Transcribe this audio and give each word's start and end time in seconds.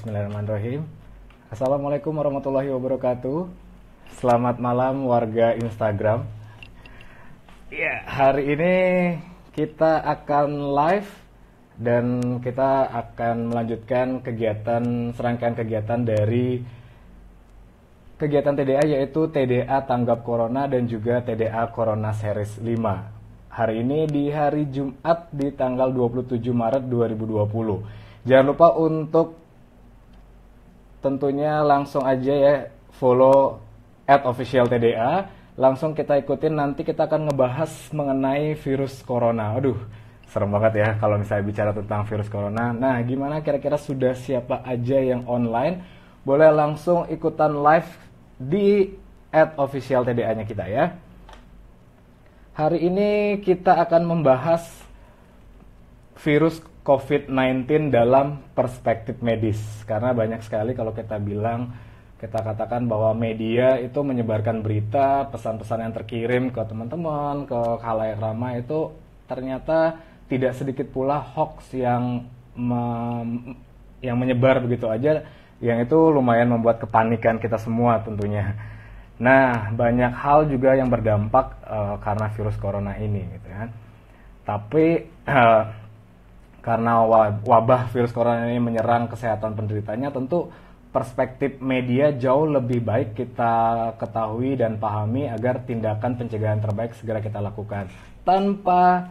Bismillahirrahmanirrahim. 0.00 0.88
Assalamualaikum 1.52 2.16
warahmatullahi 2.16 2.72
wabarakatuh. 2.72 3.52
Selamat 4.16 4.56
malam 4.56 5.04
warga 5.04 5.52
Instagram. 5.60 6.24
Ya, 7.68 8.00
hari 8.08 8.56
ini 8.56 8.76
kita 9.52 10.00
akan 10.00 10.72
live 10.72 11.10
dan 11.76 12.40
kita 12.40 12.88
akan 12.88 13.52
melanjutkan 13.52 14.24
kegiatan 14.24 15.12
serangkaian 15.12 15.52
kegiatan 15.52 16.00
dari 16.00 16.64
kegiatan 18.16 18.56
TDA 18.56 18.96
yaitu 18.96 19.28
TDA 19.28 19.84
Tanggap 19.84 20.24
Corona 20.24 20.64
dan 20.64 20.88
juga 20.88 21.20
TDA 21.20 21.68
Corona 21.76 22.16
Series 22.16 22.56
5. 22.56 23.52
Hari 23.52 23.84
ini 23.84 24.08
di 24.08 24.32
hari 24.32 24.64
Jumat 24.64 25.28
di 25.28 25.52
tanggal 25.52 25.92
27 25.92 26.40
Maret 26.56 26.88
2020. 26.88 28.08
Jangan 28.24 28.46
lupa 28.48 28.72
untuk 28.80 29.39
tentunya 31.00 31.64
langsung 31.64 32.04
aja 32.04 32.32
ya 32.32 32.54
follow 32.96 33.60
at 34.04 34.22
official 34.28 34.68
TDA. 34.68 35.28
Langsung 35.60 35.92
kita 35.92 36.16
ikutin 36.20 36.56
nanti 36.56 36.86
kita 36.86 37.04
akan 37.04 37.28
ngebahas 37.28 37.68
mengenai 37.92 38.56
virus 38.56 39.04
corona. 39.04 39.56
Aduh, 39.56 39.76
serem 40.30 40.48
banget 40.48 40.72
ya 40.80 40.88
kalau 40.96 41.20
misalnya 41.20 41.44
bicara 41.44 41.70
tentang 41.74 42.06
virus 42.06 42.30
corona. 42.30 42.72
Nah, 42.72 42.96
gimana 43.04 43.44
kira-kira 43.44 43.76
sudah 43.76 44.16
siapa 44.16 44.62
aja 44.64 44.96
yang 44.96 45.26
online? 45.28 45.82
Boleh 46.24 46.48
langsung 46.52 47.08
ikutan 47.08 47.52
live 47.60 47.90
di 48.40 48.94
at 49.28 49.52
official 49.60 50.06
TDA-nya 50.06 50.44
kita 50.48 50.64
ya. 50.70 50.96
Hari 52.56 52.78
ini 52.82 53.40
kita 53.40 53.78
akan 53.84 54.04
membahas 54.04 54.64
virus 56.20 56.60
COVID-19 56.80 57.92
dalam 57.92 58.40
perspektif 58.56 59.20
medis. 59.20 59.60
Karena 59.84 60.16
banyak 60.16 60.40
sekali 60.40 60.72
kalau 60.72 60.96
kita 60.96 61.20
bilang 61.20 61.72
kita 62.20 62.36
katakan 62.44 62.84
bahwa 62.84 63.16
media 63.16 63.80
itu 63.80 63.96
menyebarkan 64.04 64.60
berita, 64.60 65.24
pesan-pesan 65.32 65.88
yang 65.88 65.94
terkirim 65.96 66.44
ke 66.52 66.60
teman-teman, 66.68 67.48
ke 67.48 67.60
khalayak 67.80 68.20
ramai 68.20 68.60
itu 68.60 68.92
ternyata 69.24 69.96
tidak 70.28 70.52
sedikit 70.52 70.92
pula 70.92 71.16
hoax 71.16 71.72
yang 71.72 72.28
me, 72.52 72.82
yang 74.04 74.20
menyebar 74.20 74.60
begitu 74.60 74.84
aja, 74.92 75.24
yang 75.64 75.80
itu 75.80 75.96
lumayan 75.96 76.52
membuat 76.52 76.84
kepanikan 76.84 77.40
kita 77.40 77.56
semua 77.56 78.04
tentunya. 78.04 78.52
Nah, 79.16 79.72
banyak 79.72 80.12
hal 80.12 80.48
juga 80.48 80.76
yang 80.76 80.88
berdampak 80.88 81.56
uh, 81.64 81.96
karena 82.04 82.28
virus 82.36 82.56
corona 82.60 82.96
ini, 83.00 83.20
gitu 83.36 83.48
kan. 83.48 83.68
Tapi 84.44 85.08
uh, 85.24 85.79
karena 86.60 87.04
wabah 87.44 87.88
virus 87.92 88.12
corona 88.12 88.48
ini 88.48 88.60
menyerang 88.60 89.08
kesehatan 89.08 89.56
penderitanya, 89.56 90.12
tentu 90.12 90.52
perspektif 90.90 91.62
media 91.62 92.10
jauh 92.10 92.50
lebih 92.50 92.82
baik 92.82 93.14
kita 93.14 93.54
ketahui 93.96 94.58
dan 94.58 94.76
pahami 94.76 95.30
agar 95.30 95.62
tindakan 95.62 96.18
pencegahan 96.18 96.58
terbaik 96.58 96.98
segera 96.98 97.22
kita 97.22 97.38
lakukan 97.38 97.86
tanpa 98.26 99.06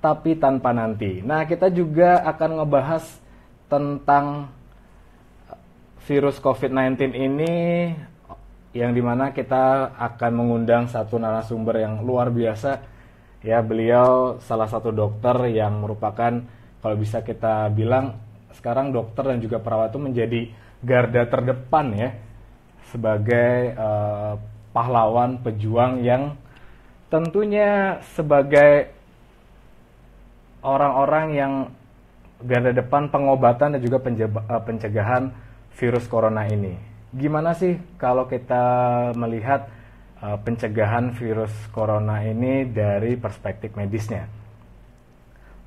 tapi 0.00 0.38
tanpa 0.40 0.72
nanti. 0.72 1.20
Nah, 1.20 1.44
kita 1.44 1.68
juga 1.68 2.24
akan 2.24 2.62
ngebahas 2.62 3.04
tentang 3.68 4.48
virus 6.08 6.40
COVID-19 6.40 7.12
ini 7.12 7.54
yang 8.72 8.96
di 8.96 9.02
mana 9.04 9.34
kita 9.34 9.92
akan 9.98 10.32
mengundang 10.32 10.88
satu 10.88 11.20
narasumber 11.20 11.84
yang 11.84 12.00
luar 12.00 12.32
biasa 12.32 12.80
ya 13.44 13.60
beliau 13.60 14.38
salah 14.40 14.70
satu 14.70 14.94
dokter 14.94 15.36
yang 15.52 15.82
merupakan 15.82 16.40
kalau 16.80 16.96
bisa 16.96 17.20
kita 17.20 17.68
bilang 17.72 18.16
sekarang 18.56 18.90
dokter 18.90 19.24
dan 19.30 19.38
juga 19.38 19.60
perawat 19.60 19.92
itu 19.94 20.00
menjadi 20.00 20.40
garda 20.80 21.22
terdepan 21.28 21.86
ya 21.92 22.10
sebagai 22.90 23.76
uh, 23.76 24.34
pahlawan 24.72 25.38
pejuang 25.44 26.02
yang 26.02 26.34
tentunya 27.12 28.00
sebagai 28.16 28.90
orang-orang 30.62 31.26
yang 31.34 31.52
garda 32.40 32.72
depan 32.72 33.12
pengobatan 33.12 33.76
dan 33.76 33.80
juga 33.82 34.00
eh, 34.00 34.62
pencegahan 34.64 35.32
virus 35.76 36.04
corona 36.08 36.48
ini. 36.48 36.76
Gimana 37.10 37.52
sih 37.52 37.74
kalau 37.98 38.30
kita 38.30 38.62
melihat 39.18 39.66
uh, 40.22 40.38
pencegahan 40.38 41.10
virus 41.10 41.50
corona 41.74 42.22
ini 42.22 42.70
dari 42.70 43.18
perspektif 43.18 43.74
medisnya? 43.74 44.30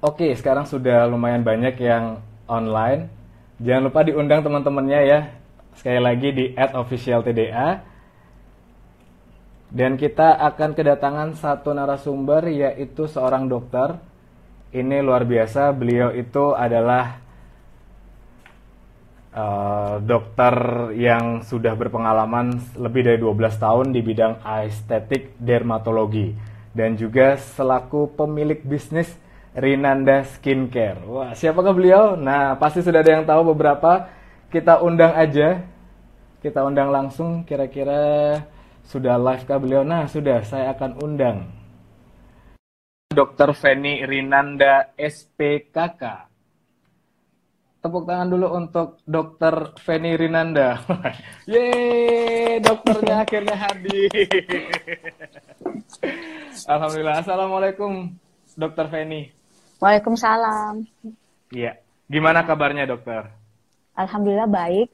Oke, 0.03 0.35
sekarang 0.35 0.67
sudah 0.67 1.07
lumayan 1.07 1.47
banyak 1.47 1.79
yang 1.79 2.19
online 2.43 3.07
Jangan 3.63 3.83
lupa 3.87 4.03
diundang 4.03 4.43
teman-temannya 4.43 4.99
ya. 5.07 5.19
Sekali 5.79 6.01
lagi 6.03 6.29
di 6.35 6.45
@officialtda. 6.57 7.79
Dan 9.71 9.95
kita 9.95 10.35
akan 10.51 10.75
kedatangan 10.75 11.39
satu 11.39 11.71
narasumber 11.71 12.51
yaitu 12.51 13.07
seorang 13.07 13.47
dokter. 13.47 13.95
Ini 14.75 14.99
luar 14.99 15.23
biasa, 15.23 15.71
beliau 15.71 16.11
itu 16.11 16.51
adalah 16.51 17.23
uh, 19.31 20.03
dokter 20.03 20.53
yang 20.97 21.45
sudah 21.45 21.77
berpengalaman 21.77 22.59
lebih 22.75 23.07
dari 23.07 23.17
12 23.21 23.63
tahun 23.63 23.85
di 23.95 24.01
bidang 24.01 24.43
estetik 24.65 25.37
dermatologi 25.39 26.33
dan 26.73 26.97
juga 26.97 27.37
selaku 27.37 28.17
pemilik 28.17 28.57
bisnis 28.65 29.13
Rinanda 29.53 30.25
Skincare. 30.25 31.05
Wah, 31.05 31.37
siapakah 31.37 31.77
beliau? 31.77 32.03
Nah, 32.17 32.57
pasti 32.57 32.81
sudah 32.81 33.05
ada 33.05 33.21
yang 33.21 33.25
tahu 33.25 33.53
beberapa. 33.53 34.09
Kita 34.49 34.81
undang 34.81 35.13
aja. 35.13 35.61
Kita 36.41 36.65
undang 36.65 36.89
langsung 36.89 37.45
kira-kira 37.45 38.41
sudah 38.81 39.13
live 39.21 39.45
kah 39.45 39.61
beliau? 39.61 39.85
Nah, 39.85 40.09
sudah 40.09 40.41
saya 40.41 40.73
akan 40.73 40.97
undang. 41.05 41.53
Dr. 43.13 43.53
Feni 43.53 44.01
Rinanda 44.09 44.89
SPKK. 44.97 46.01
Tepuk 47.77 48.09
tangan 48.09 48.33
dulu 48.33 48.57
untuk 48.57 49.05
Dr. 49.05 49.77
Feni 49.77 50.17
Rinanda. 50.17 50.81
Yeay, 51.51 52.57
dokternya 52.57 53.21
akhirnya 53.21 53.53
hadir. 53.53 54.09
Alhamdulillah. 56.73 57.21
Assalamualaikum, 57.21 58.17
Dr. 58.57 58.89
Feni. 58.89 59.42
Waalaikumsalam. 59.83 60.87
Iya. 61.51 61.75
Gimana 62.07 62.47
kabarnya 62.47 62.87
dokter? 62.87 63.27
Alhamdulillah 63.99 64.47
baik. 64.47 64.87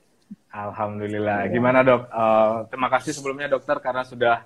Alhamdulillah. 0.50 1.46
Ya. 1.46 1.54
Gimana 1.54 1.86
dok? 1.86 2.10
Uh, 2.10 2.66
terima 2.74 2.90
kasih 2.90 3.14
sebelumnya 3.14 3.46
dokter 3.46 3.78
karena 3.78 4.02
sudah 4.02 4.42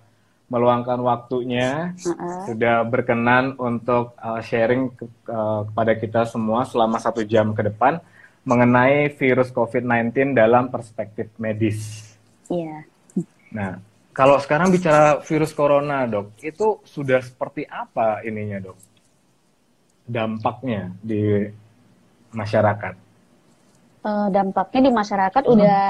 meluangkan 0.51 0.99
waktunya, 0.99 1.95
uh-uh. 1.95 2.51
sudah 2.51 2.83
berkenan 2.83 3.55
untuk 3.55 4.19
uh, 4.19 4.43
sharing 4.43 4.91
ke, 4.91 5.07
uh, 5.31 5.63
kepada 5.71 5.93
kita 5.95 6.21
semua 6.27 6.67
selama 6.67 6.99
satu 6.99 7.23
jam 7.23 7.55
ke 7.55 7.63
depan 7.63 8.03
mengenai 8.43 9.15
virus 9.15 9.47
COVID-19 9.55 10.35
dalam 10.35 10.67
perspektif 10.67 11.31
medis. 11.39 12.11
Iya. 12.51 12.83
Nah, 13.55 13.79
kalau 14.11 14.35
sekarang 14.43 14.75
bicara 14.75 15.23
virus 15.23 15.55
corona 15.55 16.03
dok, 16.03 16.35
itu 16.43 16.83
sudah 16.83 17.23
seperti 17.23 17.63
apa 17.63 18.19
ininya 18.27 18.59
dok? 18.59 18.92
Dampaknya 20.07 20.91
di 20.99 21.47
masyarakat? 22.33 22.93
Uh, 24.03 24.27
dampaknya 24.33 24.81
di 24.87 24.91
masyarakat 24.91 25.43
hmm. 25.47 25.53
udah 25.55 25.81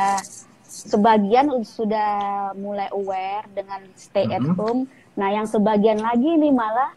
sebagian 0.70 1.50
sudah 1.66 2.12
mulai 2.58 2.90
aware 2.94 3.46
dengan 3.54 3.82
stay 3.98 4.26
hmm. 4.26 4.38
at 4.38 4.46
home. 4.58 4.82
Nah, 5.18 5.30
yang 5.30 5.46
sebagian 5.46 6.02
lagi 6.02 6.30
nih 6.38 6.54
malah 6.54 6.92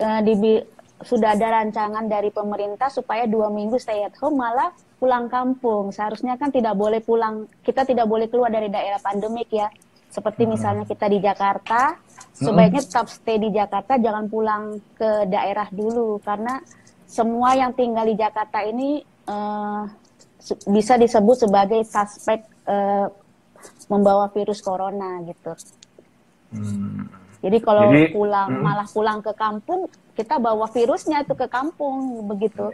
uh, 0.00 0.20
di 0.24 0.60
sudah 1.04 1.36
ada 1.36 1.60
rancangan 1.60 2.08
dari 2.08 2.32
pemerintah 2.32 2.88
supaya 2.88 3.28
dua 3.28 3.52
minggu 3.52 3.76
stay 3.76 4.00
at 4.00 4.16
home 4.16 4.40
malah 4.40 4.72
pulang 4.96 5.28
kampung. 5.28 5.92
Seharusnya 5.92 6.40
kan 6.40 6.48
tidak 6.48 6.72
boleh 6.72 7.04
pulang, 7.04 7.44
kita 7.60 7.84
tidak 7.84 8.08
boleh 8.08 8.32
keluar 8.32 8.48
dari 8.48 8.72
daerah 8.72 8.96
pandemik 9.00 9.52
ya. 9.52 9.68
Seperti 10.16 10.48
hmm. 10.48 10.50
misalnya 10.56 10.84
kita 10.88 11.12
di 11.12 11.20
Jakarta, 11.20 12.00
sebaiknya 12.32 12.80
tetap 12.80 13.12
stay 13.12 13.36
di 13.36 13.52
Jakarta, 13.52 14.00
jangan 14.00 14.24
pulang 14.32 14.80
ke 14.96 15.28
daerah 15.28 15.68
dulu 15.68 16.16
karena 16.24 16.56
semua 17.04 17.52
yang 17.52 17.76
tinggal 17.76 18.08
di 18.08 18.16
Jakarta 18.16 18.64
ini 18.64 19.04
uh, 19.28 19.84
bisa 20.72 20.96
disebut 20.96 21.44
sebagai 21.44 21.84
suspek 21.84 22.48
uh, 22.64 23.12
membawa 23.92 24.32
virus 24.32 24.64
corona 24.64 25.20
gitu. 25.28 25.52
Hmm. 26.56 27.25
Jadi 27.40 27.58
kalau 27.60 27.88
Jadi, 27.90 28.16
pulang 28.16 28.48
hmm. 28.48 28.62
malah 28.64 28.88
pulang 28.88 29.18
ke 29.20 29.32
kampung, 29.36 29.88
kita 30.16 30.40
bawa 30.40 30.66
virusnya 30.72 31.22
itu 31.22 31.34
ke 31.36 31.46
kampung 31.46 32.24
begitu. 32.24 32.72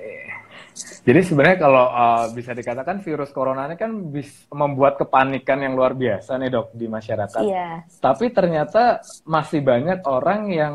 Jadi 1.02 1.20
sebenarnya 1.26 1.58
kalau 1.60 1.84
uh, 1.90 2.30
bisa 2.32 2.56
dikatakan 2.56 3.02
virus 3.04 3.34
corona 3.34 3.68
ini 3.68 3.76
kan 3.76 3.92
bisa 4.08 4.48
membuat 4.54 4.96
kepanikan 4.96 5.60
yang 5.60 5.76
luar 5.76 5.92
biasa 5.92 6.38
nih 6.40 6.48
dok 6.48 6.72
di 6.72 6.86
masyarakat. 6.88 7.42
Iya. 7.42 7.84
Tapi 8.00 8.32
ternyata 8.32 9.02
masih 9.26 9.60
banyak 9.60 10.00
orang 10.08 10.40
yang 10.48 10.74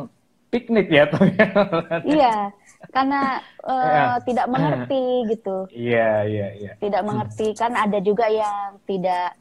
piknik 0.52 0.88
ya 0.92 1.10
tuh. 1.10 1.26
iya, 2.06 2.52
karena 2.94 3.42
uh, 3.66 4.16
tidak 4.28 4.48
mengerti 4.52 5.04
gitu. 5.34 5.58
Iya, 5.74 6.28
iya, 6.28 6.48
iya. 6.56 6.72
Tidak 6.78 7.02
mengerti 7.02 7.58
kan 7.58 7.74
ada 7.74 7.98
juga 8.04 8.30
yang 8.30 8.78
tidak 8.86 9.34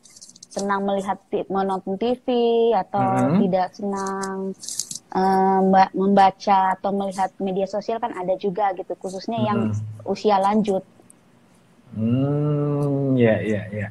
senang 0.56 0.88
melihat 0.88 1.20
menonton 1.52 2.00
TV 2.00 2.24
atau 2.72 3.04
mm 3.04 3.16
-hmm. 3.20 3.38
tidak 3.44 3.68
senang 3.76 4.36
uh, 5.12 5.60
membaca 5.92 6.72
atau 6.72 6.90
melihat 6.96 7.28
media 7.36 7.68
sosial 7.68 8.00
kan 8.00 8.16
ada 8.16 8.32
juga 8.40 8.72
gitu 8.72 8.96
khususnya 8.96 9.36
mm 9.36 9.44
-hmm. 9.44 9.50
yang 9.52 9.60
usia 10.08 10.36
lanjut. 10.40 10.80
Hmm, 11.92 13.14
ya, 13.14 13.40
ya, 13.40 13.62
ya. 13.72 13.88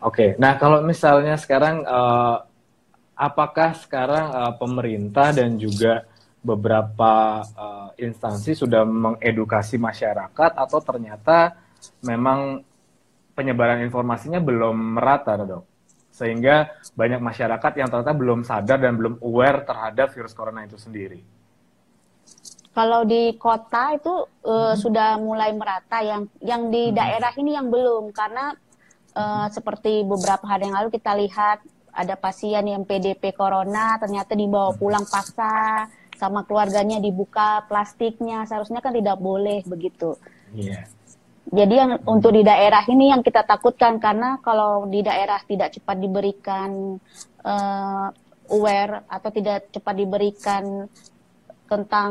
Oke, 0.00 0.34
nah 0.40 0.56
kalau 0.56 0.80
misalnya 0.80 1.36
sekarang, 1.36 1.84
uh, 1.84 2.40
apakah 3.12 3.76
sekarang 3.76 4.32
uh, 4.32 4.52
pemerintah 4.56 5.28
dan 5.30 5.60
juga 5.60 6.08
beberapa 6.40 7.44
uh, 7.52 7.92
instansi 8.00 8.56
sudah 8.56 8.80
mengedukasi 8.88 9.76
masyarakat 9.76 10.50
atau 10.56 10.80
ternyata 10.80 11.52
memang 12.00 12.64
penyebaran 13.36 13.84
informasinya 13.84 14.40
belum 14.40 14.96
merata, 14.96 15.36
dok? 15.36 15.69
Sehingga 16.20 16.68
banyak 16.92 17.24
masyarakat 17.24 17.72
yang 17.80 17.88
ternyata 17.88 18.12
belum 18.12 18.44
sadar 18.44 18.76
dan 18.76 19.00
belum 19.00 19.24
aware 19.24 19.64
terhadap 19.64 20.12
virus 20.12 20.36
corona 20.36 20.68
itu 20.68 20.76
sendiri. 20.76 21.24
Kalau 22.70 23.02
di 23.08 23.34
kota 23.40 23.96
itu 23.96 24.14
uh, 24.46 24.72
hmm. 24.72 24.76
sudah 24.76 25.16
mulai 25.16 25.50
merata, 25.56 26.04
yang 26.04 26.28
yang 26.44 26.68
di 26.68 26.92
hmm. 26.92 26.94
daerah 26.94 27.32
ini 27.40 27.56
yang 27.56 27.72
belum 27.72 28.12
karena 28.12 28.54
uh, 29.16 29.48
seperti 29.50 30.06
beberapa 30.06 30.44
hari 30.46 30.68
yang 30.70 30.76
lalu 30.78 30.92
kita 30.94 31.16
lihat 31.16 31.58
ada 31.90 32.14
pasien 32.14 32.62
yang 32.62 32.86
PDP 32.86 33.34
corona 33.34 33.98
ternyata 33.98 34.38
dibawa 34.38 34.70
hmm. 34.70 34.78
pulang 34.78 35.06
paksa 35.08 35.88
sama 36.14 36.44
keluarganya 36.44 37.00
dibuka 37.00 37.64
plastiknya 37.66 38.44
seharusnya 38.44 38.84
kan 38.84 38.92
tidak 38.92 39.16
boleh 39.18 39.64
begitu. 39.66 40.14
Yeah. 40.52 40.84
Jadi 41.48 41.74
yang 41.74 41.92
untuk 42.04 42.36
di 42.36 42.44
daerah 42.44 42.84
ini 42.86 43.10
yang 43.10 43.24
kita 43.24 43.42
takutkan 43.42 43.96
karena 43.96 44.38
kalau 44.44 44.86
di 44.86 45.00
daerah 45.00 45.40
tidak 45.48 45.72
cepat 45.72 45.96
diberikan 45.96 47.00
uh, 47.42 48.06
aware 48.52 49.08
atau 49.08 49.30
tidak 49.32 49.72
cepat 49.72 49.94
diberikan 49.96 50.86
tentang 51.70 52.10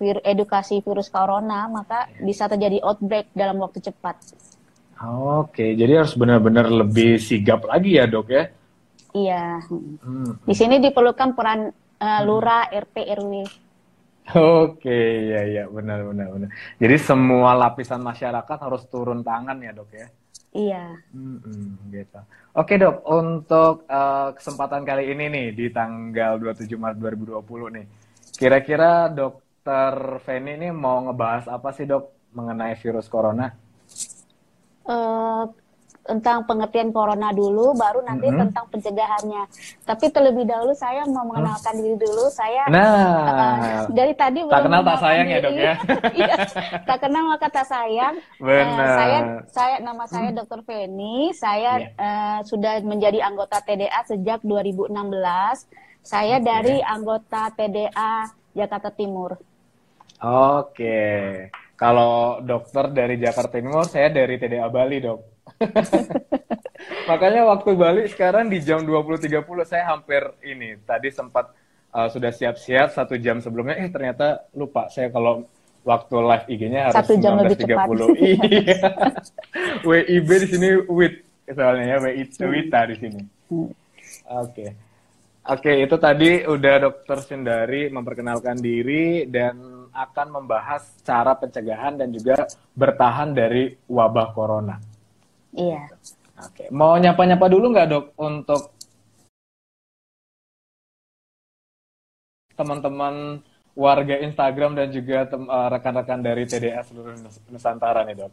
vir 0.00 0.20
edukasi 0.24 0.80
virus 0.80 1.12
corona, 1.12 1.68
maka 1.68 2.08
bisa 2.24 2.48
terjadi 2.48 2.80
outbreak 2.80 3.32
dalam 3.36 3.60
waktu 3.60 3.84
cepat. 3.84 4.16
Oke, 5.04 5.76
jadi 5.76 6.00
harus 6.00 6.16
benar-benar 6.16 6.72
lebih 6.72 7.20
sigap 7.20 7.68
lagi 7.68 8.00
ya 8.00 8.08
dok 8.08 8.28
ya? 8.32 8.44
Iya. 9.12 9.44
Hmm. 9.68 10.40
Di 10.42 10.54
sini 10.56 10.80
diperlukan 10.80 11.36
peran 11.36 11.68
uh, 12.00 12.20
lurah, 12.24 12.72
RT, 12.72 12.96
RW. 13.12 13.32
Oke, 14.32 15.28
ya 15.28 15.44
ya 15.44 15.64
benar 15.68 16.00
benar 16.08 16.32
benar. 16.32 16.48
Jadi 16.80 16.96
semua 16.96 17.52
lapisan 17.52 18.00
masyarakat 18.00 18.56
harus 18.56 18.88
turun 18.88 19.20
tangan 19.20 19.60
ya 19.60 19.76
dok 19.76 19.90
ya? 19.92 20.08
Iya. 20.54 20.84
Hmm, 21.12 21.76
gitu. 21.92 22.20
Oke 22.56 22.78
dok, 22.80 23.04
untuk 23.04 23.84
uh, 23.90 24.30
kesempatan 24.32 24.86
kali 24.86 25.12
ini 25.12 25.28
nih 25.28 25.46
di 25.52 25.66
tanggal 25.68 26.38
27 26.38 26.70
Maret 26.78 26.98
2020 27.02 27.74
nih, 27.74 27.86
Kira-kira 28.34 29.06
dokter 29.14 30.18
Feni 30.26 30.58
ini 30.58 30.68
mau 30.74 31.06
ngebahas 31.06 31.46
apa 31.46 31.70
sih 31.70 31.86
dok 31.86 32.34
mengenai 32.34 32.74
virus 32.82 33.06
corona? 33.06 33.54
Uh, 34.84 35.46
tentang 36.04 36.44
pengertian 36.44 36.92
corona 36.92 37.32
dulu, 37.32 37.72
baru 37.72 38.04
nanti 38.04 38.28
mm 38.28 38.32
-hmm. 38.32 38.42
tentang 38.46 38.64
pencegahannya. 38.68 39.42
Tapi 39.88 40.04
terlebih 40.12 40.44
dahulu 40.44 40.76
saya 40.76 41.08
mau 41.08 41.24
mengenalkan 41.24 41.74
diri 41.80 41.96
dulu. 41.96 42.28
Saya 42.28 42.68
nah, 42.68 43.88
uh, 43.88 43.88
dari 43.88 44.12
tadi 44.12 44.44
tak 44.44 44.68
kenal 44.68 44.82
tak 44.84 44.98
sayang 45.00 45.26
diri. 45.26 45.34
ya 45.34 45.44
dok 45.44 45.54
ya. 45.56 45.74
Iya, 46.14 46.34
tak 46.84 46.98
kenal 47.00 47.24
maka 47.32 47.48
tak 47.48 47.66
sayang. 47.66 48.14
Benar. 48.36 48.68
Uh, 48.68 48.94
saya 48.94 49.18
saya 49.48 49.76
nama 49.80 50.04
saya 50.04 50.28
hmm. 50.30 50.38
Dr. 50.44 50.60
Feni. 50.68 51.32
Saya 51.32 51.72
yeah. 51.80 51.90
Iya. 51.90 51.90
uh, 51.98 52.38
sudah 52.44 52.74
menjadi 52.84 53.18
anggota 53.24 53.64
TDA 53.64 54.00
sejak 54.04 54.44
2016 54.44 54.92
saya 56.04 56.36
okay. 56.36 56.44
dari 56.44 56.76
anggota 56.84 57.48
TDA 57.56 58.28
Jakarta 58.52 58.92
Timur. 58.92 59.40
Oke. 60.20 61.00
Kalau 61.74 62.44
dokter 62.44 62.92
dari 62.92 63.16
Jakarta 63.16 63.56
Timur, 63.56 63.88
saya 63.88 64.12
dari 64.12 64.36
TDA 64.36 64.68
Bali, 64.68 65.00
Dok. 65.00 65.33
Makanya 67.10 67.42
waktu 67.48 67.70
Bali 67.76 68.02
sekarang 68.10 68.48
di 68.50 68.60
jam 68.60 68.82
20.30 68.82 69.44
saya 69.64 69.84
hampir 69.94 70.22
ini. 70.44 70.76
Tadi 70.84 71.08
sempat 71.12 71.52
uh, 71.94 72.08
sudah 72.10 72.32
siap-siap 72.32 72.92
satu 72.92 73.14
jam 73.16 73.38
sebelumnya, 73.40 73.78
eh 73.80 73.88
ternyata 73.88 74.48
lupa 74.56 74.88
saya 74.88 75.08
kalau 75.08 75.46
waktu 75.84 76.16
live 76.16 76.46
IG-nya 76.48 76.80
harus 76.90 76.96
satu 76.96 77.14
jam 77.20 77.36
19.30. 77.38 77.44
lebih 77.44 77.56
cepat. 77.60 77.86
iya. 78.48 78.78
WIB 79.84 80.28
di 80.28 80.46
sini 80.48 80.68
WIT 80.88 81.14
soalnya 81.52 81.84
ya, 81.84 81.96
WIT 82.00 82.30
Wita 82.40 82.80
di 82.88 82.96
sini. 82.96 83.20
Hmm. 83.52 83.68
Oke. 83.68 83.72
Okay. 84.48 84.70
Oke, 85.44 85.76
itu 85.76 86.00
tadi 86.00 86.40
udah 86.40 86.88
Dokter 86.88 87.20
Sindari 87.20 87.92
memperkenalkan 87.92 88.56
diri 88.56 89.28
dan 89.28 89.84
akan 89.92 90.40
membahas 90.40 90.88
cara 91.04 91.36
pencegahan 91.36 92.00
dan 92.00 92.08
juga 92.08 92.48
bertahan 92.72 93.36
dari 93.36 93.76
wabah 93.84 94.32
corona. 94.32 94.80
Iya. 95.54 95.82
Oke, 96.34 96.66
mau 96.74 96.98
nyapa-nyapa 96.98 97.46
dulu 97.46 97.70
nggak 97.70 97.88
dok 97.94 98.06
untuk 98.18 98.74
teman-teman 102.58 103.38
warga 103.74 104.18
Instagram 104.22 104.78
dan 104.78 104.88
juga 104.90 105.26
eh, 105.30 105.68
rekan-rekan 105.70 106.22
dari 106.22 106.46
TDA 106.46 106.82
seluruh 106.86 107.14
Nusantara 107.50 108.06
nih 108.06 108.26
dok? 108.26 108.32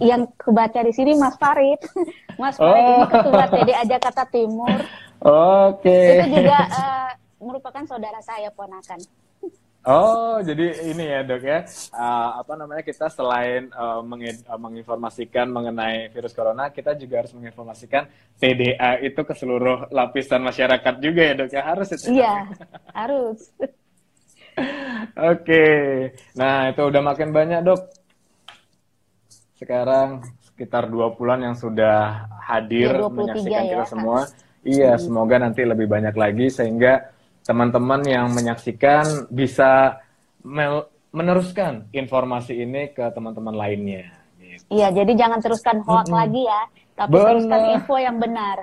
Yang 0.00 0.32
kebaca 0.40 0.80
di 0.80 0.92
sini 0.96 1.12
Mas 1.16 1.36
Farid, 1.36 1.80
Mas 2.40 2.56
Farid 2.56 3.04
oh. 3.04 3.08
ketua 3.08 3.44
TDA 3.52 3.82
Jakarta 3.84 4.24
Timur. 4.24 4.72
Oke. 5.20 5.84
Okay. 5.84 6.24
Itu 6.24 6.40
juga 6.40 6.58
uh, 6.72 7.10
merupakan 7.44 7.84
saudara 7.84 8.20
saya 8.24 8.48
ponakan. 8.48 8.96
Oh, 9.80 10.36
jadi 10.44 10.92
ini 10.92 11.08
ya 11.08 11.24
dok 11.24 11.40
ya, 11.40 11.64
uh, 11.96 12.44
apa 12.44 12.52
namanya 12.52 12.84
kita 12.84 13.08
selain 13.08 13.72
uh, 13.72 14.04
menginformasikan 14.60 15.48
mengenai 15.48 16.12
virus 16.12 16.36
corona, 16.36 16.68
kita 16.68 16.92
juga 17.00 17.24
harus 17.24 17.32
menginformasikan 17.32 18.04
TDA 18.36 19.00
itu 19.00 19.20
ke 19.24 19.32
seluruh 19.32 19.88
lapisan 19.88 20.44
masyarakat 20.44 20.94
juga 21.00 21.20
ya 21.24 21.32
dok 21.32 21.48
ya 21.48 21.62
harus 21.64 21.88
itu. 21.96 22.12
Iya, 22.12 22.52
harus. 22.92 23.40
Oke, 25.16 25.48
okay. 25.48 25.88
nah 26.36 26.68
itu 26.68 26.82
udah 26.84 27.00
makin 27.00 27.32
banyak 27.32 27.64
dok. 27.64 27.80
Sekarang 29.56 30.20
sekitar 30.44 30.92
dua 30.92 31.16
bulan 31.16 31.40
yang 31.40 31.56
sudah 31.56 32.28
hadir 32.44 33.00
ya, 33.00 33.08
menyaksikan 33.08 33.62
ya, 33.64 33.70
kita 33.80 33.86
semua. 33.88 34.28
Harus 34.28 34.48
Iya, 34.60 34.96
hmm. 34.96 35.00
semoga 35.00 35.36
nanti 35.40 35.64
lebih 35.64 35.88
banyak 35.88 36.12
lagi 36.12 36.52
sehingga 36.52 37.08
teman-teman 37.44 38.00
yang 38.04 38.30
menyaksikan 38.30 39.28
bisa 39.32 40.00
meneruskan 41.10 41.88
informasi 41.90 42.62
ini 42.62 42.92
ke 42.94 43.04
teman-teman 43.10 43.54
lainnya. 43.56 44.12
Gitu. 44.38 44.64
Iya, 44.70 44.88
jadi 44.94 45.12
jangan 45.14 45.38
teruskan 45.42 45.76
hoax 45.84 46.10
hmm. 46.10 46.16
lagi 46.16 46.42
ya, 46.46 46.62
tapi 46.96 47.12
benar. 47.16 47.26
teruskan 47.32 47.60
info 47.76 47.94
yang 47.98 48.16
benar. 48.18 48.56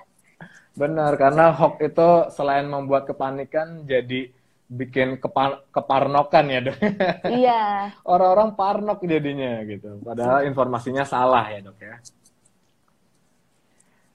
Benar, 0.77 1.11
karena 1.17 1.45
hoax 1.53 1.75
itu 1.81 2.09
selain 2.33 2.67
membuat 2.69 3.09
kepanikan 3.09 3.87
jadi 3.87 4.29
bikin 4.67 5.17
kepar 5.23 5.63
keparnokan 5.71 6.45
ya 6.51 6.59
dok. 6.59 6.77
Iya. 7.23 7.63
Orang-orang 8.13 8.53
parnok 8.59 8.99
jadinya 9.07 9.63
gitu. 9.63 10.03
Padahal 10.03 10.43
informasinya 10.43 11.07
salah 11.07 11.47
ya 11.47 11.63
dok 11.63 11.79
ya. 11.79 11.95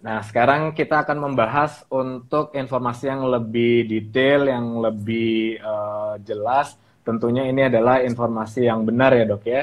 Nah, 0.02 0.18
sekarang 0.26 0.74
kita 0.74 1.06
akan 1.06 1.30
membahas 1.30 1.86
untuk 1.86 2.50
informasi 2.58 3.06
yang 3.06 3.22
lebih 3.30 3.86
detail, 3.86 4.50
yang 4.50 4.82
lebih 4.82 5.62
uh, 5.62 6.18
jelas. 6.18 6.74
Tentunya 7.06 7.46
ini 7.46 7.70
adalah 7.70 8.02
informasi 8.02 8.66
yang 8.66 8.82
benar 8.82 9.14
ya 9.14 9.24
dok 9.30 9.46
ya. 9.46 9.62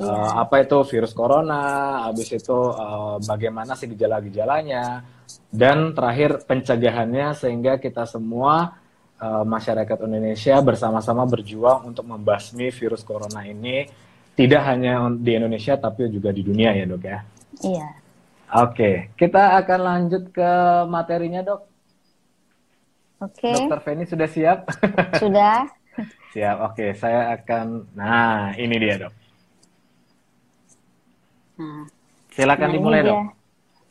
Uh, 0.00 0.32
apa 0.40 0.64
itu 0.64 0.80
virus 0.88 1.12
corona, 1.12 2.06
habis 2.08 2.32
itu 2.32 2.56
uh, 2.56 3.20
bagaimana 3.20 3.76
sih 3.76 3.84
gejala-gejalanya, 3.84 5.04
dan 5.52 5.92
terakhir 5.92 6.40
pencegahannya 6.48 7.36
sehingga 7.36 7.76
kita 7.76 8.08
semua 8.08 8.80
uh, 9.20 9.44
masyarakat 9.44 9.98
Indonesia 10.08 10.56
bersama-sama 10.64 11.28
berjuang 11.28 11.92
untuk 11.92 12.08
membasmi 12.08 12.72
virus 12.72 13.04
corona 13.04 13.44
ini 13.44 13.84
tidak 14.32 14.62
hanya 14.72 15.04
di 15.12 15.36
Indonesia 15.36 15.76
tapi 15.76 16.08
juga 16.08 16.32
di 16.32 16.40
dunia 16.48 16.72
ya 16.72 16.88
dok 16.88 17.02
ya. 17.04 17.18
Iya. 17.60 17.99
Oke, 18.50 19.14
kita 19.14 19.62
akan 19.62 19.80
lanjut 19.80 20.34
ke 20.34 20.50
materinya, 20.90 21.46
Dok. 21.46 21.62
Oke. 23.22 23.52
Dokter 23.52 23.78
Feni 23.86 24.04
sudah 24.08 24.26
siap? 24.26 24.66
Sudah. 25.22 25.70
siap. 26.34 26.56
Oke, 26.72 26.96
saya 26.96 27.36
akan. 27.36 27.86
Nah, 27.94 28.56
ini 28.58 28.74
dia, 28.80 29.06
Dok. 29.06 29.14
Nah. 31.60 31.84
Silakan 32.34 32.68
nah, 32.70 32.74
dimulai, 32.74 33.00
Dok. 33.06 33.39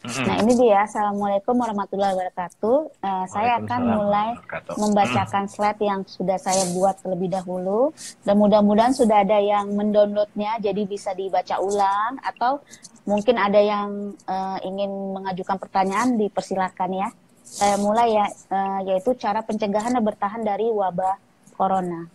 Nah 0.10 0.42
ini 0.42 0.58
dia, 0.58 0.89
Assalamualaikum 0.89 1.54
warahmatullahi 1.54 2.18
wabarakatuh. 2.18 2.78
Uh, 2.98 3.25
saya 3.30 3.62
akan 3.62 3.82
mulai 3.94 4.34
membacakan 4.74 5.46
slide 5.46 5.78
yang 5.86 6.01
sudah 6.01 6.42
saya 6.42 6.66
buat 6.74 6.98
terlebih 7.06 7.30
dahulu. 7.30 7.94
Dan 8.25 8.42
mudah-mudahan 8.42 8.98
sudah 8.98 9.22
ada 9.22 9.38
yang 9.38 9.70
mendownloadnya, 9.70 10.58
jadi 10.66 10.82
bisa 10.89 11.13
dibaca 11.13 11.62
ulang. 11.62 12.18
Atau 12.25 12.66
mungkin 13.06 13.38
ada 13.38 13.62
yang 13.62 14.18
uh, 14.25 14.58
ingin 14.66 14.89
mengajukan 15.13 15.62
pertanyaan, 15.62 16.18
dipersilakan 16.18 16.89
ya. 16.89 17.10
Saya 17.46 17.78
mulai 17.78 18.18
ya, 18.18 18.25
uh, 18.50 18.80
yaitu 18.89 19.13
cara 19.13 19.46
pencegahan 19.46 19.94
dan 19.94 20.01
bertahan 20.01 20.42
dari 20.42 20.74
wabah 20.74 21.22
corona. 21.54 22.10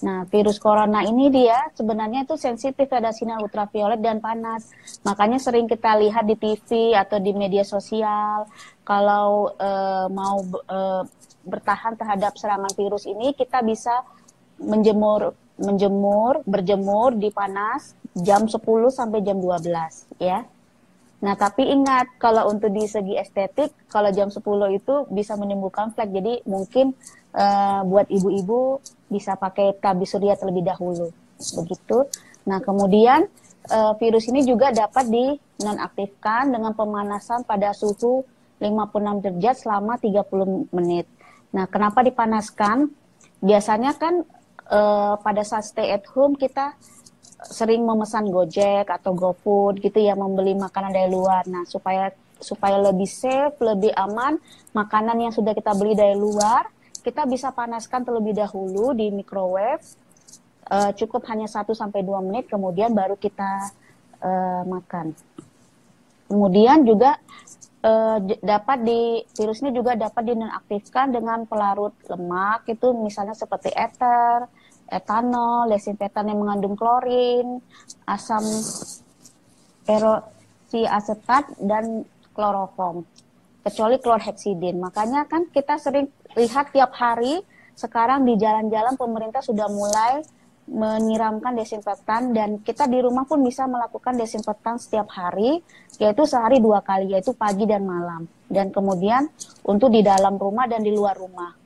Nah, 0.00 0.24
virus 0.32 0.56
corona 0.56 1.04
ini 1.04 1.28
dia 1.28 1.68
sebenarnya 1.76 2.24
itu 2.24 2.40
sensitif 2.40 2.88
pada 2.88 3.12
sinar 3.12 3.44
ultraviolet 3.44 4.00
dan 4.00 4.18
panas. 4.18 4.72
Makanya 5.04 5.36
sering 5.36 5.68
kita 5.68 5.96
lihat 6.00 6.24
di 6.24 6.36
TV 6.40 6.96
atau 6.96 7.20
di 7.20 7.36
media 7.36 7.64
sosial 7.64 8.48
kalau 8.84 9.52
uh, 9.60 10.08
mau 10.08 10.40
uh, 10.72 11.04
bertahan 11.44 11.96
terhadap 12.00 12.36
serangan 12.36 12.72
virus 12.76 13.04
ini 13.08 13.32
kita 13.36 13.60
bisa 13.64 14.04
menjemur 14.60 15.32
menjemur, 15.60 16.40
berjemur 16.48 17.12
di 17.20 17.28
panas 17.28 17.92
jam 18.16 18.48
10 18.48 18.56
sampai 18.88 19.20
jam 19.20 19.36
12 19.36 19.68
ya. 20.16 20.48
Nah, 21.20 21.36
tapi 21.36 21.68
ingat 21.68 22.16
kalau 22.16 22.48
untuk 22.48 22.72
di 22.72 22.88
segi 22.88 23.12
estetik, 23.20 23.76
kalau 23.92 24.08
jam 24.08 24.32
10 24.32 24.40
itu 24.72 25.04
bisa 25.12 25.36
menimbulkan 25.36 25.92
flek. 25.92 26.08
Jadi 26.16 26.40
mungkin 26.48 26.96
uh, 27.34 27.80
buat 27.86 28.06
ibu-ibu 28.10 28.80
bisa 29.10 29.34
pakai 29.34 29.76
tabir 29.78 30.06
surya 30.06 30.38
terlebih 30.38 30.66
dahulu. 30.66 31.10
Begitu. 31.38 32.06
Nah, 32.46 32.62
kemudian 32.62 33.26
uh, 33.70 33.92
virus 33.98 34.30
ini 34.30 34.46
juga 34.46 34.70
dapat 34.70 35.10
dinonaktifkan 35.10 36.50
dengan 36.50 36.72
pemanasan 36.72 37.44
pada 37.44 37.74
suhu 37.74 38.24
56 38.60 39.24
derajat 39.24 39.56
selama 39.66 39.96
30 39.96 40.70
menit. 40.76 41.06
Nah, 41.50 41.66
kenapa 41.66 42.04
dipanaskan? 42.04 42.92
Biasanya 43.40 43.96
kan 43.96 44.22
uh, 44.68 45.16
pada 45.18 45.42
saat 45.42 45.64
stay 45.64 45.96
at 45.96 46.04
home 46.12 46.36
kita 46.36 46.76
sering 47.40 47.88
memesan 47.88 48.28
Gojek 48.28 48.84
atau 48.84 49.16
GoFood 49.16 49.80
gitu 49.80 49.96
ya 49.96 50.12
membeli 50.12 50.52
makanan 50.52 50.92
dari 50.92 51.08
luar. 51.08 51.48
Nah, 51.48 51.64
supaya 51.64 52.12
supaya 52.40 52.80
lebih 52.80 53.08
safe, 53.08 53.56
lebih 53.60 53.92
aman, 53.96 54.40
makanan 54.72 55.16
yang 55.20 55.32
sudah 55.32 55.52
kita 55.52 55.76
beli 55.76 55.92
dari 55.92 56.16
luar, 56.16 56.68
kita 57.00 57.24
bisa 57.26 57.50
panaskan 57.50 58.04
terlebih 58.04 58.36
dahulu 58.36 58.92
di 58.92 59.08
microwave. 59.10 59.84
Uh, 60.70 60.94
cukup 60.94 61.26
hanya 61.26 61.50
1 61.50 61.66
sampai 61.74 62.06
2 62.06 62.30
menit 62.30 62.46
kemudian 62.46 62.94
baru 62.94 63.18
kita 63.18 63.74
uh, 64.22 64.62
makan. 64.62 65.18
Kemudian 66.30 66.86
juga 66.86 67.18
uh, 67.82 68.22
dapat 68.22 68.78
di 68.86 69.18
virus 69.34 69.66
ini 69.66 69.74
juga 69.74 69.98
dapat 69.98 70.30
dinonaktifkan 70.30 71.10
dengan 71.10 71.42
pelarut 71.48 71.96
lemak 72.06 72.70
itu 72.70 72.94
misalnya 72.94 73.34
seperti 73.34 73.74
ether, 73.74 74.46
etanol, 74.86 75.70
desinfektan 75.70 76.30
yang 76.30 76.38
mengandung 76.38 76.78
klorin, 76.78 77.58
asam 78.06 78.44
erosi 79.90 80.86
asetat 80.86 81.50
dan 81.58 82.06
kloroform. 82.30 83.02
Kecuali 83.60 84.00
klorhexidin. 84.00 84.80
Makanya 84.80 85.28
kan 85.28 85.50
kita 85.50 85.76
sering 85.76 86.08
lihat 86.38 86.70
tiap 86.70 86.92
hari 86.94 87.42
sekarang 87.74 88.28
di 88.28 88.36
jalan-jalan 88.36 88.94
pemerintah 88.94 89.40
sudah 89.40 89.66
mulai 89.70 90.22
menyiramkan 90.70 91.58
desinfektan 91.58 92.30
dan 92.30 92.62
kita 92.62 92.86
di 92.86 93.02
rumah 93.02 93.26
pun 93.26 93.42
bisa 93.42 93.66
melakukan 93.66 94.14
desinfektan 94.14 94.78
setiap 94.78 95.10
hari 95.10 95.58
yaitu 95.98 96.22
sehari 96.22 96.62
dua 96.62 96.78
kali 96.86 97.10
yaitu 97.10 97.34
pagi 97.34 97.66
dan 97.66 97.82
malam 97.82 98.30
dan 98.46 98.70
kemudian 98.70 99.26
untuk 99.66 99.90
di 99.90 100.06
dalam 100.06 100.38
rumah 100.38 100.70
dan 100.70 100.86
di 100.86 100.94
luar 100.94 101.18
rumah 101.18 101.58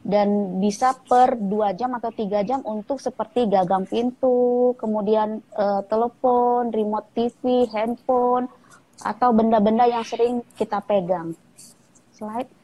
dan 0.00 0.60
bisa 0.60 0.96
per 0.96 1.36
dua 1.36 1.76
jam 1.76 1.92
atau 1.96 2.08
tiga 2.12 2.40
jam 2.40 2.64
untuk 2.64 2.96
seperti 3.04 3.44
gagang 3.52 3.84
pintu, 3.84 4.72
kemudian 4.80 5.44
uh, 5.52 5.84
telepon, 5.84 6.72
remote 6.72 7.12
TV, 7.12 7.68
handphone, 7.68 8.48
atau 9.04 9.32
benda-benda 9.36 9.84
yang 9.84 10.00
sering 10.00 10.40
kita 10.56 10.80
pegang. 10.80 11.36
Slide. 12.16 12.59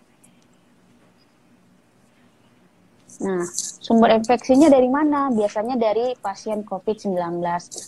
Nah, 3.23 3.45
sumber 3.57 4.13
infeksinya 4.13 4.69
dari 4.69 4.91
mana? 4.93 5.33
Biasanya 5.33 5.81
dari 5.81 6.13
pasien 6.21 6.67
COVID-19. 6.67 7.17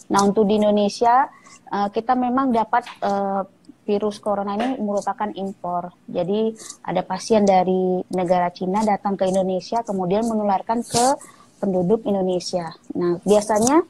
Nah, 0.09 0.21
untuk 0.25 0.49
di 0.49 0.57
Indonesia, 0.57 1.29
uh, 1.69 1.89
kita 1.93 2.17
memang 2.17 2.55
dapat 2.55 2.89
uh, 3.05 3.45
virus 3.89 4.21
corona 4.21 4.53
ini 4.57 4.77
merupakan 4.77 5.33
impor. 5.33 5.97
Jadi 6.05 6.53
ada 6.85 7.01
pasien 7.01 7.49
dari 7.49 8.05
negara 8.13 8.53
Cina 8.53 8.85
datang 8.85 9.17
ke 9.17 9.25
Indonesia 9.25 9.81
kemudian 9.81 10.29
menularkan 10.29 10.85
ke 10.85 11.17
penduduk 11.57 12.05
Indonesia. 12.05 12.77
Nah, 12.93 13.17
biasanya 13.25 13.81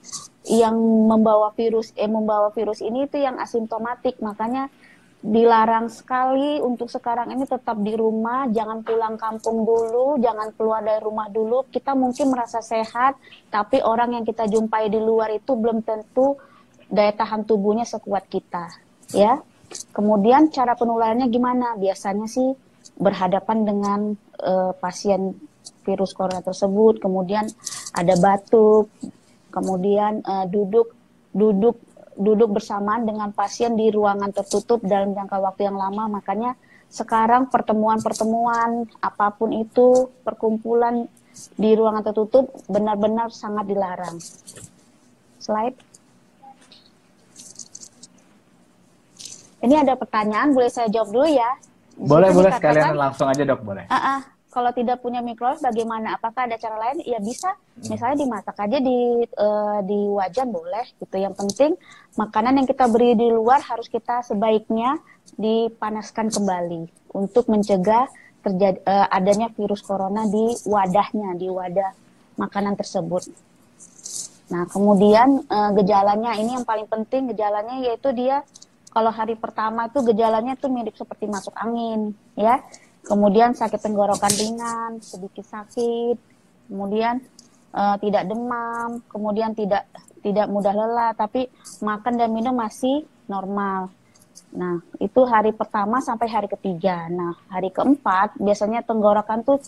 yang 0.49 0.79
membawa 1.11 1.53
virus 1.53 1.93
eh 1.99 2.09
membawa 2.09 2.55
virus 2.55 2.79
ini 2.81 3.11
itu 3.11 3.19
yang 3.19 3.43
asimptomatik. 3.43 4.23
Makanya 4.23 4.71
dilarang 5.19 5.91
sekali 5.91 6.63
untuk 6.63 6.87
sekarang 6.87 7.35
ini 7.35 7.43
tetap 7.43 7.75
di 7.83 7.91
rumah, 7.99 8.47
jangan 8.55 8.87
pulang 8.87 9.19
kampung 9.19 9.67
dulu, 9.67 10.15
jangan 10.23 10.55
keluar 10.55 10.79
dari 10.79 11.03
rumah 11.03 11.27
dulu. 11.27 11.67
Kita 11.67 11.99
mungkin 11.99 12.31
merasa 12.31 12.63
sehat, 12.63 13.19
tapi 13.51 13.83
orang 13.83 14.15
yang 14.15 14.25
kita 14.25 14.47
jumpai 14.47 14.87
di 14.87 15.03
luar 15.03 15.35
itu 15.35 15.59
belum 15.59 15.83
tentu 15.83 16.39
daya 16.87 17.11
tahan 17.13 17.43
tubuhnya 17.43 17.83
sekuat 17.83 18.31
kita, 18.31 18.71
ya. 19.11 19.43
Kemudian 19.93 20.49
cara 20.55 20.79
penularannya 20.79 21.29
gimana? 21.29 21.77
Biasanya 21.77 22.25
sih 22.31 22.55
berhadapan 22.97 23.59
dengan 23.67 24.01
uh, 24.41 24.73
pasien 24.79 25.35
virus 25.83 26.15
corona 26.15 26.41
tersebut, 26.41 27.03
kemudian 27.03 27.45
ada 27.93 28.15
batuk, 28.17 28.89
kemudian 29.51 30.23
uh, 30.25 30.47
duduk 30.47 30.95
duduk 31.35 31.77
duduk 32.19 32.59
bersamaan 32.59 33.07
dengan 33.07 33.31
pasien 33.31 33.79
di 33.79 33.89
ruangan 33.95 34.35
tertutup 34.35 34.83
dalam 34.83 35.15
jangka 35.15 35.39
waktu 35.39 35.71
yang 35.71 35.79
lama. 35.79 36.19
Makanya 36.19 36.59
sekarang 36.91 37.47
pertemuan-pertemuan 37.49 38.91
apa 38.99 39.31
pun 39.33 39.55
itu 39.55 40.11
perkumpulan 40.27 41.07
di 41.55 41.71
ruangan 41.79 42.03
tertutup 42.11 42.51
benar-benar 42.67 43.31
sangat 43.31 43.71
dilarang. 43.71 44.19
Slide. 45.39 45.79
Ini 49.59 49.75
ada 49.83 49.99
pertanyaan, 49.99 50.55
boleh 50.55 50.71
saya 50.71 50.87
jawab 50.87 51.11
dulu 51.11 51.27
ya? 51.31 51.51
Boleh, 51.99 52.31
boleh 52.31 52.51
sekalian 52.55 52.95
langsung 52.95 53.27
aja 53.27 53.43
dok, 53.43 53.63
boleh. 53.67 53.91
Uh 53.91 53.95
-uh, 53.95 54.21
kalau 54.49 54.73
tidak 54.73 55.05
punya 55.05 55.21
mikrowave 55.21 55.61
bagaimana? 55.61 56.17
Apakah 56.17 56.49
ada 56.49 56.57
cara 56.57 56.77
lain? 56.81 57.05
Ya 57.05 57.21
bisa, 57.21 57.53
misalnya 57.85 58.25
dimasak 58.25 58.57
aja 58.57 58.79
di 58.81 59.29
uh, 59.37 59.81
di 59.85 60.01
wajan 60.09 60.49
boleh 60.49 60.89
gitu. 60.97 61.17
Yang 61.21 61.35
penting 61.45 61.73
makanan 62.17 62.65
yang 62.65 62.67
kita 62.69 62.89
beri 62.89 63.13
di 63.13 63.29
luar 63.29 63.61
harus 63.61 63.93
kita 63.93 64.25
sebaiknya 64.25 64.97
dipanaskan 65.37 66.33
kembali 66.33 67.13
untuk 67.13 67.53
mencegah 67.53 68.09
terjadi 68.41 68.81
uh, 68.89 69.07
adanya 69.13 69.53
virus 69.53 69.85
corona 69.85 70.25
di 70.25 70.57
wadahnya, 70.65 71.37
di 71.37 71.49
wadah 71.53 71.93
makanan 72.41 72.73
tersebut. 72.79 73.29
Nah, 74.49 74.65
kemudian 74.65 75.45
uh, 75.45 75.71
gejalanya 75.77 76.33
ini 76.41 76.57
yang 76.57 76.65
paling 76.65 76.89
penting 76.89 77.29
gejalanya 77.37 77.85
yaitu 77.85 78.17
dia 78.17 78.41
kalau 78.89 79.13
hari 79.13 79.37
pertama 79.37 79.93
itu 79.93 80.01
gejalanya 80.01 80.57
itu 80.57 80.67
mirip 80.73 80.97
seperti 80.97 81.29
masuk 81.29 81.53
angin, 81.53 82.17
ya. 82.33 82.65
Kemudian 83.07 83.57
sakit 83.57 83.81
tenggorokan 83.81 84.33
ringan, 84.37 84.93
sedikit 85.01 85.47
sakit, 85.47 86.17
kemudian 86.69 87.23
uh, 87.73 87.97
tidak 88.03 88.29
demam, 88.29 89.01
kemudian 89.09 89.57
tidak 89.57 89.89
tidak 90.21 90.47
mudah 90.51 90.75
lelah, 90.75 91.13
tapi 91.17 91.49
makan 91.81 92.19
dan 92.19 92.31
minum 92.35 92.53
masih 92.53 93.07
normal. 93.31 93.89
Nah, 94.53 94.81
itu 94.99 95.21
hari 95.29 95.53
pertama 95.53 96.01
sampai 96.01 96.29
hari 96.29 96.49
ketiga. 96.49 97.09
Nah, 97.09 97.37
hari 97.49 97.73
keempat 97.73 98.37
biasanya 98.41 98.85
tenggorokan 98.85 99.45
tuh 99.45 99.61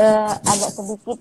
uh, 0.00 0.34
agak 0.40 0.70
sedikit 0.72 1.18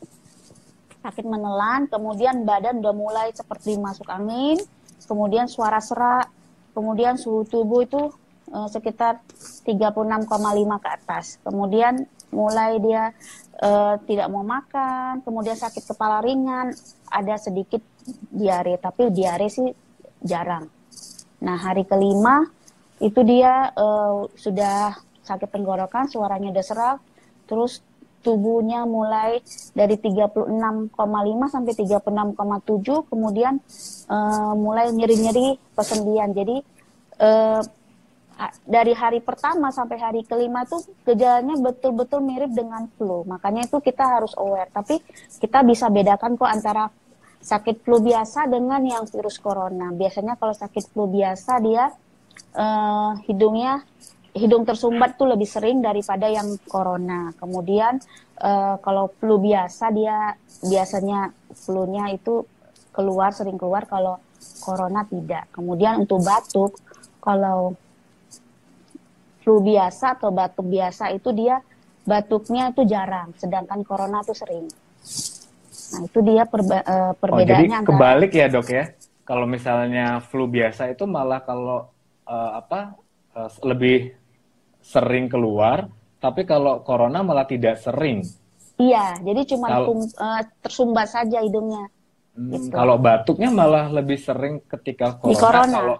sakit 1.03 1.25
menelan, 1.27 1.91
kemudian 1.91 2.47
badan 2.47 2.79
udah 2.79 2.95
mulai 2.95 3.27
seperti 3.35 3.75
masuk 3.75 4.07
angin, 4.07 4.55
kemudian 5.03 5.51
suara 5.51 5.83
serak, 5.83 6.31
kemudian 6.71 7.19
suhu 7.19 7.43
tubuh 7.43 7.83
itu 7.83 8.07
uh, 8.53 8.69
sekitar 8.69 9.19
36,5 9.65 9.65
ke 10.79 10.89
atas. 10.89 11.41
Kemudian 11.41 12.05
mulai 12.29 12.77
dia 12.79 13.11
uh, 13.59 13.97
tidak 14.05 14.29
mau 14.29 14.45
makan, 14.45 15.25
kemudian 15.25 15.57
sakit 15.57 15.83
kepala 15.89 16.21
ringan, 16.21 16.71
ada 17.09 17.35
sedikit 17.41 17.81
diare, 18.29 18.77
tapi 18.77 19.09
diare 19.09 19.49
sih 19.49 19.69
jarang. 20.21 20.69
Nah, 21.43 21.57
hari 21.59 21.83
kelima 21.83 22.47
itu 23.03 23.19
dia 23.25 23.73
uh, 23.75 24.29
sudah 24.37 24.95
sakit 25.25 25.49
tenggorokan, 25.51 26.07
suaranya 26.07 26.55
udah 26.55 26.65
serak, 26.65 26.97
terus 27.49 27.83
tubuhnya 28.23 28.87
mulai 28.87 29.43
dari 29.75 29.99
36,5 29.99 30.95
sampai 31.51 31.73
36,7 31.75 33.11
kemudian 33.11 33.59
uh, 34.07 34.55
mulai 34.55 34.87
nyeri-nyeri 34.95 35.59
persendian. 35.75 36.31
Jadi 36.31 36.63
uh, 37.19 37.59
dari 38.65 38.93
hari 38.97 39.21
pertama 39.21 39.69
sampai 39.69 39.97
hari 40.01 40.21
kelima 40.25 40.65
tuh 40.65 40.81
gejalanya 41.05 41.53
betul-betul 41.59 42.19
mirip 42.25 42.51
dengan 42.51 42.89
flu. 42.97 43.23
Makanya 43.27 43.69
itu 43.69 43.77
kita 43.79 44.19
harus 44.19 44.33
aware. 44.35 44.69
Tapi 44.73 44.99
kita 45.39 45.61
bisa 45.61 45.87
bedakan 45.93 46.35
kok 46.35 46.49
antara 46.49 46.89
sakit 47.43 47.83
flu 47.83 47.99
biasa 47.99 48.47
dengan 48.47 48.81
yang 48.81 49.03
virus 49.05 49.37
corona. 49.37 49.91
Biasanya 49.91 50.39
kalau 50.39 50.55
sakit 50.55 50.95
flu 50.95 51.11
biasa 51.11 51.59
dia 51.59 51.91
uh, 52.55 53.11
hidungnya 53.27 53.83
hidung 54.33 54.65
tersumbat 54.65 55.13
tuh 55.13 55.29
lebih 55.29 55.45
sering 55.45 55.83
daripada 55.83 56.25
yang 56.25 56.57
corona. 56.65 57.35
Kemudian 57.37 58.01
uh, 58.41 58.81
kalau 58.81 59.13
flu 59.21 59.37
biasa 59.37 59.93
dia 59.93 60.33
biasanya 60.65 61.29
flu-nya 61.53 62.09
itu 62.15 62.47
keluar 62.95 63.35
sering 63.35 63.59
keluar 63.59 63.85
kalau 63.85 64.17
corona 64.63 65.05
tidak. 65.05 65.51
Kemudian 65.53 66.07
untuk 66.07 66.23
batuk 66.25 66.79
kalau 67.21 67.77
flu 69.43 69.59
biasa 69.59 70.17
atau 70.17 70.31
batuk 70.31 70.65
biasa 70.71 71.11
itu 71.11 71.29
dia 71.35 71.59
batuknya 72.07 72.71
itu 72.71 72.83
jarang, 72.87 73.35
sedangkan 73.35 73.83
corona 73.83 74.23
itu 74.23 74.33
sering. 74.35 74.67
Nah 75.93 76.01
itu 76.07 76.19
dia 76.23 76.43
perba 76.47 76.79
uh, 76.83 77.11
perbedaannya. 77.15 77.79
Oh, 77.79 77.83
jadi 77.83 77.87
kebalik 77.87 78.31
ya 78.31 78.47
dok 78.47 78.67
ya? 78.71 78.85
Kalau 79.23 79.45
misalnya 79.47 80.19
flu 80.19 80.47
biasa 80.47 80.91
itu 80.91 81.07
malah 81.07 81.43
kalau 81.43 81.87
uh, 82.27 82.51
apa 82.59 82.95
uh, 83.35 83.47
lebih 83.63 84.15
sering 84.83 85.31
keluar, 85.31 85.87
tapi 86.19 86.43
kalau 86.43 86.83
corona 86.83 87.23
malah 87.23 87.47
tidak 87.47 87.79
sering. 87.79 88.23
Iya, 88.75 89.21
jadi 89.21 89.55
cuma 89.55 89.69
kalo, 89.69 90.01
uh, 90.19 90.41
tersumbat 90.59 91.07
saja 91.07 91.39
hidungnya. 91.39 91.87
Hmm, 92.33 92.51
gitu. 92.51 92.73
Kalau 92.73 92.97
batuknya 92.99 93.47
malah 93.53 93.87
lebih 93.87 94.17
sering 94.19 94.59
ketika 94.65 95.15
corona. 95.21 95.31
Di 95.31 95.35
corona. 95.39 95.77
Kalau 95.77 95.97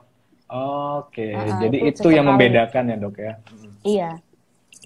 Oke, 0.54 1.34
okay. 1.34 1.34
uh, 1.34 1.58
jadi 1.66 1.78
itu, 1.90 2.06
itu 2.06 2.10
yang 2.14 2.30
membedakan 2.30 2.94
ya 2.94 2.98
dok 3.02 3.18
ya? 3.18 3.34
Iya. 3.82 4.12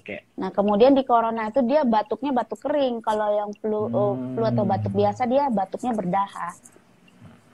Okay. 0.00 0.20
Nah 0.40 0.48
kemudian 0.48 0.96
di 0.96 1.04
corona 1.04 1.52
itu 1.52 1.60
dia 1.60 1.84
batuknya 1.84 2.32
batuk 2.32 2.64
kering. 2.64 3.04
Kalau 3.04 3.28
yang 3.28 3.50
flu, 3.60 3.92
hmm. 3.92 4.32
flu 4.32 4.44
atau 4.48 4.64
batuk 4.64 4.96
biasa 4.96 5.28
dia 5.28 5.52
batuknya 5.52 5.92
berdahak. 5.92 6.56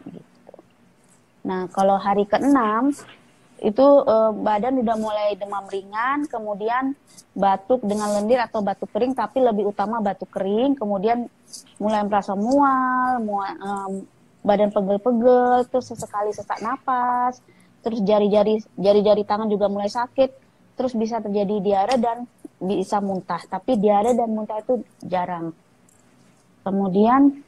Gitu. 0.07 0.55
Nah 1.43 1.67
kalau 1.75 1.99
hari 1.99 2.23
keenam 2.31 2.95
itu 3.59 3.83
uh, 3.83 4.31
badan 4.31 4.79
udah 4.79 4.95
mulai 4.95 5.35
demam 5.35 5.67
ringan, 5.67 6.31
kemudian 6.31 6.95
batuk 7.35 7.83
dengan 7.83 8.15
lendir 8.15 8.39
atau 8.39 8.63
batuk 8.63 8.95
kering, 8.95 9.19
tapi 9.19 9.43
lebih 9.43 9.75
utama 9.75 9.99
batuk 9.99 10.31
kering, 10.31 10.79
kemudian 10.79 11.27
mulai 11.83 12.07
merasa 12.07 12.39
mual, 12.39 13.19
mual 13.25 13.51
um, 13.59 13.93
badan 14.45 14.69
pegel-pegel, 14.69 15.65
terus 15.73 15.89
sesekali 15.89 16.31
sesak 16.31 16.61
napas, 16.61 17.41
terus 17.85 18.01
jari-jari 18.01 18.65
jari-jari 18.81 19.23
tangan 19.29 19.53
juga 19.53 19.69
mulai 19.69 19.93
sakit, 19.93 20.31
terus 20.81 20.97
bisa 20.97 21.21
terjadi 21.21 21.61
diare 21.61 22.01
dan 22.01 22.25
bisa 22.59 23.05
muntah. 23.05 23.45
Tapi 23.45 23.77
diare 23.77 24.17
dan 24.17 24.33
muntah 24.33 24.65
itu 24.65 24.81
jarang. 25.05 25.53
Kemudian 26.65 27.45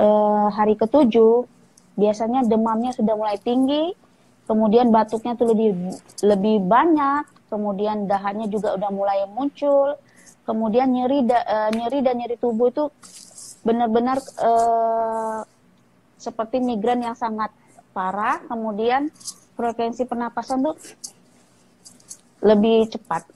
eh, 0.00 0.48
hari 0.56 0.74
ketujuh 0.80 1.44
biasanya 1.98 2.48
demamnya 2.48 2.96
sudah 2.96 3.14
mulai 3.18 3.36
tinggi, 3.36 3.92
kemudian 4.48 4.88
batuknya 4.88 5.34
tuh 5.36 5.52
lebih 5.52 5.76
lebih 6.24 6.64
banyak, 6.64 7.26
kemudian 7.52 8.06
dahannya 8.06 8.46
juga 8.48 8.78
udah 8.78 8.90
mulai 8.94 9.26
muncul, 9.28 9.98
kemudian 10.48 10.88
nyeri 10.88 11.28
da, 11.28 11.44
uh, 11.44 11.70
nyeri 11.74 12.00
dan 12.00 12.16
nyeri 12.16 12.40
tubuh 12.40 12.72
itu 12.72 12.88
benar-benar 13.66 14.16
uh, 14.40 15.44
seperti 16.16 16.62
migrain 16.62 17.04
yang 17.04 17.18
sangat 17.18 17.52
parah, 17.92 18.40
kemudian 18.48 19.12
frekuensi 19.58 20.06
pernapasan 20.06 20.62
tuh 20.62 20.78
lebih 22.46 22.86
cepat. 22.94 23.26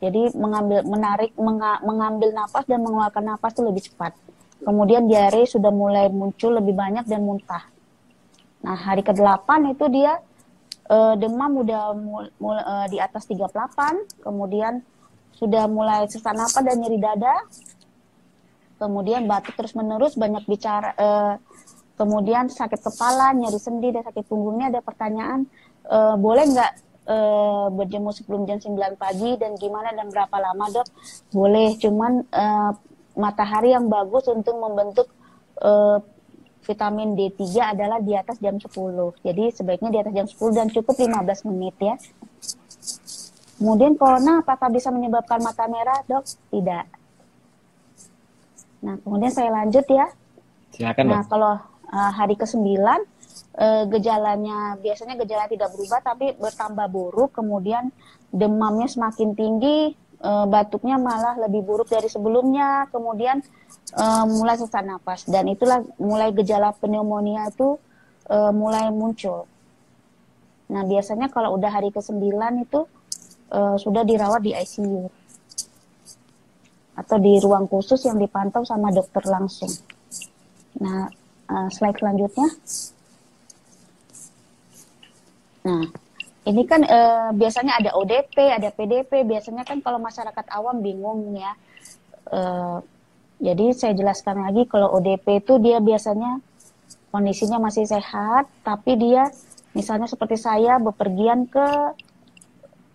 Jadi 0.00 0.32
mengambil 0.32 0.80
menarik 0.88 1.36
menga, 1.36 1.84
mengambil 1.84 2.32
napas 2.32 2.64
dan 2.64 2.80
mengeluarkan 2.80 3.36
napas 3.36 3.52
tuh 3.52 3.68
lebih 3.68 3.84
cepat. 3.84 4.16
Kemudian 4.64 5.04
diare 5.04 5.44
sudah 5.44 5.68
mulai 5.68 6.08
muncul 6.08 6.56
lebih 6.56 6.72
banyak 6.72 7.04
dan 7.04 7.20
muntah. 7.20 7.68
Nah, 8.64 8.76
hari 8.76 9.04
ke-8 9.04 9.48
itu 9.72 9.84
dia 9.92 10.20
uh, 10.88 11.16
demam 11.16 11.64
udah 11.64 11.96
mul, 11.96 12.28
mul, 12.40 12.56
uh, 12.56 12.88
di 12.88 13.00
atas 13.00 13.24
38, 13.24 14.20
kemudian 14.24 14.84
sudah 15.36 15.64
mulai 15.64 16.04
sesak 16.08 16.36
napas 16.36 16.60
dan 16.60 16.76
nyeri 16.80 17.00
dada. 17.00 17.36
Kemudian 18.80 19.28
batuk 19.28 19.60
terus-menerus, 19.60 20.16
banyak 20.16 20.44
bicara 20.48 20.96
uh, 20.96 21.34
kemudian 22.00 22.48
sakit 22.48 22.80
kepala, 22.80 23.36
nyeri 23.36 23.60
sendi, 23.60 23.92
dan 23.92 24.00
sakit 24.08 24.24
punggungnya 24.24 24.72
ada 24.72 24.80
pertanyaan, 24.80 25.44
e, 25.84 25.98
boleh 26.16 26.48
nggak 26.48 26.72
e, 27.04 27.16
berjemur 27.76 28.16
sebelum 28.16 28.48
jam 28.48 28.56
9 28.56 28.96
pagi 28.96 29.36
dan 29.36 29.52
gimana 29.60 29.92
dan 29.92 30.08
berapa 30.08 30.32
lama 30.40 30.64
dok? 30.72 30.88
Boleh, 31.36 31.76
cuman 31.76 32.24
e, 32.24 32.44
matahari 33.20 33.76
yang 33.76 33.92
bagus 33.92 34.32
untuk 34.32 34.56
membentuk 34.56 35.12
e, 35.60 36.00
vitamin 36.64 37.12
D3 37.12 37.76
adalah 37.76 38.00
di 38.00 38.16
atas 38.16 38.40
jam 38.40 38.56
10. 38.56 38.64
Jadi 39.20 39.44
sebaiknya 39.52 39.90
di 39.92 39.98
atas 40.00 40.12
jam 40.16 40.24
10 40.24 40.56
dan 40.56 40.68
cukup 40.72 40.96
15 40.96 41.52
menit 41.52 41.76
ya. 41.84 42.00
Kemudian 43.60 43.92
corona 44.00 44.40
apakah 44.40 44.72
bisa 44.72 44.88
menyebabkan 44.88 45.44
mata 45.44 45.68
merah, 45.68 46.00
dok? 46.08 46.24
Tidak. 46.48 46.84
Nah, 48.88 48.96
kemudian 49.04 49.28
saya 49.28 49.52
lanjut 49.52 49.84
ya. 49.84 50.08
Silakan, 50.72 51.04
Nah, 51.12 51.22
kalau 51.28 51.60
uh, 51.90 52.12
hari 52.14 52.38
ke-9 52.38 52.66
uh, 52.80 53.84
gejalanya 53.90 54.78
biasanya 54.78 55.18
gejala 55.20 55.50
tidak 55.50 55.74
berubah 55.74 56.00
tapi 56.02 56.34
bertambah 56.38 56.86
buruk 56.90 57.34
kemudian 57.36 57.90
demamnya 58.30 58.86
semakin 58.86 59.34
tinggi 59.34 59.94
uh, 60.22 60.46
batuknya 60.46 60.96
malah 61.00 61.36
lebih 61.36 61.64
buruk 61.64 61.90
dari 61.90 62.06
sebelumnya 62.06 62.86
kemudian 62.92 63.42
uh, 63.96 64.24
mulai 64.28 64.56
sesak 64.56 64.84
napas. 64.84 65.26
Dan 65.26 65.50
itulah 65.50 65.82
mulai 65.98 66.30
gejala 66.30 66.76
pneumonia 66.76 67.50
itu 67.50 67.80
uh, 68.30 68.52
mulai 68.52 68.88
muncul. 68.92 69.48
Nah 70.70 70.86
biasanya 70.86 71.26
kalau 71.32 71.58
udah 71.58 71.70
hari 71.72 71.90
ke-9 71.90 72.30
itu 72.62 72.80
uh, 73.50 73.76
sudah 73.80 74.06
dirawat 74.06 74.40
di 74.44 74.54
ICU 74.54 75.10
atau 76.94 77.16
di 77.16 77.40
ruang 77.40 77.64
khusus 77.64 78.04
yang 78.04 78.20
dipantau 78.20 78.62
sama 78.62 78.92
dokter 78.92 79.24
langsung. 79.26 79.72
Nah 80.78 81.10
uh, 81.50 81.68
slide 81.68 81.98
selanjutnya. 81.98 82.48
Nah, 85.66 85.84
ini 86.48 86.62
kan 86.64 86.80
uh, 86.86 87.30
biasanya 87.36 87.82
ada 87.82 87.90
ODP, 87.98 88.36
ada 88.48 88.70
PDP. 88.72 89.26
Biasanya 89.26 89.66
kan 89.66 89.82
kalau 89.84 90.00
masyarakat 90.00 90.46
awam 90.54 90.80
bingung 90.80 91.36
ya. 91.36 91.52
Uh, 92.30 92.78
jadi 93.40 93.72
saya 93.72 93.92
jelaskan 93.96 94.44
lagi 94.44 94.68
kalau 94.68 94.92
ODP 95.00 95.40
itu 95.40 95.56
dia 95.58 95.80
biasanya 95.80 96.44
kondisinya 97.10 97.58
masih 97.58 97.88
sehat, 97.88 98.46
tapi 98.62 98.94
dia 99.00 99.32
misalnya 99.72 100.06
seperti 100.06 100.36
saya 100.36 100.76
bepergian 100.78 101.48
ke 101.48 101.96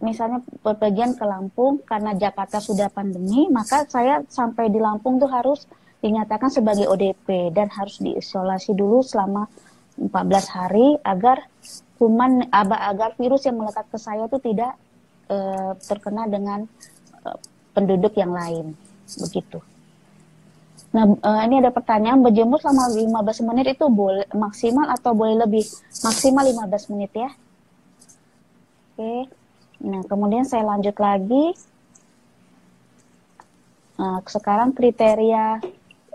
misalnya 0.03 0.43
bepergian 0.61 1.17
ke 1.17 1.23
Lampung 1.25 1.81
karena 1.81 2.13
Jakarta 2.13 2.61
sudah 2.61 2.93
pandemi, 2.93 3.49
maka 3.49 3.89
saya 3.89 4.21
sampai 4.29 4.69
di 4.69 4.77
Lampung 4.77 5.17
tuh 5.17 5.31
harus 5.31 5.65
dinyatakan 6.05 6.53
sebagai 6.53 6.85
ODP 6.85 7.49
dan 7.49 7.73
harus 7.73 7.97
diisolasi 7.97 8.77
dulu 8.77 9.01
selama 9.01 9.49
14 9.97 10.13
hari 10.53 11.01
agar 11.01 11.49
kuman 11.97 12.45
agar 12.53 13.17
virus 13.17 13.49
yang 13.49 13.57
melekat 13.57 13.89
ke 13.89 13.97
saya 13.97 14.29
itu 14.29 14.37
tidak 14.37 14.77
uh, 15.33 15.73
terkena 15.81 16.29
dengan 16.29 16.69
uh, 17.25 17.39
penduduk 17.73 18.13
yang 18.13 18.29
lain 18.29 18.77
begitu. 19.17 19.63
Nah, 20.93 21.11
uh, 21.11 21.41
ini 21.43 21.59
ada 21.59 21.75
pertanyaan 21.75 22.23
berjemur 22.23 22.61
selama 22.61 22.87
15 22.87 23.47
menit 23.51 23.75
itu 23.75 23.85
boleh 23.89 24.29
maksimal 24.31 24.87
atau 24.93 25.11
boleh 25.11 25.41
lebih? 25.43 25.65
Maksimal 26.05 26.43
15 26.47 26.91
menit 26.95 27.11
ya. 27.11 27.29
Oke. 28.95 29.27
Nah, 29.83 30.01
kemudian 30.07 30.47
saya 30.47 30.63
lanjut 30.63 30.95
lagi. 30.95 31.51
Nah, 33.99 34.19
sekarang 34.23 34.71
kriteria 34.75 35.59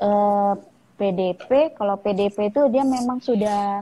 eh, 0.00 0.54
PDP, 1.00 1.72
kalau 1.72 1.96
PDP 1.96 2.52
itu 2.52 2.68
dia 2.68 2.84
memang 2.84 3.24
sudah 3.24 3.80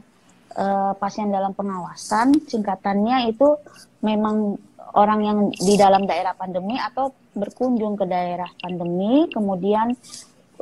uh, 0.55 0.95
pasien 1.03 1.35
dalam 1.35 1.51
pengawasan, 1.51 2.47
singkatannya 2.47 3.35
itu 3.35 3.59
memang 4.07 4.55
orang 4.95 5.21
yang 5.27 5.39
di 5.51 5.75
dalam 5.75 6.07
daerah 6.07 6.39
pandemi 6.39 6.79
atau 6.79 7.11
berkunjung 7.35 7.99
ke 7.99 8.07
daerah 8.07 8.47
pandemi, 8.63 9.27
kemudian 9.35 9.99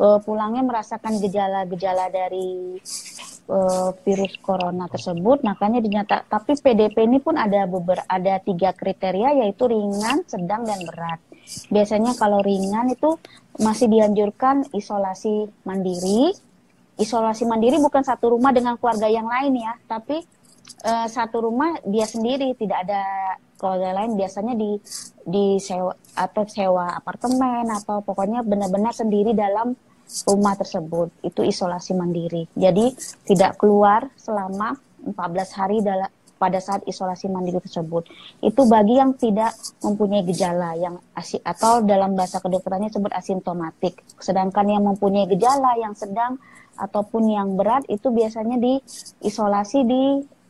uh, 0.00 0.16
pulangnya 0.24 0.64
merasakan 0.64 1.20
gejala-gejala 1.20 2.08
dari 2.08 2.80
virus 4.02 4.42
corona 4.42 4.90
tersebut, 4.90 5.46
makanya 5.46 5.78
dinyata. 5.78 6.26
Tapi 6.26 6.58
PDP 6.58 7.06
ini 7.06 7.22
pun 7.22 7.38
ada 7.38 7.62
beber, 7.70 8.02
ada 8.10 8.42
tiga 8.42 8.74
kriteria 8.74 9.38
yaitu 9.38 9.70
ringan, 9.70 10.26
sedang 10.26 10.66
dan 10.66 10.82
berat. 10.82 11.22
Biasanya 11.70 12.18
kalau 12.18 12.42
ringan 12.42 12.90
itu 12.90 13.14
masih 13.60 13.88
dianjurkan 13.88 14.68
isolasi 14.72 15.48
mandiri. 15.64 16.32
Isolasi 16.96 17.44
mandiri 17.44 17.76
bukan 17.76 18.00
satu 18.00 18.32
rumah 18.32 18.56
dengan 18.56 18.80
keluarga 18.80 19.04
yang 19.04 19.28
lain 19.28 19.60
ya, 19.60 19.76
tapi 19.84 20.24
uh, 20.88 21.04
satu 21.04 21.44
rumah 21.44 21.76
dia 21.84 22.08
sendiri, 22.08 22.56
tidak 22.56 22.88
ada 22.88 23.02
keluarga 23.60 24.00
lain. 24.00 24.16
Biasanya 24.16 24.56
di 24.56 24.80
di 25.28 25.60
sewa 25.60 25.92
atau 26.16 26.48
sewa 26.48 26.96
apartemen 26.96 27.68
atau 27.68 28.00
pokoknya 28.00 28.40
benar-benar 28.40 28.96
sendiri 28.96 29.36
dalam 29.36 29.76
rumah 30.24 30.54
tersebut. 30.56 31.12
Itu 31.20 31.44
isolasi 31.44 31.92
mandiri. 31.92 32.48
Jadi 32.56 32.96
tidak 33.28 33.60
keluar 33.60 34.08
selama 34.16 34.72
14 35.04 35.58
hari 35.58 35.84
dalam 35.84 36.08
pada 36.37 36.61
saat 36.61 36.85
isolasi 36.85 37.33
mandiri 37.33 37.61
tersebut. 37.64 38.09
Itu 38.44 38.68
bagi 38.68 39.01
yang 39.01 39.16
tidak 39.16 39.57
mempunyai 39.81 40.22
gejala 40.29 40.77
yang 40.77 41.01
asik 41.16 41.40
atau 41.42 41.81
dalam 41.81 42.12
bahasa 42.12 42.40
kedokterannya 42.40 42.92
disebut 42.92 43.12
asimptomatik. 43.12 44.05
Sedangkan 44.20 44.68
yang 44.68 44.85
mempunyai 44.85 45.29
gejala 45.33 45.77
yang 45.81 45.96
sedang 45.96 46.37
ataupun 46.77 47.33
yang 47.33 47.57
berat 47.57 47.88
itu 47.88 48.12
biasanya 48.12 48.61
diisolasi 48.61 49.79
di 49.88 50.03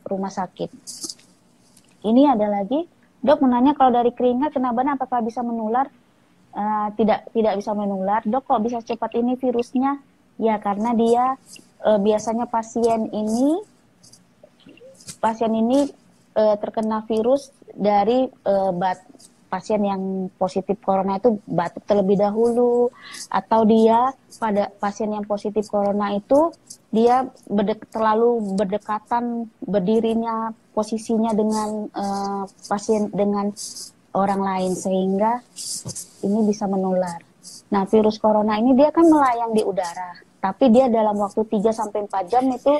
rumah 0.07 0.31
sakit. 0.31 0.69
Ini 2.03 2.35
ada 2.35 2.47
lagi, 2.51 2.83
dok 3.23 3.43
menanya 3.43 3.75
kalau 3.75 3.95
dari 3.95 4.11
keringat 4.11 4.55
kena 4.55 4.71
benar 4.75 4.99
apakah 4.99 5.23
bisa 5.23 5.43
menular? 5.43 5.87
Uh, 6.57 6.89
tidak 6.97 7.27
tidak 7.31 7.53
bisa 7.59 7.71
menular. 7.75 8.23
Dok 8.23 8.43
kok 8.43 8.63
bisa 8.63 8.79
cepat 8.83 9.15
ini 9.19 9.35
virusnya? 9.39 9.99
Ya 10.37 10.57
karena 10.61 10.93
dia 10.93 11.35
uh, 11.83 11.99
biasanya 11.99 12.45
pasien 12.47 13.09
ini 13.13 13.61
pasien 15.17 15.53
ini 15.53 15.89
uh, 16.37 16.55
terkena 16.61 17.03
virus 17.09 17.49
dari 17.73 18.29
uh, 18.45 18.71
bat 18.73 19.01
pasien 19.47 19.79
yang 19.79 20.27
positif 20.35 20.75
corona 20.83 21.17
itu 21.17 21.39
batuk 21.47 21.87
terlebih 21.87 22.19
dahulu 22.19 22.91
atau 23.31 23.63
dia 23.63 24.11
pada 24.43 24.67
pasien 24.75 25.15
yang 25.15 25.23
positif 25.23 25.71
corona 25.71 26.11
itu 26.11 26.51
dia 26.91 27.23
berdek, 27.47 27.87
terlalu 27.87 28.43
berdekatan 28.59 29.47
berdirinya 29.63 30.51
posisinya 30.75 31.31
dengan 31.31 31.87
uh, 31.95 32.43
pasien 32.67 33.07
dengan 33.15 33.55
orang 34.11 34.41
lain 34.43 34.71
sehingga 34.75 35.39
ini 36.27 36.39
bisa 36.43 36.67
menular. 36.67 37.23
Nah, 37.71 37.87
virus 37.87 38.19
corona 38.19 38.59
ini 38.59 38.75
dia 38.75 38.91
kan 38.91 39.07
melayang 39.07 39.55
di 39.55 39.63
udara 39.63 40.26
tapi 40.47 40.71
dia 40.71 40.87
dalam 40.87 41.19
waktu 41.19 41.43
3 41.43 41.75
sampai 41.75 42.07
4 42.07 42.31
jam 42.31 42.47
itu 42.47 42.71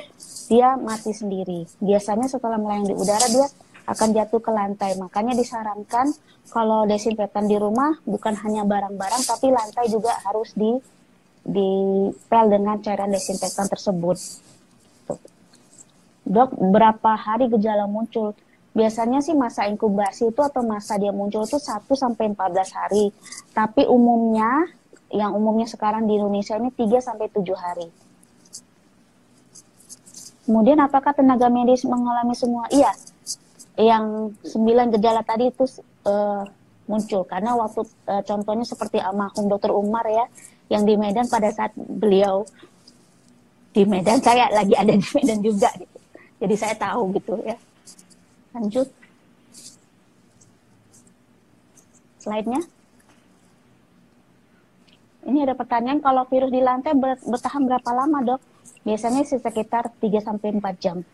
dia 0.48 0.80
mati 0.80 1.12
sendiri. 1.12 1.68
Biasanya 1.84 2.24
setelah 2.24 2.56
melayang 2.56 2.88
di 2.88 2.96
udara 2.96 3.28
dia 3.28 3.44
akan 3.84 4.08
jatuh 4.16 4.40
ke 4.40 4.48
lantai. 4.48 4.96
Makanya 4.96 5.36
disarankan 5.36 6.16
kalau 6.48 6.88
desinfektan 6.88 7.44
di 7.44 7.60
rumah 7.60 8.00
bukan 8.08 8.32
hanya 8.40 8.64
barang-barang 8.64 9.20
tapi 9.28 9.52
lantai 9.52 9.92
juga 9.92 10.16
harus 10.24 10.56
di 10.56 10.80
dipel 11.44 12.44
dengan 12.48 12.80
cairan 12.80 13.12
desinfektan 13.12 13.68
tersebut. 13.68 14.16
Dok, 16.24 16.56
berapa 16.72 17.20
hari 17.20 17.52
gejala 17.52 17.84
muncul? 17.84 18.32
Biasanya 18.72 19.20
sih 19.20 19.36
masa 19.36 19.68
inkubasi 19.68 20.32
itu 20.32 20.40
atau 20.40 20.64
masa 20.64 20.96
dia 20.96 21.12
muncul 21.12 21.44
itu 21.44 21.60
1 21.60 21.84
sampai 21.92 22.32
14 22.32 22.72
hari. 22.72 23.12
Tapi 23.52 23.84
umumnya 23.84 24.72
yang 25.08 25.32
umumnya 25.32 25.64
sekarang 25.64 26.04
di 26.04 26.20
Indonesia 26.20 26.56
ini 26.60 26.68
3 26.72 27.00
sampai 27.00 27.26
7 27.32 27.44
hari. 27.56 27.88
Kemudian 30.48 30.80
apakah 30.80 31.12
tenaga 31.12 31.52
medis 31.52 31.84
mengalami 31.84 32.32
semua? 32.32 32.64
Iya. 32.72 32.92
Yang 33.76 34.34
sembilan 34.48 34.86
gejala 34.96 35.20
tadi 35.20 35.52
itu 35.52 35.64
uh, 36.08 36.42
muncul 36.88 37.22
karena 37.28 37.52
waktu 37.52 37.84
uh, 38.08 38.24
contohnya 38.24 38.64
seperti 38.64 38.96
almarhum 38.96 39.44
Dokter 39.46 39.70
Umar 39.76 40.08
ya 40.08 40.24
yang 40.72 40.88
di 40.88 40.96
Medan 40.96 41.28
pada 41.28 41.52
saat 41.52 41.76
beliau 41.76 42.48
di 43.76 43.84
Medan 43.84 44.24
saya 44.24 44.48
lagi 44.48 44.72
ada 44.72 44.96
di 44.96 45.04
Medan 45.12 45.44
juga 45.44 45.68
gitu. 45.76 45.98
Jadi 46.40 46.54
saya 46.56 46.74
tahu 46.74 47.12
gitu 47.20 47.36
ya. 47.44 47.56
Lanjut. 48.56 48.88
Slide-nya. 52.18 52.77
Ini 55.28 55.44
ada 55.44 55.52
pertanyaan 55.52 56.00
kalau 56.00 56.24
virus 56.24 56.48
di 56.48 56.64
lantai 56.64 56.96
bertahan 57.20 57.68
berapa 57.68 57.90
lama, 57.92 58.18
Dok? 58.24 58.40
Biasanya 58.88 59.28
sekitar 59.28 59.92
3 60.00 60.24
sampai 60.24 60.56
4 60.56 60.80
jam. 60.80 61.04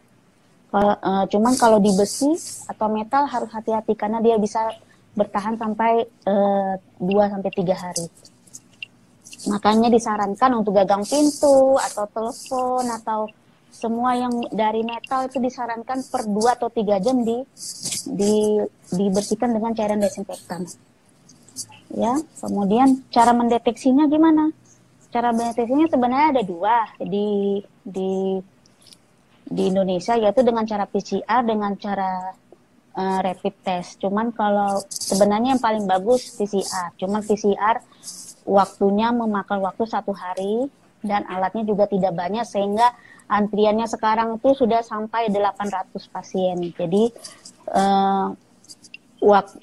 Kalau 0.70 0.94
uh, 1.02 1.24
cuman 1.26 1.54
kalau 1.58 1.82
di 1.82 1.90
besi 1.90 2.30
atau 2.70 2.86
metal 2.86 3.26
harus 3.26 3.50
hati-hati 3.50 3.98
karena 3.98 4.22
dia 4.22 4.38
bisa 4.38 4.70
bertahan 5.18 5.58
sampai 5.58 6.06
uh, 6.26 6.78
eh, 6.78 7.02
2 7.02 7.32
sampai 7.34 7.50
3 7.50 7.74
hari. 7.74 8.06
Makanya 9.50 9.90
disarankan 9.90 10.50
untuk 10.62 10.78
gagang 10.78 11.02
pintu 11.02 11.74
atau 11.78 12.06
telepon 12.10 12.86
atau 12.86 13.26
semua 13.74 14.14
yang 14.14 14.30
dari 14.54 14.86
metal 14.86 15.26
itu 15.26 15.42
disarankan 15.42 16.06
per 16.06 16.22
2 16.30 16.54
atau 16.54 16.70
3 16.70 17.02
jam 17.02 17.18
di, 17.26 17.42
di 18.14 18.62
dibersihkan 18.94 19.50
dengan 19.50 19.74
cairan 19.74 19.98
desinfektan 19.98 20.70
ya 21.94 22.18
kemudian 22.42 23.06
cara 23.10 23.30
mendeteksinya 23.30 24.10
gimana? 24.10 24.50
Cara 25.14 25.30
mendeteksinya 25.30 25.86
sebenarnya 25.86 26.28
ada 26.38 26.42
dua 26.42 26.90
di 26.98 27.62
di 27.86 28.38
di 29.44 29.62
Indonesia 29.70 30.18
yaitu 30.18 30.42
dengan 30.42 30.66
cara 30.66 30.88
PCR 30.90 31.40
dengan 31.46 31.78
cara 31.78 32.34
uh, 32.98 33.18
rapid 33.22 33.54
test. 33.62 34.02
Cuman 34.02 34.34
kalau 34.34 34.82
sebenarnya 34.90 35.54
yang 35.54 35.62
paling 35.62 35.84
bagus 35.86 36.34
PCR 36.34 36.90
cuman 36.98 37.22
PCR 37.22 37.78
waktunya 38.44 39.08
memakan 39.14 39.64
waktu 39.64 39.84
satu 39.88 40.12
hari 40.12 40.68
dan 41.04 41.24
alatnya 41.28 41.68
juga 41.68 41.84
tidak 41.84 42.16
banyak 42.16 42.44
sehingga 42.48 42.92
antriannya 43.28 43.88
sekarang 43.88 44.40
itu 44.40 44.56
sudah 44.56 44.80
sampai 44.80 45.28
800 45.32 45.92
pasien. 46.12 46.56
Jadi 46.72 47.12
uh, 47.72 48.32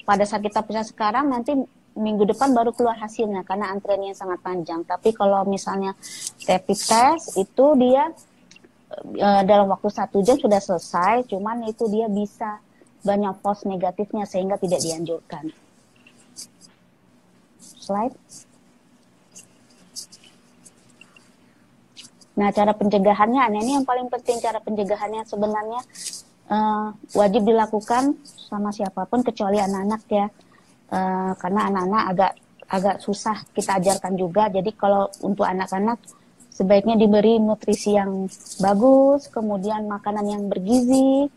pada 0.02 0.24
saat 0.26 0.42
kita 0.42 0.62
periksa 0.66 0.90
sekarang 0.90 1.30
nanti 1.30 1.54
minggu 1.92 2.24
depan 2.24 2.56
baru 2.56 2.72
keluar 2.72 2.96
hasilnya 2.96 3.44
karena 3.44 3.72
antriannya 3.72 4.16
sangat 4.16 4.40
panjang. 4.40 4.84
Tapi 4.84 5.12
kalau 5.12 5.44
misalnya 5.44 5.92
rapid 6.48 6.78
test 6.78 7.36
itu 7.36 7.66
dia 7.76 8.12
e, 9.16 9.28
dalam 9.44 9.68
waktu 9.68 9.88
satu 9.92 10.24
jam 10.24 10.40
sudah 10.40 10.60
selesai, 10.60 11.28
cuman 11.28 11.68
itu 11.68 11.84
dia 11.92 12.08
bisa 12.08 12.60
banyak 13.02 13.34
false 13.42 13.68
negatifnya 13.68 14.24
sehingga 14.24 14.56
tidak 14.56 14.80
dianjurkan. 14.80 15.52
Slide. 17.58 18.16
Nah, 22.32 22.48
cara 22.48 22.72
pencegahannya, 22.72 23.44
nah 23.52 23.60
ini 23.60 23.76
yang 23.76 23.84
paling 23.84 24.08
penting 24.08 24.40
cara 24.40 24.56
pencegahannya 24.56 25.20
sebenarnya 25.28 25.84
uh, 26.48 26.96
wajib 27.12 27.44
dilakukan 27.44 28.16
sama 28.24 28.72
siapa 28.72 29.04
pun 29.04 29.20
kecuali 29.20 29.60
anak-anak 29.60 30.02
ya 30.08 30.26
uh, 30.92 31.32
karena 31.40 31.60
anak-anak 31.72 32.04
agak 32.12 32.32
agak 32.72 32.96
susah 33.04 33.36
kita 33.52 33.80
ajarkan 33.80 34.14
juga. 34.16 34.48
Jadi 34.48 34.70
kalau 34.76 35.08
untuk 35.24 35.44
anak-anak 35.44 36.00
sebaiknya 36.52 37.00
diberi 37.00 37.40
nutrisi 37.40 37.96
yang 37.96 38.28
bagus, 38.60 39.28
kemudian 39.28 39.88
makanan 39.88 40.24
yang 40.28 40.42
bergizi, 40.48 41.28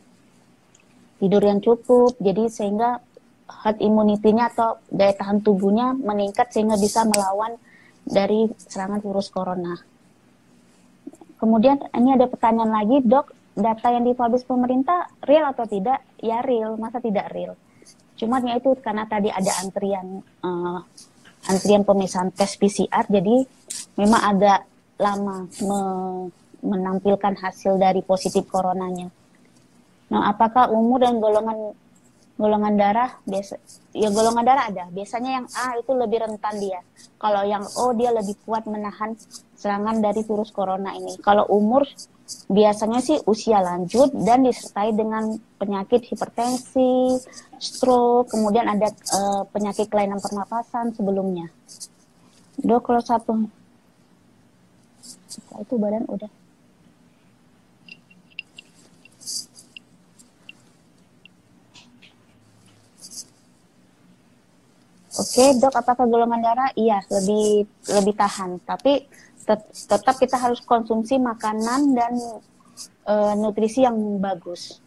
tidur 1.19 1.43
yang 1.43 1.59
cukup. 1.63 2.15
Jadi 2.19 2.51
sehingga 2.51 2.99
herd 3.45 3.79
immunity-nya 3.83 4.51
atau 4.55 4.79
daya 4.89 5.13
tahan 5.13 5.43
tubuhnya 5.43 5.93
meningkat 5.95 6.49
sehingga 6.51 6.79
bisa 6.79 7.03
melawan 7.03 7.59
dari 8.05 8.47
serangan 8.69 9.01
virus 9.01 9.27
corona. 9.33 9.75
Kemudian 11.35 11.83
ini 11.93 12.15
ada 12.15 12.31
pertanyaan 12.31 12.71
lagi, 12.71 13.03
dok, 13.03 13.27
data 13.59 13.87
yang 13.91 14.07
dipublish 14.07 14.47
pemerintah 14.47 15.11
real 15.27 15.51
atau 15.51 15.67
tidak? 15.67 15.99
Ya 16.23 16.39
real, 16.41 16.79
masa 16.79 17.03
tidak 17.03 17.27
real? 17.35 17.59
Cuman 18.15 18.41
ya 18.47 18.55
itu 18.57 18.71
karena 18.79 19.03
tadi 19.07 19.27
ada 19.27 19.51
antrian 19.59 20.23
uh, 20.43 20.79
antrian 21.51 21.83
pemeriksaan 21.83 22.31
tes 22.31 22.55
PCR, 22.55 23.05
jadi 23.07 23.45
memang 23.99 24.21
agak 24.23 24.59
lama 24.99 25.45
me 25.61 25.79
menampilkan 26.65 27.37
hasil 27.37 27.77
dari 27.77 28.01
positif 28.01 28.49
coronanya. 28.49 29.13
Nah, 30.09 30.33
apakah 30.33 30.73
umur 30.73 31.05
dan 31.05 31.21
golongan 31.21 31.77
golongan 32.35 32.75
darah 32.75 33.15
biasa 33.23 33.55
ya 33.95 34.09
golongan 34.11 34.43
darah 34.43 34.65
ada. 34.67 34.83
Biasanya 34.91 35.31
yang 35.39 35.47
A 35.55 35.77
itu 35.79 35.91
lebih 35.95 36.25
rentan 36.25 36.55
dia. 36.59 36.81
Kalau 37.21 37.45
yang 37.45 37.63
O 37.79 37.95
dia 37.95 38.11
lebih 38.11 38.35
kuat 38.43 38.67
menahan 38.67 39.15
serangan 39.55 40.03
dari 40.03 40.25
virus 40.25 40.51
corona 40.51 40.91
ini. 40.97 41.15
Kalau 41.23 41.47
umur 41.47 41.87
biasanya 42.49 42.99
sih 43.05 43.17
usia 43.29 43.61
lanjut 43.61 44.09
dan 44.13 44.45
disertai 44.45 44.93
dengan 44.93 45.37
penyakit 45.61 46.09
hipertensi, 46.09 47.21
stroke, 47.61 48.33
kemudian 48.33 48.65
ada 48.65 48.89
uh, 49.13 49.43
penyakit 49.49 49.89
kelainan 49.89 50.17
pernapasan 50.17 50.93
sebelumnya. 50.97 51.49
Dok, 52.61 52.81
kalau 52.81 53.01
satu 53.01 53.33
itu 55.35 55.75
badan 55.77 56.05
udah. 56.09 56.31
Oke, 65.15 65.47
Oke, 65.47 65.55
dok, 65.63 65.71
apakah 65.71 66.03
golongan 66.11 66.43
darah? 66.43 66.71
Iya, 66.75 66.99
lebih 67.07 67.63
lebih 67.87 68.13
tahan. 68.19 68.59
Tapi 68.67 69.07
tet 69.45 69.61
tetap 69.71 70.15
kita 70.17 70.41
harus 70.41 70.59
konsumsi 70.65 71.21
makanan 71.21 71.93
dan 71.93 72.13
e, 73.05 73.13
nutrisi 73.37 73.85
yang 73.85 73.95
bagus. 74.17 74.81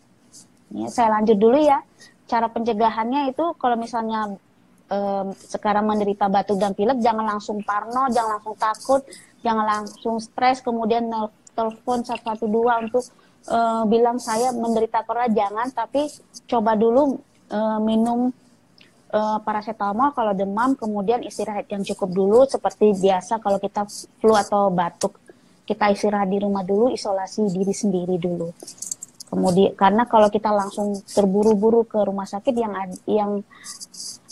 Ya, 0.75 0.90
saya 0.90 1.14
lanjut 1.18 1.38
dulu 1.38 1.57
ya. 1.57 1.81
Cara 2.29 2.51
pencegahannya 2.53 3.33
itu 3.33 3.55
kalau 3.57 3.79
misalnya 3.79 4.37
e, 4.90 4.99
sekarang 5.49 5.88
menderita 5.88 6.29
batuk 6.29 6.59
dan 6.61 6.75
pilek, 6.75 7.01
jangan 7.01 7.25
langsung 7.25 7.62
parno, 7.62 8.11
jangan 8.12 8.37
langsung 8.37 8.57
takut, 8.59 9.03
jangan 9.40 9.64
langsung 9.64 10.16
stres, 10.21 10.61
kemudian 10.61 11.09
telepon 11.55 12.05
112 12.05 12.90
untuk 12.90 13.05
e, 13.47 13.59
bilang 13.88 14.18
saya 14.18 14.51
menderita 14.53 15.07
corona, 15.07 15.31
jangan. 15.31 15.71
Tapi 15.73 16.11
coba 16.51 16.75
dulu 16.75 17.16
e, 17.49 17.59
minum 17.81 18.35
uh, 19.12 19.38
paracetamol 19.40 20.12
kalau 20.12 20.33
demam, 20.37 20.77
kemudian 20.77 21.25
istirahat 21.25 21.68
yang 21.73 21.85
cukup 21.85 22.11
dulu 22.12 22.40
seperti 22.49 22.92
biasa 22.97 23.40
kalau 23.40 23.57
kita 23.61 23.85
flu 24.21 24.35
atau 24.37 24.68
batuk. 24.73 25.16
Kita 25.68 25.92
istirahat 25.92 26.33
di 26.33 26.40
rumah 26.40 26.64
dulu, 26.64 26.88
isolasi 26.88 27.53
diri 27.53 27.77
sendiri 27.77 28.16
dulu. 28.16 28.49
Kemudian 29.29 29.77
karena 29.77 30.09
kalau 30.09 30.33
kita 30.33 30.49
langsung 30.49 30.97
terburu-buru 31.05 31.85
ke 31.85 32.01
rumah 32.01 32.25
sakit 32.25 32.55
yang 32.57 32.73
yang 33.05 33.31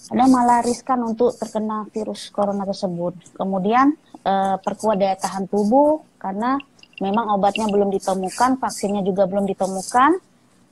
ada 0.06 0.24
malah 0.30 0.64
riskan 0.64 1.02
untuk 1.04 1.36
terkena 1.36 1.84
virus 1.92 2.32
corona 2.32 2.64
tersebut. 2.64 3.36
Kemudian 3.36 3.92
uh, 4.24 4.56
perkuat 4.56 4.96
daya 4.96 5.18
tahan 5.18 5.44
tubuh 5.50 6.00
karena 6.16 6.56
memang 7.04 7.28
obatnya 7.36 7.68
belum 7.68 7.92
ditemukan, 7.92 8.56
vaksinnya 8.56 9.04
juga 9.04 9.28
belum 9.28 9.44
ditemukan. 9.44 10.16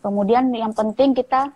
Kemudian 0.01 0.49
yang 0.57 0.73
penting 0.73 1.13
kita 1.13 1.53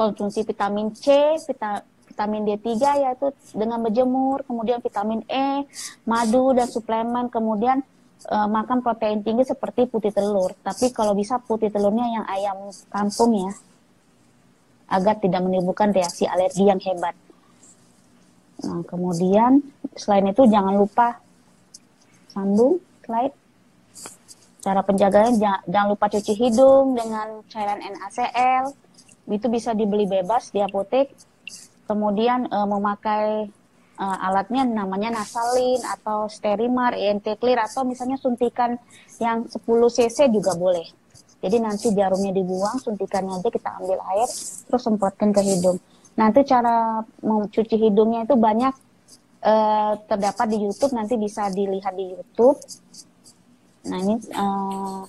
konsumsi 0.00 0.48
vitamin 0.48 0.96
C, 0.96 1.36
vita, 1.44 1.84
vitamin 2.08 2.48
D3 2.48 2.68
yaitu 3.04 3.36
dengan 3.52 3.84
berjemur, 3.84 4.40
kemudian 4.48 4.80
vitamin 4.80 5.20
E, 5.28 5.68
madu 6.08 6.56
dan 6.56 6.64
suplemen, 6.72 7.28
kemudian 7.28 7.84
e, 8.24 8.36
makan 8.48 8.80
protein 8.80 9.20
tinggi 9.20 9.44
seperti 9.44 9.84
putih 9.92 10.08
telur. 10.08 10.56
Tapi 10.64 10.88
kalau 10.96 11.12
bisa 11.12 11.36
putih 11.36 11.68
telurnya 11.68 12.08
yang 12.16 12.24
ayam 12.24 12.72
kampung 12.88 13.44
ya, 13.44 13.52
agar 14.88 15.20
tidak 15.20 15.44
menimbulkan 15.44 15.92
reaksi 15.92 16.24
alergi 16.24 16.64
yang 16.64 16.80
hebat. 16.80 17.12
Nah, 18.64 18.80
kemudian 18.88 19.60
selain 20.00 20.32
itu 20.32 20.48
jangan 20.48 20.80
lupa 20.80 21.20
sambung 22.32 22.80
slide. 23.04 23.36
Cara 24.60 24.84
penjagaannya 24.84 25.40
jangan, 25.40 25.60
jangan 25.68 25.88
lupa 25.92 26.06
cuci 26.12 26.32
hidung 26.36 26.92
dengan 26.92 27.40
cairan 27.48 27.80
NaCl 27.80 28.89
itu 29.30 29.46
bisa 29.46 29.70
dibeli 29.72 30.10
bebas 30.10 30.50
di 30.50 30.60
apotek. 30.60 31.14
Kemudian 31.86 32.50
e, 32.50 32.58
memakai 32.66 33.46
e, 33.94 34.04
alatnya 34.04 34.66
namanya 34.66 35.22
nasalin 35.22 35.78
atau 35.86 36.26
sterimar, 36.26 36.98
ENT 36.98 37.38
clear 37.38 37.62
atau 37.62 37.86
misalnya 37.86 38.18
suntikan 38.18 38.78
yang 39.22 39.46
10 39.46 39.62
cc 39.66 40.30
juga 40.34 40.54
boleh. 40.58 40.86
Jadi 41.40 41.56
nanti 41.56 41.88
jarumnya 41.96 42.36
dibuang, 42.36 42.76
suntikannya 42.82 43.40
aja 43.40 43.48
kita 43.48 43.70
ambil 43.80 43.98
air, 44.12 44.28
terus 44.68 44.82
semprotkan 44.84 45.32
ke 45.32 45.40
hidung. 45.40 45.80
Nanti 46.18 46.44
cara 46.44 47.00
mencuci 47.24 47.80
hidungnya 47.80 48.28
itu 48.28 48.36
banyak 48.36 48.74
e, 49.40 49.54
terdapat 50.04 50.46
di 50.52 50.58
YouTube, 50.60 50.92
nanti 50.92 51.16
bisa 51.16 51.48
dilihat 51.48 51.96
di 51.96 52.12
YouTube. 52.12 52.60
Nah 53.88 53.98
ini 54.04 54.14
uh, 54.36 55.00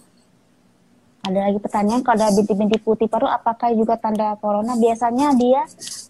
ada 1.22 1.40
lagi 1.46 1.60
pertanyaan 1.62 2.02
kalau 2.02 2.18
ada 2.18 2.34
bintik-bintik 2.34 2.82
putih 2.82 3.06
paru 3.06 3.30
apakah 3.30 3.70
juga 3.78 3.94
tanda 3.94 4.34
corona? 4.42 4.74
Biasanya 4.74 5.38
dia 5.38 5.62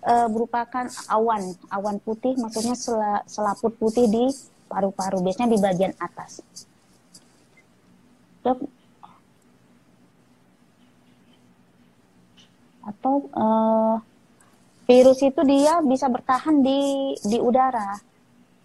e, 0.07 0.13
merupakan 0.31 0.87
awan, 1.11 1.51
awan 1.67 1.99
putih 1.99 2.39
maksudnya 2.39 2.79
sel, 2.79 2.95
selaput 3.27 3.75
putih 3.75 4.07
di 4.07 4.31
paru-paru, 4.71 5.19
biasanya 5.19 5.51
di 5.51 5.59
bagian 5.59 5.93
atas. 5.99 6.39
Dok, 8.39 8.59
atau 12.87 13.15
e, 13.35 13.45
virus 14.87 15.19
itu 15.27 15.41
dia 15.43 15.83
bisa 15.83 16.07
bertahan 16.07 16.63
di 16.63 16.79
di 17.19 17.37
udara, 17.43 17.99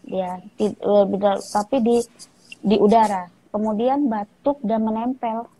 ya, 0.06 0.38
di, 0.54 0.70
e, 0.70 0.92
tapi 1.50 1.76
di 1.82 1.96
di 2.62 2.78
udara. 2.78 3.26
Kemudian 3.50 4.06
batuk 4.06 4.62
dan 4.62 4.86
menempel 4.86 5.55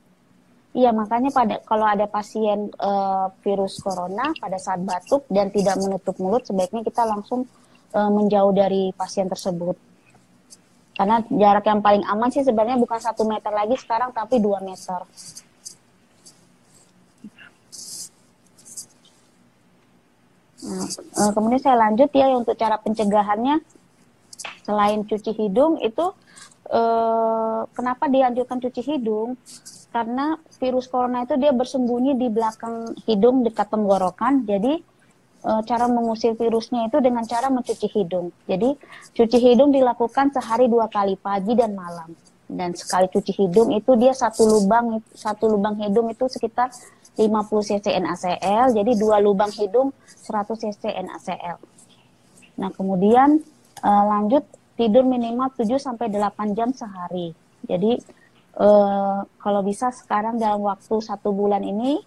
Iya, 0.77 0.93
makanya 0.93 1.33
pada 1.33 1.57
kalau 1.65 1.89
ada 1.89 2.05
pasien 2.05 2.69
uh, 2.77 3.33
virus 3.41 3.81
corona 3.81 4.29
pada 4.37 4.61
saat 4.61 4.85
batuk 4.85 5.25
dan 5.33 5.49
tidak 5.49 5.81
menutup 5.81 6.13
mulut, 6.21 6.45
sebaiknya 6.45 6.85
kita 6.85 7.09
langsung 7.09 7.49
uh, 7.97 8.11
menjauh 8.13 8.53
dari 8.53 8.93
pasien 8.93 9.25
tersebut. 9.25 9.73
Karena 10.93 11.25
jarak 11.33 11.65
yang 11.65 11.81
paling 11.81 12.05
aman 12.05 12.29
sih 12.29 12.45
sebenarnya 12.45 12.77
bukan 12.77 13.01
satu 13.01 13.25
meter 13.25 13.49
lagi 13.57 13.73
sekarang, 13.81 14.13
tapi 14.13 14.37
dua 14.37 14.61
meter. 14.61 15.01
Nah, 20.61 20.89
uh, 20.93 21.31
kemudian 21.33 21.61
saya 21.65 21.77
lanjut 21.89 22.13
ya 22.13 22.37
untuk 22.37 22.53
cara 22.53 22.77
pencegahannya. 22.77 23.65
Selain 24.61 25.09
cuci 25.09 25.33
hidung 25.41 25.81
itu, 25.81 26.13
uh, 26.71 27.67
kenapa 27.75 28.11
dianjurkan 28.11 28.59
cuci 28.63 28.83
hidung? 28.83 29.39
karena 29.97 30.37
virus 30.61 30.93
corona 30.93 31.25
itu 31.25 31.41
dia 31.41 31.57
bersembunyi 31.57 32.21
di 32.21 32.29
belakang 32.29 32.93
hidung 33.09 33.41
dekat 33.49 33.73
tenggorokan. 33.73 34.45
Jadi 34.45 34.85
e, 35.41 35.51
cara 35.65 35.89
mengusir 35.89 36.37
virusnya 36.37 36.93
itu 36.93 37.01
dengan 37.01 37.25
cara 37.25 37.49
mencuci 37.49 37.89
hidung. 37.97 38.29
Jadi 38.45 38.77
cuci 39.17 39.39
hidung 39.41 39.73
dilakukan 39.73 40.37
sehari 40.37 40.69
dua 40.69 40.93
kali 40.93 41.17
pagi 41.17 41.57
dan 41.57 41.73
malam. 41.73 42.13
Dan 42.45 42.77
sekali 42.77 43.09
cuci 43.09 43.33
hidung 43.41 43.73
itu 43.73 43.97
dia 43.97 44.13
satu 44.13 44.45
lubang 44.45 45.01
satu 45.17 45.49
lubang 45.49 45.81
hidung 45.81 46.13
itu 46.13 46.29
sekitar 46.29 46.69
50 47.17 47.25
cc 47.49 47.87
NaCl. 47.97 48.77
Jadi 48.77 48.93
dua 49.01 49.17
lubang 49.25 49.49
hidung 49.57 49.97
100 50.05 50.61
cc 50.61 50.93
NaCl. 50.93 51.57
Nah, 52.61 52.69
kemudian 52.77 53.41
e, 53.81 53.91
lanjut 54.13 54.45
tidur 54.77 55.03
minimal 55.09 55.51
7 55.57 55.77
sampai 55.81 56.13
8 56.13 56.57
jam 56.57 56.71
sehari. 56.71 57.33
Jadi 57.65 57.97
uh, 58.61 59.25
kalau 59.41 59.61
bisa 59.65 59.91
sekarang 59.91 60.37
dalam 60.37 60.63
waktu 60.63 61.01
satu 61.01 61.33
bulan 61.33 61.65
ini 61.65 61.99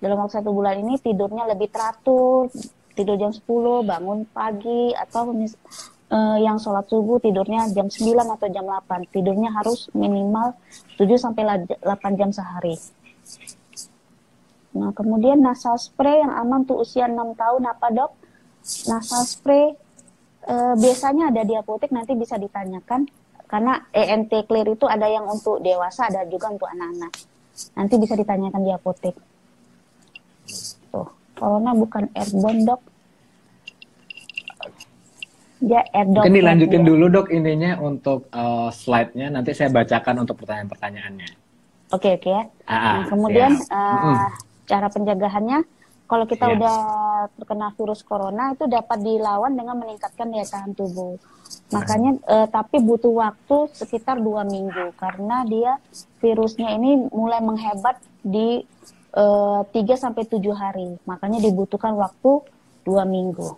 dalam 0.00 0.18
waktu 0.18 0.40
satu 0.40 0.50
bulan 0.50 0.80
ini 0.80 0.96
tidurnya 0.98 1.46
lebih 1.46 1.68
teratur. 1.70 2.48
Tidur 2.96 3.14
jam 3.14 3.30
10 3.30 3.46
bangun 3.86 4.26
pagi 4.34 4.90
atau 4.90 5.30
uh, 5.30 6.38
yang 6.42 6.58
sholat 6.58 6.88
subuh 6.90 7.22
tidurnya 7.22 7.70
jam 7.70 7.86
9 7.86 8.02
atau 8.26 8.48
jam 8.50 8.66
8 8.66 9.14
tidurnya 9.14 9.54
harus 9.54 9.86
minimal 9.94 10.56
7 10.98 11.06
sampai 11.14 11.46
8 11.78 12.18
jam 12.18 12.34
sehari. 12.34 12.74
Nah 14.74 14.90
kemudian 14.94 15.38
nasal 15.38 15.78
spray 15.78 16.18
yang 16.18 16.34
aman 16.34 16.66
tuh 16.66 16.82
usia 16.82 17.06
6 17.06 17.38
tahun 17.38 17.62
apa 17.70 17.86
dok? 17.94 18.12
Nasal 18.90 19.22
spray 19.30 19.78
uh, 20.48 20.74
biasanya 20.74 21.30
ada 21.30 21.42
di 21.44 21.54
apotek 21.54 21.92
nanti 21.92 22.16
bisa 22.16 22.40
ditanyakan 22.40 23.06
karena 23.48 23.80
ENT 23.96 24.32
clear 24.44 24.68
itu 24.68 24.84
ada 24.84 25.08
yang 25.08 25.24
untuk 25.24 25.64
dewasa, 25.64 26.12
ada 26.12 26.28
juga 26.28 26.52
untuk 26.52 26.68
anak-anak. 26.68 27.12
Nanti 27.80 27.94
bisa 27.96 28.12
ditanyakan 28.12 28.60
di 28.60 28.70
apotek. 28.76 29.16
Tuh, 30.92 31.08
corona 31.32 31.72
bukan 31.72 32.12
airborne 32.12 32.62
dok. 32.68 32.80
Dia 35.58 35.80
airdrop. 35.90 36.22
Mungkin 36.22 36.38
dilanjutin 36.38 36.82
dulu 36.84 37.04
dok 37.08 37.26
ininya 37.32 37.80
untuk 37.80 38.28
uh, 38.36 38.68
slide-nya. 38.68 39.32
Nanti 39.32 39.56
saya 39.56 39.72
bacakan 39.72 40.22
untuk 40.22 40.44
pertanyaan-pertanyaannya. 40.44 41.28
Oke 41.88 42.12
okay, 42.12 42.12
oke 42.20 42.28
okay, 42.28 42.32
ya. 42.36 42.42
Ah, 42.68 42.76
ah, 42.76 42.84
nah, 42.84 43.04
kemudian 43.08 43.52
ya. 43.56 43.72
uh, 43.72 43.80
mm 43.80 43.98
-hmm. 44.04 44.28
cara 44.68 44.86
pencegahannya 44.92 45.58
kalau 46.08 46.24
kita 46.24 46.48
yeah. 46.48 46.56
udah 46.56 46.78
terkena 47.36 47.68
virus 47.76 48.00
corona 48.00 48.56
itu 48.56 48.64
dapat 48.64 48.98
dilawan 49.04 49.52
dengan 49.52 49.76
meningkatkan 49.76 50.32
daya 50.32 50.48
tahan 50.48 50.72
tubuh. 50.72 51.20
Makanya 51.68 52.16
uh, 52.24 52.48
tapi 52.48 52.80
butuh 52.80 53.12
waktu 53.12 53.68
sekitar 53.76 54.16
dua 54.16 54.48
minggu 54.48 54.96
karena 54.96 55.44
dia 55.44 55.76
virusnya 56.24 56.72
ini 56.80 57.12
mulai 57.12 57.44
menghebat 57.44 58.00
di 58.24 58.64
eh, 59.14 59.60
3 59.62 59.72
sampai 59.94 60.26
tujuh 60.26 60.50
hari. 60.50 60.98
Makanya 61.06 61.38
dibutuhkan 61.38 61.94
waktu 61.94 62.42
dua 62.82 63.06
minggu. 63.06 63.54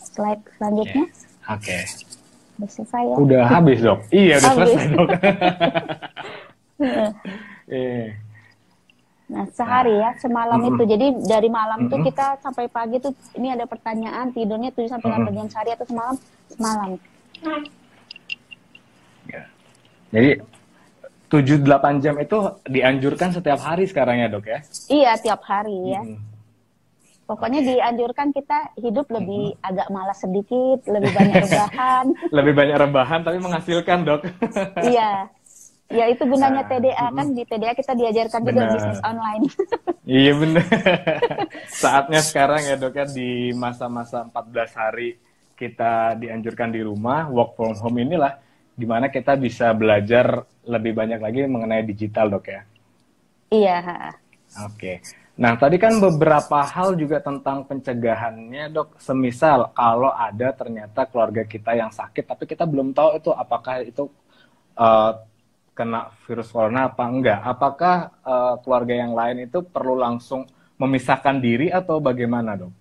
Slide 0.00 0.42
selanjutnya. 0.56 1.06
Oke. 1.52 1.66
Okay. 1.66 1.82
Udah 2.56 2.70
selesai 2.72 3.02
ya? 3.04 3.16
Udah 3.20 3.42
habis 3.44 3.78
dok. 3.84 4.00
Iya 4.08 4.34
udah 4.40 4.50
habis. 4.50 4.66
selesai 4.72 4.86
dok. 4.88 5.08
eh. 7.68 8.08
Nah, 9.32 9.48
sehari 9.48 9.96
ya, 9.96 10.12
semalam 10.20 10.60
mm 10.60 10.64
-hmm. 10.68 10.76
itu. 10.76 10.82
Jadi 10.84 11.06
dari 11.24 11.48
malam 11.48 11.78
mm 11.80 11.84
-hmm. 11.88 11.92
tuh 11.96 12.00
kita 12.04 12.26
sampai 12.44 12.68
pagi 12.68 13.00
tuh 13.00 13.16
ini 13.40 13.48
ada 13.48 13.64
pertanyaan 13.64 14.28
tidurnya 14.36 14.68
7 14.76 14.92
sampai 14.92 15.08
8 15.08 15.16
mm 15.16 15.24
-hmm. 15.24 15.36
jam 15.40 15.46
sehari 15.48 15.70
atau 15.72 15.86
semalam? 15.88 16.14
Semalam. 16.52 16.90
Ya. 19.32 19.42
Jadi 20.12 20.30
7-8 21.32 22.04
jam 22.04 22.14
itu 22.20 22.36
dianjurkan 22.68 23.32
setiap 23.32 23.56
hari 23.64 23.88
sekarang 23.88 24.20
ya 24.20 24.28
dok 24.28 24.44
ya? 24.44 24.60
Iya, 24.92 25.12
tiap 25.16 25.40
hari 25.48 25.96
ya. 25.96 26.04
Hmm. 26.04 26.20
Pokoknya 27.24 27.64
dianjurkan 27.64 28.36
kita 28.36 28.76
hidup 28.76 29.08
lebih 29.08 29.56
hmm. 29.56 29.64
agak 29.64 29.88
malas 29.88 30.20
sedikit, 30.20 30.84
lebih 30.84 31.08
banyak 31.16 31.40
rebahan. 31.48 32.04
lebih 32.28 32.52
banyak 32.52 32.76
rebahan 32.76 33.20
tapi 33.24 33.40
menghasilkan, 33.40 33.98
Dok. 34.04 34.22
iya. 34.84 35.32
Ya 35.92 36.04
itu 36.08 36.24
gunanya 36.24 36.64
TDA 36.64 37.06
kan 37.12 37.26
di 37.36 37.42
TDA 37.44 37.72
kita 37.76 37.92
diajarkan 37.92 38.40
bener. 38.42 38.52
juga 38.56 38.64
bisnis 38.74 39.00
online. 39.04 39.44
iya 40.18 40.32
benar. 40.32 40.66
Saatnya 41.68 42.20
sekarang 42.24 42.64
ya 42.64 42.74
dok 42.80 42.96
ya 42.96 43.06
di 43.06 43.52
masa-masa 43.52 44.24
14 44.24 44.80
hari 44.80 45.20
kita 45.54 46.16
dianjurkan 46.16 46.72
di 46.72 46.80
rumah 46.80 47.28
work 47.28 47.54
from 47.54 47.76
home 47.76 48.00
inilah 48.00 48.40
di 48.72 48.88
mana 48.88 49.12
kita 49.12 49.36
bisa 49.36 49.70
belajar 49.76 50.42
lebih 50.64 50.96
banyak 50.96 51.20
lagi 51.20 51.44
mengenai 51.44 51.84
digital 51.84 52.32
dok 52.32 52.46
ya. 52.48 52.62
Iya. 53.52 53.78
Oke. 54.64 55.04
Nah 55.36 55.56
tadi 55.56 55.76
kan 55.76 55.96
beberapa 55.96 56.60
hal 56.60 56.96
juga 56.96 57.20
tentang 57.20 57.68
pencegahannya 57.68 58.72
dok. 58.72 58.96
Semisal 58.96 59.68
kalau 59.76 60.08
ada 60.08 60.56
ternyata 60.56 61.04
keluarga 61.04 61.44
kita 61.44 61.76
yang 61.76 61.92
sakit 61.92 62.24
tapi 62.24 62.48
kita 62.48 62.64
belum 62.64 62.96
tahu 62.96 63.20
itu 63.20 63.30
apakah 63.32 63.84
itu 63.84 64.08
uh, 64.76 65.12
kena 65.72 66.12
virus 66.28 66.52
corona 66.52 66.92
apa 66.92 67.04
enggak? 67.08 67.40
Apakah 67.40 67.96
uh, 68.24 68.54
keluarga 68.60 68.94
yang 68.96 69.16
lain 69.16 69.48
itu 69.48 69.64
perlu 69.64 69.96
langsung 69.96 70.44
memisahkan 70.76 71.40
diri 71.40 71.72
atau 71.72 72.00
bagaimana 72.00 72.56
dong? 72.56 72.72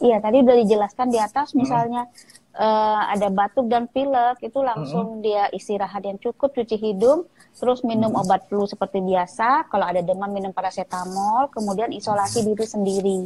Iya, 0.00 0.18
tadi 0.22 0.40
udah 0.40 0.56
dijelaskan 0.64 1.06
di 1.12 1.18
atas, 1.20 1.52
misalnya 1.52 2.08
hmm. 2.08 2.56
uh, 2.56 3.02
ada 3.12 3.28
batuk 3.28 3.68
dan 3.68 3.84
pilek, 3.90 4.40
itu 4.40 4.58
langsung 4.64 5.20
hmm. 5.20 5.22
dia 5.22 5.44
istirahat 5.52 6.02
yang 6.08 6.16
cukup, 6.16 6.56
cuci 6.56 6.80
hidung, 6.80 7.28
terus 7.52 7.84
minum 7.84 8.10
hmm. 8.14 8.22
obat 8.24 8.48
flu 8.48 8.64
seperti 8.64 9.04
biasa. 9.04 9.68
Kalau 9.68 9.84
ada 9.84 10.00
demam 10.00 10.30
minum 10.32 10.50
paracetamol, 10.56 11.52
kemudian 11.52 11.92
isolasi 11.92 12.42
diri 12.42 12.64
sendiri. 12.64 13.20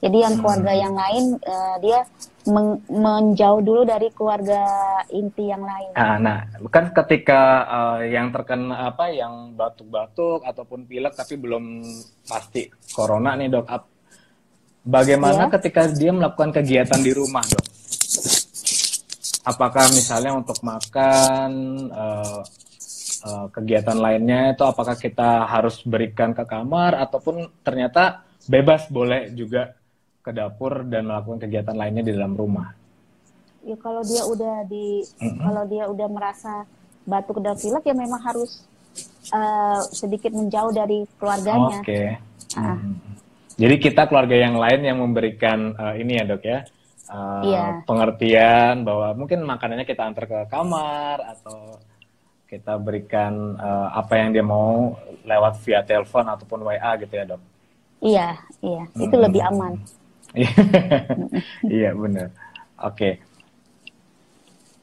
Jadi 0.00 0.16
yang 0.24 0.34
keluarga 0.40 0.72
yang 0.72 0.96
lain 0.96 1.24
uh, 1.44 1.76
dia 1.84 2.00
men 2.48 2.80
menjauh 2.88 3.60
dulu 3.60 3.84
dari 3.84 4.08
keluarga 4.16 4.64
inti 5.12 5.52
yang 5.52 5.60
lain. 5.60 5.92
Nah, 5.92 6.16
nah 6.16 6.38
kan 6.72 6.88
ketika 7.04 7.68
uh, 7.68 8.00
yang 8.08 8.32
terkena 8.32 8.88
apa 8.88 9.12
yang 9.12 9.52
batuk-batuk 9.52 10.40
ataupun 10.48 10.88
pilek 10.88 11.12
tapi 11.12 11.36
belum 11.36 11.84
pasti 12.24 12.72
corona 12.96 13.36
nih 13.36 13.52
dok, 13.52 13.68
bagaimana 14.88 15.52
ya. 15.52 15.60
ketika 15.60 15.92
dia 15.92 16.16
melakukan 16.16 16.56
kegiatan 16.56 17.00
di 17.04 17.12
rumah 17.12 17.44
dok? 17.44 17.64
Apakah 19.44 19.84
misalnya 19.92 20.32
untuk 20.32 20.64
makan 20.64 21.50
uh, 21.92 22.40
uh, 23.24 23.46
kegiatan 23.52 24.00
lainnya 24.00 24.56
itu 24.56 24.64
apakah 24.64 24.96
kita 24.96 25.44
harus 25.44 25.84
berikan 25.84 26.32
ke 26.32 26.44
kamar 26.48 26.96
ataupun 26.96 27.52
ternyata 27.60 28.24
bebas 28.48 28.88
boleh 28.88 29.32
juga 29.36 29.79
ke 30.20 30.30
dapur 30.36 30.84
dan 30.84 31.08
melakukan 31.08 31.40
kegiatan 31.40 31.76
lainnya 31.76 32.04
di 32.04 32.12
dalam 32.12 32.36
rumah. 32.36 32.76
Ya 33.64 33.76
kalau 33.76 34.00
dia 34.04 34.24
udah 34.24 34.64
di 34.68 35.04
mm-hmm. 35.04 35.40
kalau 35.40 35.62
dia 35.68 35.84
udah 35.88 36.08
merasa 36.08 36.64
batuk 37.04 37.40
dan 37.40 37.56
pilek 37.56 37.84
ya 37.88 37.96
memang 37.96 38.20
harus 38.20 38.64
uh, 39.32 39.80
sedikit 39.92 40.32
menjauh 40.32 40.72
dari 40.72 41.04
keluarganya. 41.16 41.80
Oke. 41.80 41.88
Okay. 41.88 42.06
Ah. 42.56 42.76
Mm-hmm. 42.76 42.94
Jadi 43.60 43.74
kita 43.76 44.08
keluarga 44.08 44.36
yang 44.40 44.56
lain 44.56 44.80
yang 44.80 44.98
memberikan 45.00 45.76
uh, 45.76 45.92
ini 45.96 46.16
ya 46.16 46.24
dok 46.24 46.44
ya. 46.44 46.60
Uh, 47.10 47.42
yeah. 47.42 47.82
pengertian 47.90 48.86
bahwa 48.86 49.10
mungkin 49.18 49.42
makanannya 49.42 49.82
kita 49.82 50.06
antar 50.06 50.30
ke 50.30 50.46
kamar 50.46 51.18
atau 51.18 51.82
kita 52.46 52.78
berikan 52.78 53.58
uh, 53.58 53.90
apa 53.98 54.14
yang 54.14 54.30
dia 54.30 54.46
mau 54.46 54.94
lewat 55.26 55.58
via 55.66 55.82
telepon 55.82 56.22
ataupun 56.22 56.70
WA 56.70 56.90
gitu 57.02 57.14
ya 57.14 57.24
dok. 57.26 57.42
Iya, 58.00 58.28
iya, 58.64 58.82
itu 58.96 59.12
hmm. 59.12 59.24
lebih 59.28 59.42
aman. 59.44 59.72
iya 61.80 61.90
benar. 61.94 62.28
Oke. 62.80 62.94
Okay. 62.94 63.12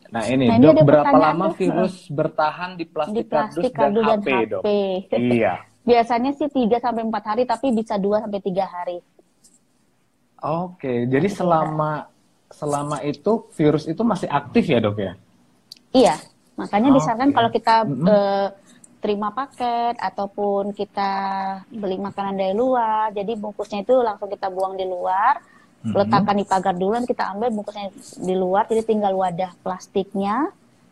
Nah 0.08 0.24
ini, 0.32 0.48
nah, 0.48 0.56
ini 0.56 0.66
dok 0.72 0.88
berapa 0.88 1.16
lama 1.16 1.52
virus 1.52 2.08
bertahan 2.08 2.80
di 2.80 2.86
plastik, 2.88 3.16
di 3.16 3.24
plastik 3.28 3.72
kardus, 3.76 4.04
dan, 4.08 4.20
dan 4.20 4.20
HP, 4.24 4.30
HP, 4.32 4.50
dok? 4.52 4.62
iya. 5.20 5.54
Biasanya 5.88 6.32
sih 6.36 6.52
3 6.52 6.84
sampai 6.84 7.04
empat 7.08 7.24
hari, 7.24 7.44
tapi 7.48 7.72
bisa 7.72 7.96
2 7.96 8.24
sampai 8.28 8.40
tiga 8.44 8.68
hari. 8.68 9.00
Oke, 10.44 10.84
okay. 10.84 10.98
jadi 11.08 11.28
selama 11.32 12.12
selama 12.52 13.04
itu 13.04 13.48
virus 13.56 13.88
itu 13.88 14.04
masih 14.04 14.28
aktif 14.28 14.68
ya 14.68 14.80
dok 14.84 15.00
ya? 15.00 15.14
Iya, 15.96 16.16
makanya 16.60 16.92
okay. 16.92 16.98
disarankan 17.00 17.32
kalau 17.32 17.50
kita 17.52 17.76
mm 17.84 17.92
-hmm. 17.92 18.08
uh, 18.08 18.48
terima 18.98 19.30
paket 19.30 19.94
ataupun 20.02 20.74
kita 20.74 21.12
beli 21.70 22.02
makanan 22.02 22.34
dari 22.34 22.54
luar 22.58 23.14
jadi 23.14 23.38
bungkusnya 23.38 23.86
itu 23.86 23.94
langsung 24.02 24.28
kita 24.28 24.50
buang 24.50 24.74
di 24.74 24.86
luar 24.90 25.38
mm-hmm. 25.38 25.94
letakkan 25.94 26.36
di 26.38 26.46
pagar 26.46 26.76
dulu 26.76 26.98
kita 27.06 27.24
ambil 27.38 27.50
bungkusnya 27.54 27.94
di 28.18 28.36
luar 28.36 28.66
jadi 28.66 28.82
tinggal 28.84 29.14
wadah 29.14 29.54
plastiknya 29.62 30.50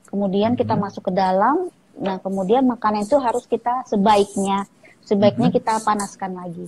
kemudian 0.10 0.54
mm-hmm. 0.54 0.62
kita 0.62 0.74
masuk 0.78 1.10
ke 1.10 1.14
dalam 1.18 1.70
nah 1.96 2.22
kemudian 2.22 2.68
makanan 2.68 3.08
itu 3.08 3.18
harus 3.18 3.50
kita 3.50 3.88
sebaiknya 3.90 4.70
sebaiknya 5.02 5.50
mm-hmm. 5.50 5.66
kita 5.66 5.74
panaskan 5.82 6.32
lagi 6.38 6.66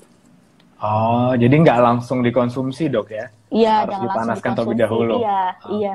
oh 0.82 1.38
jadi 1.38 1.54
nggak 1.54 1.80
langsung 1.80 2.26
dikonsumsi 2.26 2.89
dok 2.89 3.13
ya 3.13 3.30
iya 3.54 3.86
harus 3.86 4.10
dipanaskan 4.10 4.52
terlebih 4.58 4.78
dahulu 4.82 5.13
iya 5.21 5.54
okay. 5.62 5.69
iya 5.78 5.93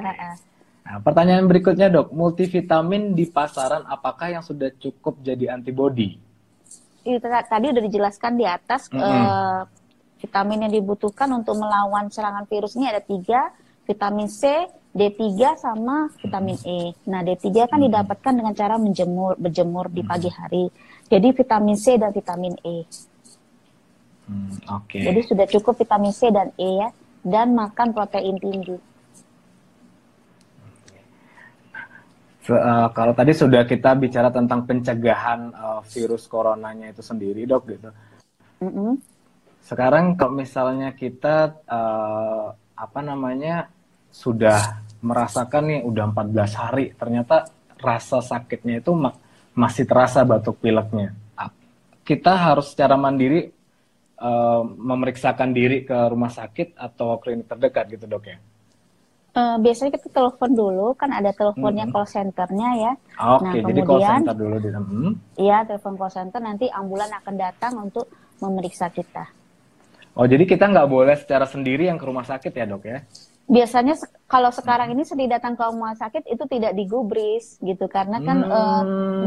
Nah, 0.82 0.98
pertanyaan 0.98 1.46
berikutnya 1.46 1.88
dok, 1.88 2.10
multivitamin 2.10 3.14
di 3.14 3.30
pasaran 3.30 3.86
apakah 3.86 4.34
yang 4.34 4.42
sudah 4.42 4.74
cukup 4.76 5.22
jadi 5.22 5.54
antibody? 5.54 6.18
Itu 7.06 7.22
tadi 7.22 7.66
udah 7.70 7.82
dijelaskan 7.82 8.38
di 8.38 8.46
atas 8.46 8.90
mm 8.90 8.98
-hmm. 8.98 9.02
uh, 9.02 9.62
vitamin 10.22 10.66
yang 10.66 10.72
dibutuhkan 10.74 11.30
untuk 11.34 11.58
melawan 11.58 12.06
serangan 12.10 12.46
virus 12.46 12.78
ini 12.78 12.90
ada 12.90 13.02
tiga, 13.02 13.50
vitamin 13.86 14.30
C, 14.30 14.70
D3 14.92 15.56
sama 15.56 16.12
vitamin 16.20 16.58
E. 16.62 16.92
Nah, 17.08 17.24
D3 17.24 17.48
kan 17.66 17.80
hmm. 17.80 17.86
didapatkan 17.88 18.32
dengan 18.36 18.52
cara 18.52 18.76
menjemur, 18.76 19.40
berjemur 19.40 19.88
di 19.88 20.04
pagi 20.04 20.28
hari. 20.28 20.68
Jadi 21.08 21.28
vitamin 21.32 21.76
C 21.80 21.96
dan 21.96 22.12
vitamin 22.12 22.54
E. 22.60 22.84
Hmm, 24.28 24.52
Oke. 24.78 25.00
Okay. 25.00 25.02
Jadi 25.08 25.20
sudah 25.26 25.46
cukup 25.48 25.80
vitamin 25.80 26.12
C 26.12 26.28
dan 26.28 26.52
E 26.60 26.70
ya, 26.78 26.88
dan 27.24 27.56
makan 27.56 27.96
protein 27.96 28.36
tinggi. 28.36 28.76
Uh, 32.50 32.88
kalau 32.90 33.12
tadi 33.14 33.32
sudah 33.36 33.62
kita 33.62 33.94
bicara 33.94 34.32
tentang 34.34 34.66
pencegahan 34.66 35.54
uh, 35.54 35.80
virus 35.86 36.26
coronanya 36.26 36.90
itu 36.90 37.02
sendiri 37.04 37.46
dok 37.46 37.62
gitu. 37.70 37.90
Mm 38.62 38.70
-hmm. 38.70 38.90
Sekarang 39.62 40.18
kalau 40.18 40.34
misalnya 40.34 40.90
kita 40.90 41.54
uh, 41.70 42.50
apa 42.74 43.00
namanya 43.00 43.70
sudah 44.10 44.82
merasakan 45.02 45.62
nih 45.70 45.80
udah 45.86 46.04
14 46.14 46.62
hari 46.62 46.86
ternyata 46.98 47.46
rasa 47.78 48.22
sakitnya 48.22 48.82
itu 48.82 48.94
ma 48.94 49.14
masih 49.52 49.84
terasa 49.84 50.24
batuk 50.24 50.58
pileknya. 50.58 51.14
Kita 52.02 52.34
harus 52.34 52.74
secara 52.74 52.98
mandiri 52.98 53.46
uh, 54.18 54.62
memeriksakan 54.66 55.54
diri 55.54 55.86
ke 55.86 55.94
rumah 56.10 56.34
sakit 56.34 56.74
atau 56.74 57.22
klinik 57.22 57.46
terdekat 57.46 57.94
gitu 57.94 58.10
dok 58.10 58.24
ya? 58.26 58.38
Uh, 59.32 59.56
biasanya 59.64 59.96
kita 59.96 60.12
telepon 60.12 60.52
dulu, 60.52 60.92
kan 60.92 61.08
ada 61.08 61.32
teleponnya 61.32 61.88
hmm. 61.88 61.94
call 61.96 62.04
centernya 62.04 62.70
ya. 62.76 62.92
Oke, 63.32 63.48
okay, 63.48 63.58
nah, 63.64 63.68
jadi 63.72 63.80
call 63.80 64.00
center 64.04 64.34
dulu 64.36 64.56
di 64.60 64.68
hmm. 64.68 65.12
Iya, 65.40 65.58
telepon 65.64 65.94
call 65.96 66.12
center 66.12 66.40
nanti 66.44 66.68
ambulan 66.68 67.08
akan 67.16 67.34
datang 67.40 67.72
untuk 67.80 68.12
memeriksa 68.44 68.92
kita. 68.92 69.24
Oh, 70.12 70.28
jadi 70.28 70.44
kita 70.44 70.68
nggak 70.68 70.88
boleh 70.88 71.16
secara 71.16 71.48
sendiri 71.48 71.88
yang 71.88 71.96
ke 71.96 72.04
rumah 72.04 72.28
sakit 72.28 72.52
ya 72.52 72.68
dok 72.68 72.84
ya? 72.84 73.00
Biasanya 73.48 73.96
kalau 74.28 74.52
sekarang 74.52 74.92
ini 74.92 75.02
sedih 75.08 75.28
datang 75.28 75.56
ke 75.56 75.64
rumah 75.64 75.96
sakit 75.96 76.28
itu 76.28 76.44
tidak 76.52 76.76
digubris 76.76 77.56
gitu 77.64 77.88
karena 77.88 78.20
kan 78.20 78.38
hmm, 78.44 78.52
uh, 78.52 78.82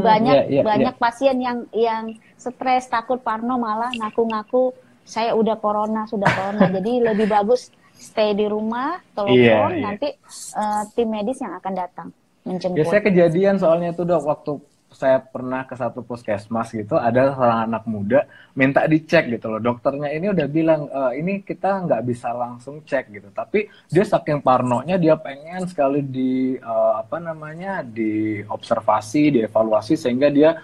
banyak 0.05 0.35
yeah, 0.49 0.61
yeah, 0.61 0.65
banyak 0.65 0.93
yeah. 0.93 1.01
pasien 1.01 1.37
yang 1.41 1.57
yang 1.73 2.03
stres 2.37 2.85
takut 2.89 3.21
parno 3.25 3.57
malah 3.57 3.89
ngaku-ngaku 3.97 4.73
saya 5.05 5.37
udah 5.37 5.57
corona 5.61 6.09
sudah 6.09 6.25
corona 6.25 6.65
jadi 6.81 7.13
lebih 7.13 7.29
bagus 7.29 7.69
stay 7.97 8.35
di 8.37 8.45
rumah, 8.45 9.01
telepon, 9.15 9.35
iya, 9.35 9.59
iya. 9.75 9.83
nanti 9.83 10.09
uh, 10.55 10.83
tim 10.93 11.07
medis 11.09 11.39
yang 11.41 11.57
akan 11.57 11.73
datang 11.73 12.07
menjemput. 12.45 12.77
Biasanya 12.77 13.03
kejadian 13.09 13.55
soalnya 13.57 13.89
itu 13.91 14.03
dok 14.05 14.23
waktu 14.23 14.51
saya 14.95 15.19
pernah 15.19 15.67
ke 15.67 15.75
satu 15.75 15.99
puskesmas 16.07 16.71
gitu, 16.71 16.95
ada 16.95 17.35
seorang 17.35 17.67
anak 17.67 17.83
muda 17.83 18.23
minta 18.55 18.87
dicek 18.87 19.27
gitu 19.27 19.51
loh. 19.51 19.59
Dokternya 19.59 20.07
ini 20.15 20.31
udah 20.31 20.47
bilang 20.47 20.87
e, 20.87 21.19
ini 21.19 21.43
kita 21.43 21.83
nggak 21.83 22.01
bisa 22.07 22.31
langsung 22.31 22.79
cek 22.87 23.11
gitu, 23.11 23.27
tapi 23.35 23.67
dia 23.91 24.07
saking 24.07 24.39
parnonya 24.39 24.95
dia 24.95 25.19
pengen 25.19 25.67
sekali 25.67 25.99
di 25.99 26.55
uh, 26.63 27.03
apa 27.03 27.19
namanya 27.19 27.83
di 27.83 28.39
observasi, 28.47 29.35
dievaluasi 29.35 29.99
sehingga 29.99 30.31
dia 30.31 30.55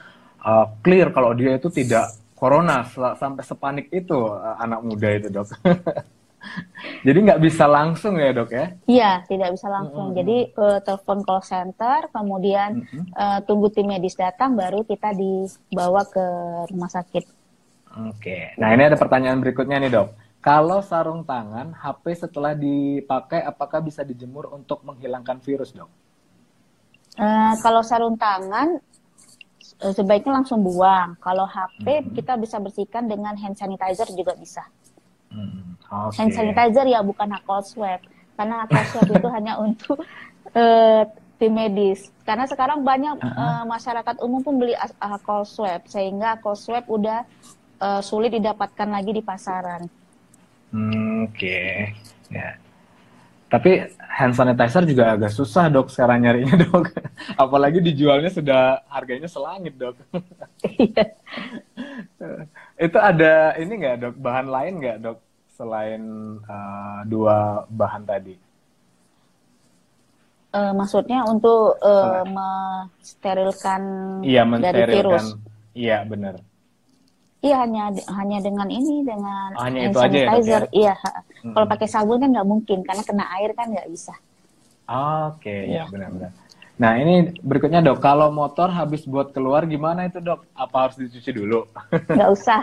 uh, 0.47 0.65
clear 0.79 1.11
kalau 1.11 1.36
dia 1.36 1.59
itu 1.59 1.67
tidak 1.67 2.15
corona 2.39 2.88
sampai 3.19 3.43
sepanik 3.43 3.91
itu 3.91 4.15
uh, 4.15 4.55
anak 4.63 4.79
muda 4.79 5.07
itu 5.11 5.27
dok. 5.27 5.51
Jadi 7.05 7.17
nggak 7.25 7.41
bisa 7.41 7.65
langsung 7.69 8.17
ya 8.17 8.33
dok 8.33 8.49
ya? 8.53 8.65
Iya, 8.89 9.11
tidak 9.29 9.53
bisa 9.57 9.67
langsung. 9.69 10.09
Mm 10.09 10.13
-hmm. 10.13 10.19
Jadi 10.19 10.37
uh, 10.57 10.79
telepon 10.81 11.19
call 11.25 11.41
center, 11.45 11.99
kemudian 12.09 12.81
mm 12.81 12.85
-hmm. 12.85 13.03
uh, 13.13 13.39
tunggu 13.45 13.69
tim 13.69 13.89
medis 13.89 14.17
datang, 14.17 14.57
baru 14.57 14.81
kita 14.85 15.13
dibawa 15.13 16.05
ke 16.05 16.25
rumah 16.73 16.89
sakit. 16.89 17.25
Oke, 18.07 18.55
nah 18.55 18.71
ini 18.71 18.87
ada 18.87 18.95
pertanyaan 18.95 19.43
berikutnya 19.43 19.77
nih 19.81 19.91
dok. 19.91 20.09
Kalau 20.41 20.81
sarung 20.81 21.21
tangan, 21.21 21.77
HP 21.77 22.17
setelah 22.17 22.57
dipakai 22.57 23.45
apakah 23.45 23.77
bisa 23.83 24.01
dijemur 24.01 24.49
untuk 24.49 24.81
menghilangkan 24.81 25.37
virus, 25.43 25.69
dok? 25.75 25.91
Uh, 27.19 27.53
kalau 27.61 27.83
sarung 27.85 28.17
tangan 28.17 28.81
sebaiknya 29.89 30.41
langsung 30.41 30.61
buang. 30.61 31.17
Kalau 31.17 31.49
HP 31.49 31.85
hmm. 31.85 32.13
kita 32.13 32.37
bisa 32.37 32.61
bersihkan 32.61 33.09
dengan 33.09 33.33
hand 33.33 33.57
sanitizer 33.57 34.05
juga 34.13 34.37
bisa. 34.37 34.61
Hmm. 35.32 35.75
Okay. 35.79 36.17
Hand 36.23 36.32
sanitizer 36.36 36.86
ya 36.88 36.99
bukan 37.03 37.32
alcohol 37.32 37.63
swab 37.63 37.99
karena 38.36 38.63
alcohol 38.63 38.86
swab 38.91 39.07
itu 39.11 39.27
hanya 39.36 39.53
untuk 39.59 39.97
uh, 40.55 41.03
tim 41.41 41.51
medis. 41.57 42.13
Karena 42.21 42.45
sekarang 42.45 42.86
banyak 42.86 43.17
uh 43.17 43.25
-huh. 43.25 43.41
uh, 43.41 43.63
masyarakat 43.65 44.15
umum 44.21 44.45
pun 44.45 44.61
beli 44.61 44.77
alcohol 45.01 45.47
swab 45.47 45.82
sehingga 45.89 46.38
alcohol 46.38 46.59
swab 46.59 46.86
udah 46.86 47.25
uh, 47.82 48.01
sulit 48.05 48.32
didapatkan 48.38 48.88
lagi 48.88 49.11
di 49.17 49.23
pasaran. 49.25 49.89
Hmm, 50.71 51.27
Oke, 51.27 51.36
okay. 51.36 51.71
ya. 52.32 52.55
Tapi 53.51 53.84
hand 53.99 54.32
sanitizer 54.32 54.88
juga 54.88 55.11
agak 55.11 55.36
susah 55.36 55.67
dok 55.67 55.91
sekarang 55.91 56.23
nyarinya 56.23 56.55
dok. 56.63 56.95
Apalagi 57.36 57.84
dijualnya 57.84 58.32
sudah 58.32 58.79
harganya 58.88 59.27
selangit 59.27 59.75
dok. 59.75 59.99
Itu 62.82 62.97
ada 62.97 63.53
ini 63.61 63.73
nggak 63.77 63.95
dok 64.01 64.15
bahan 64.17 64.47
lain 64.49 64.73
nggak 64.82 64.97
dok 65.05 65.19
selain 65.53 66.01
uh, 66.49 67.05
dua 67.05 67.61
bahan 67.69 68.01
tadi? 68.09 68.34
Uh, 70.51 70.73
maksudnya 70.73 71.21
untuk 71.29 71.77
uh, 71.79 72.25
mensterilkan 72.25 73.82
iya, 74.25 74.43
dari 74.43 74.84
virus? 74.89 75.38
Iya 75.77 76.03
benar. 76.09 76.41
Iya 77.41 77.55
hanya 77.65 77.84
hanya 78.17 78.38
dengan 78.41 78.67
ini 78.69 79.05
dengan 79.05 79.49
oh, 79.57 79.63
hanya 79.65 79.79
hand 79.86 79.93
itu 79.93 79.99
sanitizer. 80.01 80.34
Aja 80.34 80.57
ya, 80.57 80.69
iya. 80.73 80.93
Hmm. 81.45 81.53
Kalau 81.53 81.67
pakai 81.69 81.88
sabun 81.88 82.17
kan 82.17 82.29
nggak 82.34 82.49
mungkin 82.49 82.79
karena 82.82 83.03
kena 83.05 83.25
air 83.38 83.53
kan 83.53 83.69
nggak 83.69 83.89
bisa. 83.93 84.13
Oke, 84.89 85.47
okay, 85.47 85.59
ya 85.69 85.73
iya. 85.73 85.84
benar-benar. 85.88 86.32
Nah 86.80 86.97
ini 86.97 87.36
berikutnya 87.43 87.84
dok, 87.84 87.99
kalau 87.99 88.32
motor 88.32 88.72
habis 88.72 89.03
buat 89.03 89.36
keluar 89.36 89.67
gimana 89.67 90.07
itu 90.07 90.24
dok? 90.24 90.47
Apa 90.55 90.88
harus 90.88 90.97
dicuci 91.01 91.32
dulu? 91.36 91.67
Nggak 92.17 92.32
usah, 92.32 92.61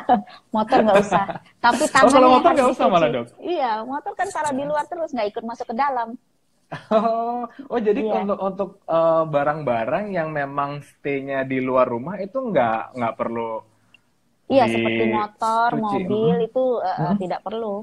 motor 0.55 0.79
nggak 0.85 0.99
usah. 1.05 1.25
Tapi 1.61 1.83
tangannya 1.91 2.09
oh, 2.09 2.15
kalau 2.15 2.29
motor 2.41 2.51
nggak 2.57 2.71
usah 2.73 2.87
malah 2.89 3.09
dok? 3.13 3.27
Iya, 3.43 3.73
motor 3.85 4.13
kan 4.17 4.29
taruh 4.33 4.53
di 4.55 4.65
luar 4.65 4.85
terus 4.89 5.11
nggak 5.13 5.29
ikut 5.35 5.45
masuk 5.45 5.67
ke 5.71 5.77
dalam. 5.77 6.17
Oh, 6.93 7.49
oh 7.49 7.81
jadi 7.81 8.01
iya. 8.05 8.21
untuk 8.21 8.39
untuk 8.45 8.71
uh, 8.85 9.25
barang-barang 9.25 10.13
yang 10.13 10.29
memang 10.29 10.85
stay-nya 10.85 11.41
di 11.49 11.65
luar 11.65 11.89
rumah 11.89 12.21
itu 12.21 12.37
nggak 12.45 12.93
nggak 12.93 13.15
perlu 13.17 13.65
Iya, 14.49 14.65
di... 14.65 14.75
seperti 14.81 15.05
motor, 15.13 15.69
cuci. 15.77 15.85
mobil 15.85 16.35
hmm. 16.41 16.49
itu 16.49 16.65
uh, 16.81 16.93
hmm. 16.97 17.17
tidak 17.21 17.41
perlu. 17.45 17.75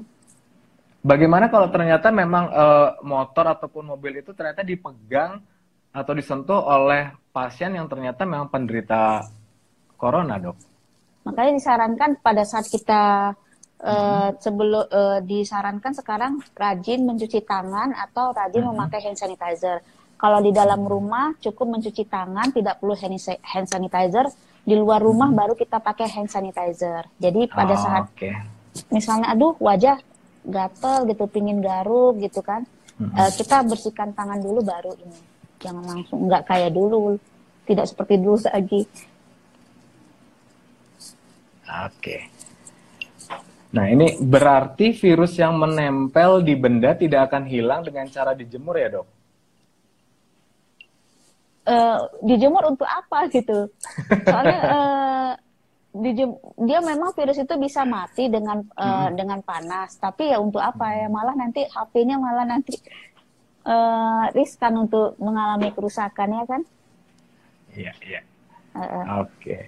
Bagaimana 1.06 1.46
kalau 1.46 1.70
ternyata 1.70 2.10
memang 2.10 2.50
uh, 2.50 2.98
motor 3.06 3.54
ataupun 3.54 3.94
mobil 3.94 4.18
itu 4.18 4.34
ternyata 4.34 4.66
dipegang 4.66 5.38
atau 5.96 6.12
disentuh 6.12 6.60
oleh 6.60 7.08
pasien 7.32 7.72
yang 7.72 7.88
ternyata 7.88 8.28
memang 8.28 8.52
penderita 8.52 9.24
corona, 9.96 10.36
dok? 10.36 10.56
Makanya 11.24 11.56
disarankan 11.56 12.10
pada 12.20 12.44
saat 12.44 12.68
kita 12.68 13.32
uh, 13.80 14.28
sebelum 14.36 14.84
uh, 14.92 15.18
disarankan 15.24 15.96
sekarang 15.96 16.32
rajin 16.52 17.08
mencuci 17.08 17.40
tangan 17.48 17.96
atau 17.96 18.30
rajin 18.36 18.62
hmm. 18.62 18.70
memakai 18.76 19.00
hand 19.08 19.16
sanitizer. 19.16 19.80
Kalau 20.16 20.40
di 20.40 20.52
dalam 20.52 20.84
rumah 20.84 21.36
cukup 21.40 21.76
mencuci 21.76 22.08
tangan, 22.08 22.52
tidak 22.52 22.80
perlu 22.80 22.96
hand 22.96 23.68
sanitizer 23.68 24.28
di 24.64 24.74
luar 24.76 25.00
rumah 25.00 25.32
hmm. 25.32 25.38
baru 25.40 25.54
kita 25.56 25.80
pakai 25.80 26.08
hand 26.12 26.28
sanitizer. 26.28 27.08
Jadi 27.16 27.48
pada 27.48 27.74
oh, 27.74 27.80
saat 27.80 28.04
okay. 28.12 28.36
misalnya 28.92 29.32
aduh 29.32 29.56
wajah 29.60 29.96
gatel 30.46 31.08
gitu, 31.10 31.24
pingin 31.26 31.58
garuk 31.58 32.20
gitu 32.22 32.40
kan, 32.40 32.64
hmm. 33.00 33.12
uh, 33.12 33.32
kita 33.34 33.66
bersihkan 33.66 34.14
tangan 34.14 34.38
dulu 34.38 34.62
baru 34.62 34.94
ini. 35.00 35.35
Jangan 35.62 35.84
langsung 35.84 36.28
nggak 36.28 36.44
kayak 36.48 36.72
dulu, 36.72 37.16
tidak 37.64 37.86
seperti 37.88 38.14
dulu 38.20 38.38
lagi. 38.44 38.82
Oke. 41.66 42.16
Nah 43.74 43.86
ini 43.90 44.16
berarti 44.22 44.94
virus 44.94 45.36
yang 45.36 45.58
menempel 45.58 46.40
di 46.40 46.54
benda 46.54 46.94
tidak 46.94 47.28
akan 47.32 47.44
hilang 47.44 47.82
dengan 47.82 48.06
cara 48.08 48.32
dijemur 48.32 48.78
ya 48.78 48.88
dok? 49.00 49.06
uh, 51.66 51.98
dijemur 52.22 52.62
untuk 52.72 52.86
apa 52.86 53.26
gitu 53.28 53.68
soalnya 54.24 54.60
uh, 54.62 55.32
dijem 56.04 56.36
dia 56.60 56.78
memang 56.84 57.08
virus 57.16 57.40
itu 57.40 57.54
bisa 57.56 57.82
mati 57.88 58.28
dengan 58.28 58.60
uh, 58.76 59.08
hmm. 59.08 59.16
dengan 59.16 59.40
panas 59.40 59.96
tapi 59.96 60.28
ya 60.28 60.38
untuk 60.38 60.60
apa 60.60 60.92
ya 60.92 61.06
malah 61.08 61.32
nanti 61.32 61.64
HP-nya 61.64 62.20
malah 62.20 62.44
nanti 62.44 62.76
uh, 63.66 64.30
riskan 64.32 64.86
untuk 64.86 65.18
mengalami 65.18 65.74
kerusakan 65.74 66.28
ya 66.30 66.44
kan 66.46 66.62
iya 67.74 67.92
iya 68.06 68.20
uh, 68.78 69.26
oke 69.26 69.34
okay. 69.36 69.62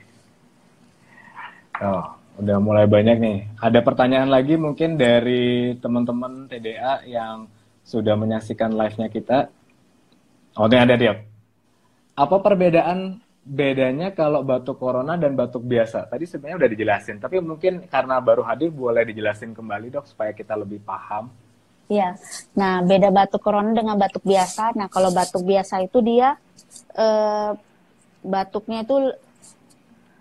oh 1.83 2.15
udah 2.39 2.59
mulai 2.63 2.87
banyak 2.87 3.19
nih 3.19 3.39
ada 3.59 3.83
pertanyaan 3.83 4.31
lagi 4.31 4.55
mungkin 4.55 4.95
dari 4.95 5.75
teman-teman 5.83 6.47
TDA 6.47 7.03
yang 7.11 7.51
sudah 7.83 8.15
menyaksikan 8.15 8.79
live-nya 8.79 9.11
kita 9.11 9.51
oh 10.55 10.67
ini 10.71 10.79
ada 10.79 10.95
dia 10.95 11.19
apa 12.19 12.37
perbedaan 12.39 13.19
bedanya 13.49 14.13
kalau 14.13 14.45
batuk 14.45 14.77
corona 14.77 15.17
dan 15.17 15.33
batuk 15.33 15.65
biasa? 15.65 16.05
Tadi 16.05 16.29
sebenarnya 16.29 16.61
udah 16.61 16.71
dijelasin, 16.77 17.17
tapi 17.17 17.41
mungkin 17.41 17.89
karena 17.89 18.21
baru 18.21 18.45
hadir 18.45 18.69
boleh 18.69 19.09
dijelasin 19.09 19.57
kembali 19.57 19.89
dok 19.89 20.05
supaya 20.05 20.37
kita 20.37 20.53
lebih 20.53 20.85
paham. 20.85 21.33
Iya, 21.89 22.20
nah 22.53 22.84
beda 22.84 23.09
batuk 23.09 23.41
corona 23.41 23.72
dengan 23.72 23.97
batuk 23.97 24.20
biasa. 24.20 24.76
Nah 24.76 24.93
kalau 24.93 25.09
batuk 25.09 25.41
biasa 25.41 25.80
itu 25.80 26.05
dia 26.05 26.36
eh, 26.93 27.51
batuknya 28.20 28.84
itu 28.84 28.97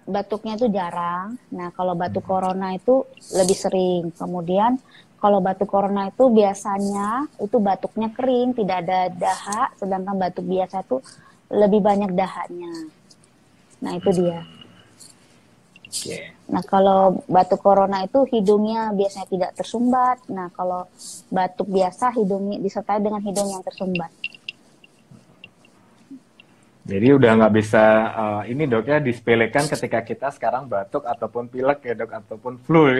batuknya 0.07 0.55
itu 0.55 0.71
jarang. 0.71 1.35
Nah 1.51 1.75
kalau 1.75 1.91
batuk 1.91 2.23
hmm. 2.23 2.31
corona 2.31 2.67
itu 2.71 3.03
lebih 3.35 3.57
sering. 3.59 4.03
Kemudian 4.15 4.79
kalau 5.19 5.43
batuk 5.43 5.67
corona 5.67 6.07
itu 6.07 6.31
biasanya 6.31 7.27
itu 7.43 7.59
batuknya 7.59 8.15
kering, 8.15 8.55
tidak 8.55 8.87
ada 8.87 9.11
dahak, 9.11 9.75
sedangkan 9.75 10.15
batuk 10.15 10.47
biasa 10.47 10.87
itu 10.87 11.03
lebih 11.51 11.83
banyak 11.83 12.15
dahannya. 12.15 12.73
Nah 13.83 13.91
itu 13.91 14.09
dia. 14.15 14.39
Okay. 15.91 16.36
Nah 16.47 16.63
kalau 16.63 17.19
batuk 17.27 17.59
corona 17.59 18.07
itu 18.07 18.23
hidungnya 18.31 18.95
biasanya 18.95 19.27
tidak 19.27 19.51
tersumbat. 19.59 20.23
Nah 20.31 20.47
kalau 20.55 20.87
batuk 21.27 21.67
biasa 21.67 22.15
hidungnya 22.15 22.57
disertai 22.63 23.03
dengan 23.03 23.19
hidung 23.19 23.51
yang 23.51 23.63
tersumbat. 23.63 24.11
Jadi 26.87 27.07
udah 27.11 27.31
nggak 27.35 27.53
bisa 27.59 27.83
uh, 28.15 28.41
ini 28.47 28.63
dok 28.63 28.87
ya 28.87 29.03
disepelekan 29.03 29.67
ketika 29.67 29.99
kita 30.07 30.27
sekarang 30.31 30.71
batuk 30.71 31.03
ataupun 31.03 31.51
pilek 31.51 31.83
ya 31.83 31.93
dok 31.99 32.11
ataupun 32.15 32.63
flu. 32.63 32.87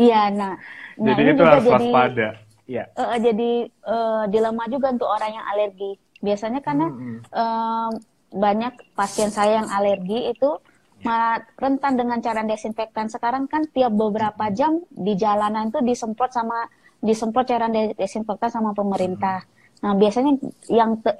Iya, 0.00 0.32
nah, 0.32 0.56
nah 0.96 1.12
jadi 1.12 1.36
itu 1.36 1.44
harus 1.44 1.60
jadi, 1.60 1.74
waspada. 1.76 2.28
Ya. 2.64 2.88
Uh, 2.96 3.20
jadi 3.20 3.68
uh, 3.84 4.24
dilema 4.32 4.64
juga 4.72 4.96
untuk 4.96 5.12
orang 5.12 5.36
yang 5.36 5.44
alergi 5.44 5.92
biasanya 6.24 6.60
karena 6.64 6.86
hmm. 6.88 7.18
um, 7.36 7.92
banyak 8.30 8.72
pasien 8.94 9.28
saya 9.28 9.60
yang 9.60 9.68
alergi 9.68 10.30
itu 10.30 10.50
ya. 11.00 11.40
rentan 11.56 11.96
dengan 11.96 12.18
cara 12.20 12.44
desinfektan 12.44 13.08
sekarang 13.08 13.48
kan 13.48 13.66
tiap 13.72 13.92
beberapa 13.92 14.52
jam 14.52 14.84
di 14.92 15.16
jalanan 15.16 15.72
tuh 15.72 15.80
disemprot 15.80 16.30
sama 16.32 16.68
disemprot 17.00 17.48
cairan 17.48 17.72
desinfektan 17.96 18.52
sama 18.52 18.76
pemerintah. 18.76 19.42
Hmm. 19.80 19.80
Nah 19.80 19.92
biasanya 19.96 20.32
yang 20.68 21.00
te, 21.00 21.16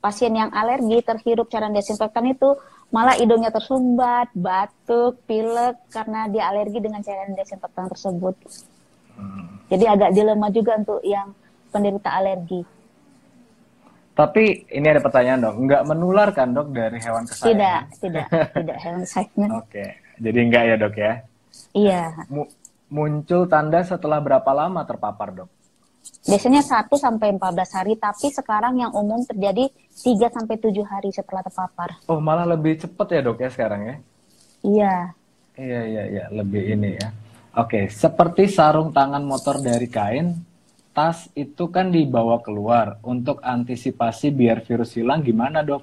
pasien 0.00 0.32
yang 0.32 0.48
alergi 0.50 1.04
terhirup 1.04 1.52
cairan 1.52 1.76
desinfektan 1.76 2.32
itu 2.32 2.56
malah 2.90 3.14
hidungnya 3.14 3.52
tersumbat, 3.52 4.32
batuk, 4.32 5.20
pilek 5.28 5.76
karena 5.92 6.26
dia 6.32 6.48
alergi 6.48 6.80
dengan 6.80 7.04
cairan 7.04 7.36
desinfektan 7.36 7.86
tersebut. 7.92 8.34
Hmm. 9.14 9.60
Jadi 9.68 9.84
agak 9.86 10.10
dilema 10.16 10.48
juga 10.50 10.80
untuk 10.80 11.04
yang 11.04 11.36
penderita 11.70 12.10
alergi. 12.10 12.79
Tapi 14.20 14.68
ini 14.68 14.84
ada 14.84 15.00
pertanyaan 15.00 15.48
dok, 15.48 15.56
nggak 15.64 15.82
menular 15.88 16.28
kan 16.36 16.52
dok 16.52 16.76
dari 16.76 17.00
hewan 17.00 17.24
kesayangan? 17.24 17.48
Tidak, 17.48 17.80
tidak, 18.04 18.26
tidak 18.52 18.76
hewan 18.84 19.00
kesayangan. 19.08 19.50
Oke, 19.64 19.84
jadi 20.20 20.38
enggak 20.44 20.64
ya 20.68 20.74
dok 20.76 20.94
ya? 21.00 21.12
Iya. 21.72 22.02
M 22.28 22.44
muncul 22.92 23.48
tanda 23.48 23.80
setelah 23.80 24.20
berapa 24.20 24.50
lama 24.52 24.84
terpapar 24.84 25.32
dok? 25.32 25.48
Biasanya 26.28 26.60
1 26.60 26.92
sampai 27.00 27.32
14 27.32 27.76
hari, 27.80 27.96
tapi 27.96 28.28
sekarang 28.28 28.76
yang 28.76 28.92
umum 28.92 29.24
terjadi 29.24 29.72
3 29.72 30.28
sampai 30.28 30.60
7 30.60 30.84
hari 30.84 31.08
setelah 31.16 31.40
terpapar. 31.40 31.96
Oh, 32.04 32.20
malah 32.20 32.44
lebih 32.44 32.76
cepat 32.76 33.16
ya 33.16 33.20
dok 33.24 33.40
ya 33.40 33.48
sekarang 33.48 33.80
ya? 33.88 33.96
Iya. 34.60 34.94
Iya, 35.56 35.80
iya, 35.88 36.02
iya, 36.12 36.24
lebih 36.28 36.76
ini 36.76 37.00
ya. 37.00 37.08
Oke, 37.56 37.88
seperti 37.88 38.52
sarung 38.52 38.92
tangan 38.92 39.24
motor 39.24 39.64
dari 39.64 39.88
kain, 39.88 40.36
tas 40.90 41.30
itu 41.38 41.70
kan 41.70 41.94
dibawa 41.94 42.42
keluar 42.42 42.98
untuk 43.06 43.38
antisipasi 43.40 44.34
biar 44.34 44.66
virus 44.66 44.98
hilang 44.98 45.22
gimana 45.22 45.62
dok? 45.62 45.82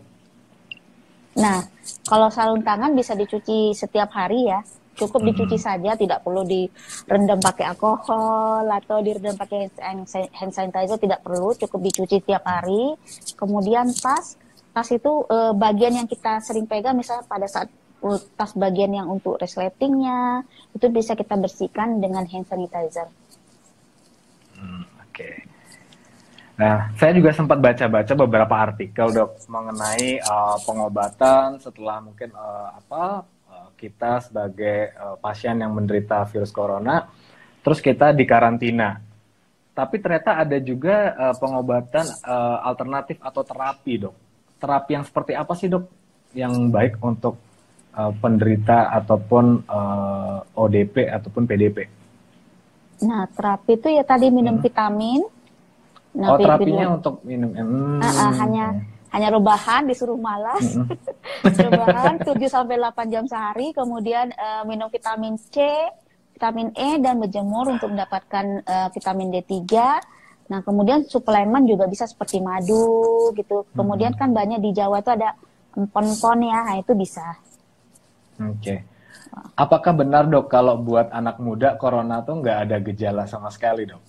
Nah, 1.37 1.61
kalau 2.09 2.27
sarung 2.33 2.65
tangan 2.65 2.97
bisa 2.97 3.13
dicuci 3.13 3.71
setiap 3.71 4.09
hari 4.11 4.49
ya. 4.49 4.61
cukup 4.97 5.29
dicuci 5.29 5.61
saja, 5.61 5.93
tidak 5.93 6.25
perlu 6.25 6.41
direndam 6.41 7.37
pakai 7.37 7.69
alkohol 7.69 8.65
atau 8.65 8.97
direndam 9.05 9.37
pakai 9.37 9.69
hand 9.77 10.49
sanitizer, 10.49 10.97
tidak 10.97 11.21
perlu, 11.21 11.53
cukup 11.53 11.85
dicuci 11.85 12.25
tiap 12.25 12.41
hari. 12.41 12.97
Kemudian 13.37 13.93
tas, 13.93 14.41
tas 14.73 14.89
itu 14.89 15.21
uh, 15.29 15.53
bagian 15.53 16.01
yang 16.01 16.09
kita 16.09 16.41
sering 16.41 16.65
pegang, 16.65 16.97
misalnya 16.97 17.29
pada 17.29 17.45
saat 17.45 17.69
tas 18.37 18.57
bagian 18.57 18.93
yang 18.93 19.05
untuk 19.09 19.37
resletingnya 19.37 20.45
itu 20.73 20.85
bisa 20.89 21.13
kita 21.13 21.37
bersihkan 21.37 22.01
dengan 22.01 22.25
hand 22.25 22.49
sanitizer. 22.49 23.05
Hmm. 24.57 24.96
Nah, 26.57 26.89
saya 26.97 27.13
juga 27.13 27.29
sempat 27.29 27.61
baca-baca 27.61 28.13
beberapa 28.17 28.55
artikel 28.57 29.13
dok 29.13 29.45
mengenai 29.45 30.17
uh, 30.25 30.57
pengobatan 30.65 31.61
setelah 31.61 32.01
mungkin 32.01 32.33
uh, 32.33 32.81
apa 32.81 33.29
uh, 33.45 33.69
kita 33.77 34.25
sebagai 34.25 34.89
uh, 34.97 35.21
pasien 35.21 35.61
yang 35.61 35.77
menderita 35.77 36.25
virus 36.33 36.49
corona, 36.49 37.05
terus 37.61 37.77
kita 37.77 38.09
dikarantina. 38.09 38.97
Tapi 39.77 40.01
ternyata 40.01 40.41
ada 40.41 40.57
juga 40.57 41.13
uh, 41.13 41.35
pengobatan 41.37 42.09
uh, 42.25 42.65
alternatif 42.65 43.21
atau 43.21 43.45
terapi 43.45 43.93
dok. 44.09 44.15
Terapi 44.57 44.91
yang 44.97 45.05
seperti 45.05 45.37
apa 45.37 45.53
sih 45.53 45.69
dok 45.69 45.85
yang 46.33 46.73
baik 46.73 46.97
untuk 47.05 47.37
uh, 47.93 48.09
penderita 48.17 48.89
ataupun 48.97 49.61
uh, 49.69 50.41
ODP 50.57 51.05
ataupun 51.05 51.45
PDP? 51.45 51.85
Nah, 53.05 53.29
terapi 53.29 53.77
itu 53.77 53.93
ya 53.93 54.01
tadi 54.01 54.33
minum 54.33 54.57
hmm. 54.57 54.65
vitamin 54.65 55.36
Nah, 56.17 56.33
oh 56.33 56.37
terapinya 56.41 56.97
untuk 56.97 57.21
minum. 57.21 57.53
Hmm. 57.53 58.01
Uh, 58.01 58.09
uh, 58.09 58.31
hanya 58.41 58.65
hanya 59.13 59.29
rebahan 59.37 59.85
disuruh 59.85 60.17
malas. 60.17 60.65
Hmm. 60.73 60.89
rebahan 61.69 62.17
7 62.25 62.33
sampai 62.49 62.81
8 62.81 63.13
jam 63.13 63.23
sehari, 63.29 63.69
kemudian 63.71 64.33
uh, 64.33 64.65
minum 64.65 64.89
vitamin 64.89 65.37
C, 65.37 65.61
vitamin 66.33 66.73
E 66.73 66.97
dan 66.97 67.21
berjemur 67.21 67.69
untuk 67.69 67.93
mendapatkan 67.93 68.65
uh, 68.65 68.89
vitamin 68.89 69.29
D3. 69.29 69.53
Nah, 70.47 70.59
kemudian 70.65 71.05
suplemen 71.05 71.69
juga 71.69 71.85
bisa 71.85 72.09
seperti 72.09 72.41
madu 72.41 73.29
gitu. 73.37 73.67
Kemudian 73.77 74.17
kan 74.17 74.33
banyak 74.33 74.57
di 74.57 74.73
Jawa 74.73 75.05
itu 75.05 75.11
ada 75.13 75.37
empon-empon 75.77 76.39
ya, 76.41 76.59
nah 76.65 76.75
itu 76.81 76.97
bisa. 76.97 77.37
Oke. 78.41 78.57
Okay. 78.57 78.79
Apakah 79.53 79.93
benar 79.93 80.25
dok 80.25 80.49
kalau 80.49 80.81
buat 80.81 81.13
anak 81.13 81.37
muda 81.37 81.77
corona 81.77 82.25
tuh 82.25 82.41
nggak 82.41 82.57
ada 82.65 82.77
gejala 82.81 83.23
sama 83.29 83.53
sekali 83.53 83.85
dok? 83.85 84.01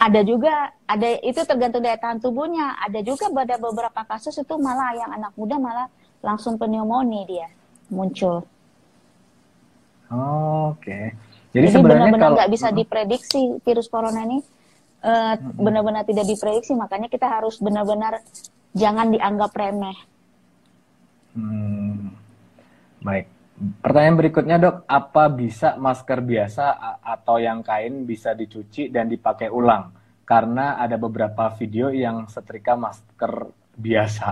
Ada 0.00 0.20
juga 0.24 0.72
ada 0.88 1.08
itu 1.20 1.40
tergantung 1.44 1.84
daya 1.84 2.00
tahan 2.00 2.24
tubuhnya. 2.24 2.80
Ada 2.80 3.04
juga 3.04 3.28
pada 3.28 3.60
beberapa 3.60 4.00
kasus 4.08 4.32
itu 4.40 4.54
malah 4.56 4.96
yang 4.96 5.12
anak 5.12 5.36
muda 5.36 5.60
malah 5.60 5.88
langsung 6.24 6.56
pneumonia 6.56 7.28
dia 7.28 7.48
muncul. 7.92 8.48
Oh, 10.10 10.74
oke. 10.74 10.82
Okay. 10.82 11.14
jadi, 11.54 11.70
jadi 11.70 11.84
benar-benar 11.84 12.34
nggak 12.34 12.50
bisa 12.50 12.72
diprediksi 12.72 13.60
virus 13.60 13.92
corona 13.92 14.24
ini. 14.24 14.40
Uh, 15.00 15.32
benar-benar 15.56 16.04
tidak 16.04 16.28
diprediksi 16.28 16.76
makanya 16.76 17.08
kita 17.08 17.24
harus 17.24 17.56
benar-benar 17.56 18.20
jangan 18.76 19.08
dianggap 19.08 19.52
remeh. 19.56 19.96
Hmm, 21.32 22.12
baik 23.00 23.39
Pertanyaan 23.60 24.16
berikutnya 24.16 24.56
dok, 24.56 24.76
apa 24.88 25.28
bisa 25.28 25.76
masker 25.76 26.24
biasa 26.24 26.96
atau 27.04 27.36
yang 27.36 27.60
kain 27.60 28.08
bisa 28.08 28.32
dicuci 28.32 28.88
dan 28.88 29.04
dipakai 29.04 29.52
ulang? 29.52 29.92
Karena 30.24 30.80
ada 30.80 30.96
beberapa 30.96 31.52
video 31.60 31.92
yang 31.92 32.24
setrika 32.24 32.72
masker 32.72 33.52
biasa. 33.76 34.28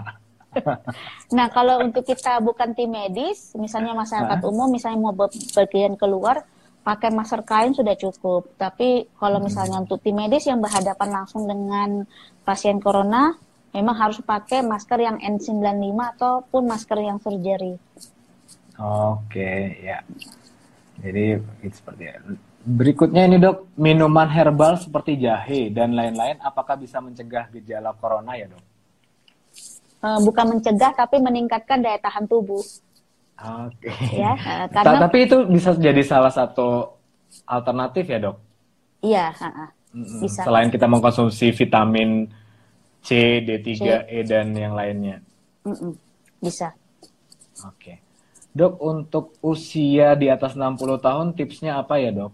nah 1.36 1.52
kalau 1.52 1.84
untuk 1.84 2.08
kita 2.08 2.40
bukan 2.40 2.72
tim 2.72 2.88
medis, 2.88 3.52
misalnya 3.60 3.92
masyarakat 3.92 4.40
umum, 4.48 4.72
misalnya 4.72 4.96
mau 4.96 5.12
bagian 5.52 6.00
keluar, 6.00 6.48
pakai 6.80 7.12
masker 7.12 7.44
kain 7.44 7.76
sudah 7.76 8.00
cukup. 8.00 8.48
Tapi 8.56 9.12
kalau 9.20 9.44
misalnya 9.44 9.76
hmm. 9.76 9.84
untuk 9.84 10.00
tim 10.00 10.16
medis 10.16 10.48
yang 10.48 10.64
berhadapan 10.64 11.12
langsung 11.12 11.44
dengan 11.44 12.08
pasien 12.48 12.80
corona, 12.80 13.36
memang 13.76 13.92
harus 13.92 14.24
pakai 14.24 14.64
masker 14.64 15.04
yang 15.04 15.20
N95 15.20 16.16
ataupun 16.16 16.62
masker 16.64 16.98
yang 17.04 17.20
surgery. 17.20 17.76
Oke, 18.78 19.74
ya. 19.82 19.98
Jadi 21.02 21.38
itu 21.66 21.74
seperti 21.74 22.02
itu. 22.10 22.32
Berikutnya 22.68 23.22
ini 23.26 23.38
dok, 23.38 23.74
minuman 23.78 24.26
herbal 24.30 24.78
seperti 24.78 25.18
jahe 25.18 25.70
dan 25.70 25.94
lain-lain, 25.94 26.38
apakah 26.42 26.78
bisa 26.78 26.98
mencegah 27.02 27.50
gejala 27.54 27.94
corona 27.98 28.34
ya 28.38 28.50
dok? 28.50 28.64
Uh, 29.98 30.18
bukan 30.22 30.58
mencegah, 30.58 30.94
tapi 30.94 31.18
meningkatkan 31.18 31.82
daya 31.82 31.98
tahan 31.98 32.30
tubuh. 32.30 32.62
Oke. 33.38 33.90
Ya, 34.14 34.34
uh, 34.34 34.66
karena. 34.70 35.06
Tapi 35.06 35.18
itu 35.26 35.36
bisa 35.50 35.74
jadi 35.74 36.02
salah 36.06 36.30
satu 36.30 36.98
alternatif 37.46 38.06
ya 38.06 38.18
dok? 38.22 38.36
Iya, 39.02 39.26
uh, 39.34 39.46
uh, 39.46 39.70
bisa. 40.22 40.46
Selain 40.46 40.70
kita 40.70 40.86
mengkonsumsi 40.86 41.50
vitamin 41.50 42.30
C, 43.02 43.42
D3, 43.42 43.66
C. 43.74 43.82
E 44.06 44.18
dan 44.26 44.54
yang 44.54 44.74
lainnya. 44.74 45.18
Mm 45.66 45.74
-mm. 45.74 45.92
Bisa. 46.42 46.70
Oke. 47.66 48.07
Dok, 48.58 48.74
untuk 48.82 49.38
usia 49.46 50.18
di 50.18 50.26
atas 50.26 50.58
60 50.58 50.98
tahun 50.98 51.26
tipsnya 51.38 51.78
apa 51.78 52.02
ya 52.02 52.10
dok? 52.10 52.32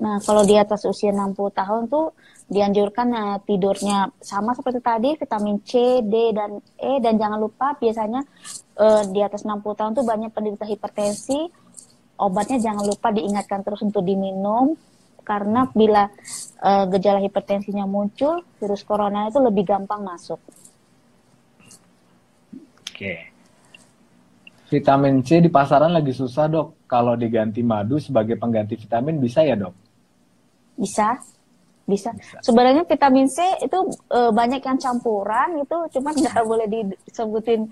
Nah, 0.00 0.16
kalau 0.24 0.40
di 0.48 0.56
atas 0.56 0.88
usia 0.88 1.12
60 1.12 1.36
tahun 1.52 1.82
tuh 1.92 2.16
dianjurkan 2.48 3.08
uh, 3.12 3.38
tidurnya 3.44 4.08
sama 4.24 4.56
seperti 4.56 4.80
tadi, 4.80 5.10
vitamin 5.20 5.60
C, 5.60 6.00
D, 6.00 6.32
dan 6.32 6.58
E. 6.80 6.96
Dan 6.98 7.20
jangan 7.20 7.36
lupa 7.36 7.76
biasanya 7.76 8.24
uh, 8.80 9.04
di 9.12 9.20
atas 9.20 9.44
60 9.44 9.60
tahun 9.60 9.92
tuh 9.92 10.04
banyak 10.08 10.32
penderita 10.32 10.64
hipertensi. 10.64 11.44
Obatnya 12.16 12.58
jangan 12.72 12.88
lupa 12.88 13.12
diingatkan 13.12 13.60
terus 13.60 13.84
untuk 13.84 14.00
diminum. 14.00 14.72
Karena 15.22 15.68
bila 15.70 16.08
uh, 16.64 16.84
gejala 16.90 17.22
hipertensinya 17.22 17.86
muncul, 17.86 18.42
virus 18.58 18.82
corona 18.82 19.28
itu 19.28 19.38
lebih 19.38 19.68
gampang 19.68 20.02
masuk. 20.02 20.40
Oke. 22.82 22.96
Okay. 22.96 23.31
Vitamin 24.72 25.20
C 25.20 25.44
di 25.44 25.52
pasaran 25.52 25.92
lagi 25.92 26.16
susah 26.16 26.48
dok. 26.48 26.88
Kalau 26.88 27.12
diganti 27.12 27.60
madu 27.60 28.00
sebagai 28.00 28.40
pengganti 28.40 28.80
vitamin 28.80 29.20
bisa 29.20 29.44
ya 29.44 29.52
dok? 29.52 29.76
Bisa, 30.80 31.20
bisa. 31.84 32.08
bisa. 32.16 32.40
Sebenarnya 32.40 32.88
vitamin 32.88 33.28
C 33.28 33.44
itu 33.60 33.78
e, 34.08 34.32
banyak 34.32 34.64
yang 34.64 34.80
campuran 34.80 35.60
itu, 35.60 35.76
cuma 35.92 36.16
nggak 36.16 36.40
boleh 36.48 36.66
disebutin 36.72 37.68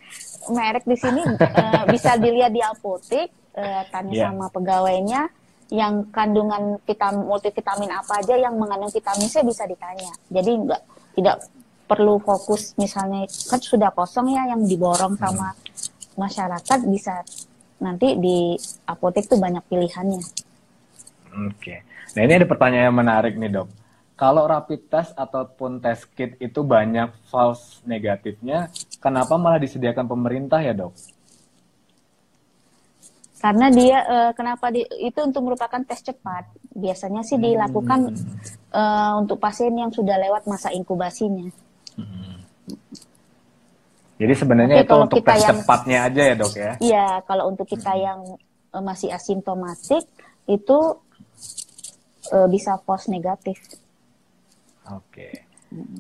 merek 0.53 0.85
di 0.85 0.97
sini. 1.01 1.25
E, 1.41 1.65
bisa 1.89 2.21
dilihat 2.21 2.53
di 2.53 2.61
apotek, 2.61 3.33
e, 3.57 3.65
tanya 3.89 4.13
yeah. 4.13 4.29
sama 4.29 4.53
pegawainya 4.53 5.33
yang 5.73 6.05
kandungan 6.13 6.77
vitamin 6.85 7.25
multivitamin 7.25 7.97
apa 7.97 8.21
aja 8.21 8.37
yang 8.37 8.61
mengandung 8.61 8.93
vitamin 8.93 9.25
C 9.25 9.41
bisa 9.41 9.65
ditanya. 9.65 10.13
Jadi 10.29 10.53
nggak 10.69 10.83
tidak 11.17 11.49
perlu 11.89 12.21
fokus 12.21 12.77
misalnya 12.77 13.25
kan 13.49 13.57
sudah 13.57 13.89
kosong 13.97 14.37
ya 14.37 14.53
yang 14.53 14.63
diborong 14.69 15.17
sama 15.17 15.57
hmm 15.57 15.70
masyarakat 16.21 16.79
bisa 16.85 17.25
nanti 17.81 18.21
di 18.21 18.61
apotek 18.85 19.25
tuh 19.25 19.41
banyak 19.41 19.65
pilihannya. 19.65 20.21
Oke. 21.49 21.89
Nah 22.13 22.21
ini 22.27 22.33
ada 22.37 22.47
pertanyaan 22.47 22.93
yang 22.93 22.99
menarik 23.01 23.35
nih 23.41 23.49
dok. 23.49 23.69
Kalau 24.21 24.45
rapid 24.45 24.93
test 24.93 25.17
ataupun 25.17 25.81
test 25.81 26.05
kit 26.13 26.37
itu 26.45 26.61
banyak 26.61 27.09
false 27.33 27.81
negatifnya, 27.89 28.69
kenapa 29.01 29.41
malah 29.41 29.57
disediakan 29.57 30.05
pemerintah 30.05 30.61
ya 30.61 30.77
dok? 30.77 30.93
Karena 33.41 33.73
dia 33.73 34.05
uh, 34.05 34.33
kenapa 34.37 34.69
di, 34.69 34.85
itu 35.01 35.17
untuk 35.25 35.49
merupakan 35.49 35.81
tes 35.81 36.05
cepat. 36.05 36.53
Biasanya 36.77 37.25
sih 37.25 37.41
dilakukan 37.41 38.13
hmm. 38.13 38.77
uh, 38.77 39.13
untuk 39.17 39.41
pasien 39.41 39.73
yang 39.73 39.89
sudah 39.89 40.21
lewat 40.21 40.45
masa 40.45 40.69
inkubasinya. 40.69 41.49
Hmm. 41.97 42.40
Jadi 44.21 44.33
sebenarnya 44.37 44.85
itu 44.85 44.93
untuk 45.01 45.25
tes 45.25 45.41
yang, 45.41 45.65
cepatnya 45.65 45.99
aja 46.05 46.23
ya 46.29 46.35
dok 46.37 46.53
ya? 46.53 46.73
Iya, 46.77 47.07
kalau 47.25 47.49
untuk 47.49 47.65
kita 47.65 47.97
hmm. 47.97 48.05
yang 48.05 48.21
uh, 48.77 48.83
masih 48.85 49.09
asimptomatik 49.09 50.05
itu 50.45 50.79
uh, 52.29 52.49
bisa 52.53 52.77
false 52.85 53.09
negatif. 53.09 53.57
Oke. 54.93 55.49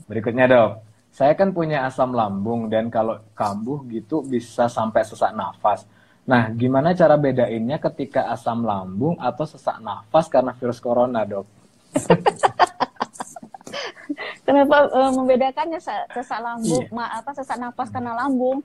Berikutnya 0.04 0.44
dok, 0.44 0.84
saya 1.08 1.32
kan 1.32 1.56
punya 1.56 1.88
asam 1.88 2.12
lambung 2.12 2.68
dan 2.68 2.92
kalau 2.92 3.24
kambuh 3.32 3.80
gitu 3.88 4.20
bisa 4.20 4.68
sampai 4.68 5.00
sesak 5.00 5.32
nafas. 5.32 5.88
Nah, 6.28 6.52
gimana 6.52 6.92
cara 6.92 7.16
bedainnya 7.16 7.80
ketika 7.80 8.28
asam 8.28 8.68
lambung 8.68 9.16
atau 9.16 9.48
sesak 9.48 9.80
nafas 9.80 10.28
karena 10.28 10.52
virus 10.52 10.76
corona 10.76 11.24
dok? 11.24 11.48
Kenapa 14.46 14.90
uh, 14.90 15.12
membedakannya 15.14 15.80
sesak 15.82 16.40
lambung, 16.40 16.86
ma 16.90 17.10
apa 17.10 17.30
sesak 17.34 17.58
napas 17.58 17.88
karena 17.90 18.14
lambung 18.16 18.62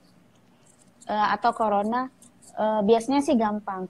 uh, 1.09 1.27
atau 1.35 1.51
corona? 1.53 2.09
Uh, 2.55 2.79
biasanya 2.87 3.19
sih 3.19 3.35
gampang. 3.35 3.87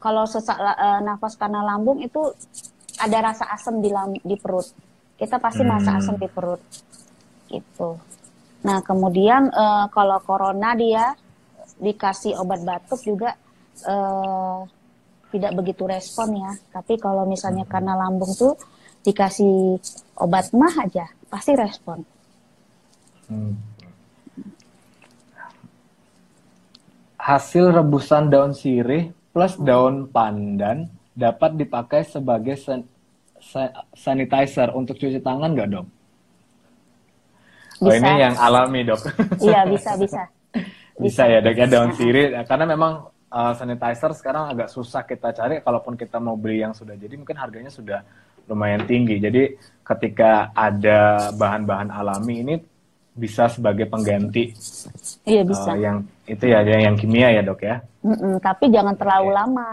Kalau 0.00 0.24
sesak 0.24 0.56
uh, 0.56 1.00
nafas 1.04 1.36
karena 1.36 1.60
lambung 1.64 2.00
itu 2.00 2.32
ada 2.96 3.32
rasa 3.32 3.44
asam 3.52 3.84
di 3.84 3.92
lam 3.92 4.16
di 4.16 4.36
perut. 4.40 4.64
Kita 5.16 5.36
pasti 5.36 5.64
hmm. 5.64 5.68
merasa 5.68 5.90
asam 6.00 6.16
di 6.16 6.28
perut. 6.28 6.60
Gitu. 7.48 7.90
Nah, 8.64 8.80
kemudian 8.82 9.52
uh, 9.52 9.86
kalau 9.92 10.18
corona 10.24 10.72
dia 10.74 11.12
dikasih 11.76 12.40
obat 12.40 12.64
batuk 12.64 13.04
juga 13.04 13.36
uh, 13.84 14.64
tidak 15.28 15.52
begitu 15.60 15.84
respon 15.84 16.40
ya. 16.40 16.52
Tapi 16.72 16.96
kalau 16.96 17.28
misalnya 17.28 17.68
karena 17.68 17.92
lambung 17.96 18.32
tuh 18.32 18.56
dikasih 19.06 19.78
obat 20.18 20.50
mah 20.50 20.74
aja 20.82 21.06
pasti 21.30 21.54
respon. 21.54 22.02
Hmm. 23.30 23.54
Hasil 27.22 27.70
rebusan 27.70 28.30
daun 28.30 28.54
sirih 28.54 29.10
plus 29.30 29.54
daun 29.58 30.10
pandan 30.10 30.90
dapat 31.14 31.54
dipakai 31.54 32.02
sebagai 32.06 32.58
san 32.58 32.82
sanitizer 33.94 34.74
untuk 34.74 34.98
cuci 34.98 35.22
tangan 35.22 35.54
nggak 35.54 35.68
dok? 35.70 35.86
Oh 37.82 37.92
ini 37.92 38.12
yang 38.26 38.34
alami 38.34 38.82
dok. 38.82 39.00
Iya 39.46 39.68
bisa 39.70 39.94
bisa. 39.94 40.22
Bisa, 40.96 41.28
ya 41.28 41.44
dok 41.44 41.60
ya 41.60 41.68
daun 41.68 41.92
sirih 41.92 42.32
karena 42.48 42.64
memang 42.64 43.12
uh, 43.28 43.52
sanitizer 43.52 44.16
sekarang 44.16 44.48
agak 44.48 44.72
susah 44.72 45.04
kita 45.04 45.28
cari 45.36 45.60
kalaupun 45.60 45.92
kita 45.92 46.16
mau 46.16 46.40
beli 46.40 46.64
yang 46.64 46.72
sudah 46.72 46.96
jadi 46.96 47.20
mungkin 47.20 47.36
harganya 47.36 47.68
sudah 47.68 48.00
lumayan 48.46 48.82
tinggi. 48.86 49.18
Jadi 49.18 49.54
ketika 49.86 50.50
ada 50.54 51.30
bahan-bahan 51.34 51.90
alami 51.94 52.42
ini 52.42 52.54
bisa 53.16 53.48
sebagai 53.48 53.88
pengganti. 53.88 54.52
Iya 55.24 55.42
bisa. 55.42 55.72
Uh, 55.72 55.78
yang 55.80 55.96
itu 56.28 56.44
ya 56.44 56.60
yang, 56.62 56.92
yang 56.92 56.96
kimia 57.00 57.28
ya 57.32 57.42
dok 57.42 57.64
ya. 57.64 57.80
Mm 58.04 58.16
-mm, 58.16 58.32
tapi 58.44 58.68
jangan 58.68 58.94
terlalu 58.94 59.30
okay. 59.32 59.38
lama. 59.40 59.70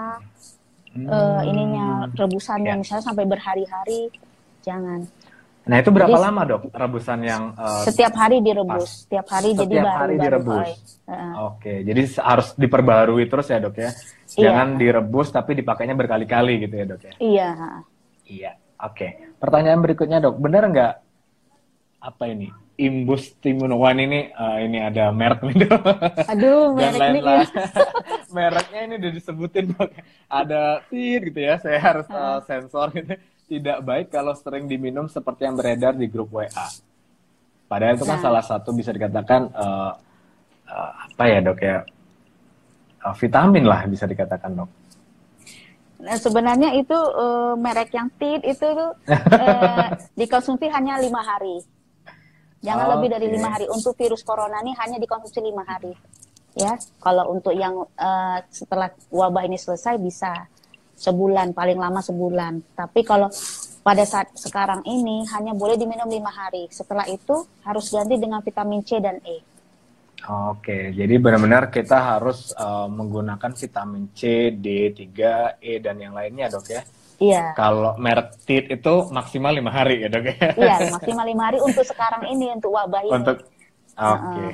Hmm. 0.94 1.10
Uh, 1.10 1.42
ininya 1.50 2.06
rebusannya 2.14 2.70
yeah. 2.70 2.78
misalnya 2.78 3.02
sampai 3.02 3.26
berhari-hari, 3.26 4.14
jangan. 4.62 5.10
Nah 5.66 5.80
itu 5.82 5.90
berapa 5.90 6.14
jadi, 6.14 6.26
lama 6.30 6.42
dok 6.46 6.70
rebusan 6.70 7.20
yang 7.26 7.44
uh, 7.58 7.82
setiap 7.82 8.14
hari 8.14 8.46
direbus, 8.46 8.86
pas. 8.86 9.02
setiap 9.02 9.26
hari 9.34 9.58
setiap 9.58 9.64
jadi 9.66 9.76
baru 9.82 9.98
hari 9.98 10.16
direbus. 10.22 10.70
Uh. 11.10 11.34
Oke, 11.50 11.74
jadi 11.82 12.02
harus 12.22 12.48
diperbarui 12.54 13.26
terus 13.26 13.50
ya 13.50 13.58
dok 13.58 13.74
ya. 13.74 13.90
Iya. 14.38 14.44
Jangan 14.46 14.68
yeah. 14.70 14.80
direbus 14.86 15.28
tapi 15.34 15.52
dipakainya 15.58 15.98
berkali-kali 15.98 16.54
gitu 16.62 16.76
ya 16.78 16.86
dok 16.86 17.02
ya. 17.02 17.14
Iya. 17.18 17.50
Iya, 18.24 18.52
oke. 18.84 18.96
Okay. 18.96 19.12
Pertanyaan 19.40 19.80
berikutnya 19.80 20.20
dok, 20.20 20.36
benar 20.40 20.68
nggak 20.68 20.94
apa 22.04 22.24
ini 22.28 22.52
imbus 22.74 23.38
timunuan 23.38 23.94
ini 24.02 24.34
uh, 24.34 24.58
ini 24.60 24.82
ada 24.82 25.14
merek 25.14 25.46
nih 25.46 25.56
dok. 25.64 25.82
Aduh, 26.30 26.74
merek 26.78 26.98
lain 27.00 27.14
-lain. 27.22 27.48
Mereknya 28.36 28.80
ini 28.90 28.94
udah 28.98 29.12
disebutin 29.14 29.66
dok. 29.78 29.90
Ada 30.26 30.82
tir 30.90 31.20
gitu 31.30 31.40
ya, 31.40 31.62
saya 31.62 31.78
harus 31.78 32.08
uh, 32.10 32.42
sensor 32.50 32.90
gitu 32.98 33.14
tidak 33.54 33.78
baik 33.86 34.08
kalau 34.10 34.34
sering 34.34 34.66
diminum 34.66 35.06
seperti 35.06 35.46
yang 35.46 35.54
beredar 35.54 35.94
di 35.94 36.10
grup 36.10 36.34
WA. 36.34 36.50
Padahal 37.70 37.94
itu 37.94 38.06
kan 38.06 38.18
nah. 38.18 38.24
salah 38.26 38.44
satu 38.44 38.74
bisa 38.74 38.90
dikatakan 38.90 39.50
uh, 39.54 39.94
uh, 40.70 40.92
apa 41.06 41.24
ya 41.30 41.40
dok 41.42 41.60
ya 41.62 41.78
uh, 43.06 43.16
vitamin 43.18 43.66
lah 43.70 43.86
bisa 43.86 44.10
dikatakan 44.10 44.58
dok. 44.58 44.70
Nah, 46.04 46.20
sebenarnya 46.20 46.76
itu 46.76 46.94
uh, 46.94 47.56
merek 47.56 47.96
yang 47.96 48.12
tit 48.20 48.44
itu 48.44 48.68
tuh 48.76 48.92
uh, 49.08 49.88
dikonsumsi 50.20 50.68
hanya 50.68 51.00
lima 51.00 51.24
hari. 51.24 51.64
Jangan 52.60 52.86
okay. 52.88 52.94
lebih 53.00 53.10
dari 53.16 53.28
lima 53.32 53.48
hari. 53.56 53.66
Untuk 53.72 53.96
virus 53.96 54.20
corona 54.20 54.60
ini 54.60 54.76
hanya 54.76 55.00
dikonsumsi 55.00 55.40
lima 55.40 55.64
hari. 55.64 55.96
Ya, 56.60 56.76
kalau 57.00 57.32
untuk 57.32 57.56
yang 57.56 57.88
uh, 57.96 58.38
setelah 58.52 58.92
wabah 59.10 59.48
ini 59.48 59.56
selesai 59.56 59.96
bisa 59.98 60.48
sebulan 61.00 61.56
paling 61.56 61.80
lama 61.80 62.04
sebulan. 62.04 62.76
Tapi 62.76 63.02
kalau 63.08 63.32
pada 63.84 64.04
saat 64.04 64.32
sekarang 64.36 64.84
ini 64.84 65.24
hanya 65.32 65.56
boleh 65.56 65.80
diminum 65.80 66.08
lima 66.12 66.32
hari. 66.32 66.68
Setelah 66.68 67.08
itu 67.08 67.48
harus 67.64 67.92
ganti 67.92 68.20
dengan 68.20 68.44
vitamin 68.44 68.84
C 68.84 69.00
dan 69.00 69.24
E. 69.24 69.53
Oke, 70.24 70.96
jadi 70.96 71.20
benar-benar 71.20 71.68
kita 71.68 72.16
harus 72.16 72.56
uh, 72.56 72.88
menggunakan 72.88 73.52
vitamin 73.52 74.08
C, 74.16 74.56
D, 74.56 74.96
3, 74.96 75.60
E 75.60 75.84
dan 75.84 76.00
yang 76.00 76.16
lainnya, 76.16 76.48
dok 76.48 76.64
ya? 76.72 76.80
Iya. 77.20 77.52
Kalau 77.56 78.00
merek 78.00 78.40
TIT 78.48 78.80
itu 78.80 78.94
maksimal 79.12 79.52
lima 79.52 79.72
hari 79.76 80.00
ya, 80.00 80.08
dok 80.08 80.24
ya? 80.32 80.36
Iya, 80.56 80.76
maksimal 80.96 81.26
lima 81.28 81.44
hari 81.52 81.60
untuk 81.60 81.84
sekarang 81.84 82.24
ini 82.32 82.56
untuk 82.56 82.72
wabah 82.72 83.04
ini. 83.04 83.12
Untuk, 83.12 83.38
oke. 83.44 83.52
Okay. 84.00 84.48
Uh 84.48 84.48
-uh. 84.48 84.54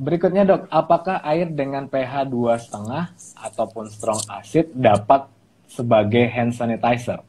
Berikutnya 0.00 0.42
dok, 0.46 0.62
apakah 0.72 1.20
air 1.26 1.50
dengan 1.50 1.84
pH 1.84 2.30
dua 2.30 2.56
setengah 2.62 3.12
ataupun 3.36 3.90
strong 3.90 4.22
acid 4.32 4.72
dapat 4.72 5.28
sebagai 5.68 6.24
hand 6.30 6.56
sanitizer? 6.56 7.20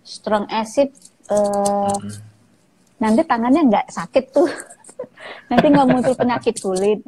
Strong 0.00 0.48
acid, 0.48 0.94
uh, 1.28 1.92
hmm. 1.92 2.33
Nanti 3.04 3.20
tangannya 3.28 3.68
nggak 3.68 3.86
sakit 3.92 4.24
tuh, 4.32 4.48
nanti 5.52 5.66
nggak 5.68 5.88
muncul 5.92 6.14
penyakit 6.16 6.56
kulit, 6.64 7.04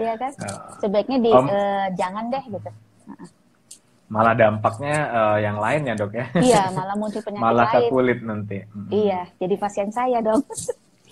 Iya 0.00 0.14
kan? 0.16 0.32
Uh, 0.40 0.80
Sebaiknya 0.80 1.18
di 1.20 1.30
um, 1.30 1.44
uh, 1.44 1.86
jangan 1.92 2.32
deh 2.32 2.44
gitu. 2.48 2.70
Malah 4.10 4.34
dampaknya 4.34 4.96
uh, 5.12 5.38
yang 5.38 5.60
lain 5.60 5.92
ya 5.92 5.94
dok 5.94 6.12
ya? 6.16 6.26
Iya, 6.40 6.62
malah 6.78 6.96
muncul 6.96 7.20
penyakit 7.20 7.44
malah 7.44 7.66
lain. 7.68 7.74
ke 7.76 7.80
kulit 7.92 8.18
nanti. 8.24 8.58
Hmm. 8.64 8.88
Iya, 8.88 9.20
jadi 9.36 9.54
pasien 9.60 9.92
saya 9.92 10.18
dong. 10.24 10.40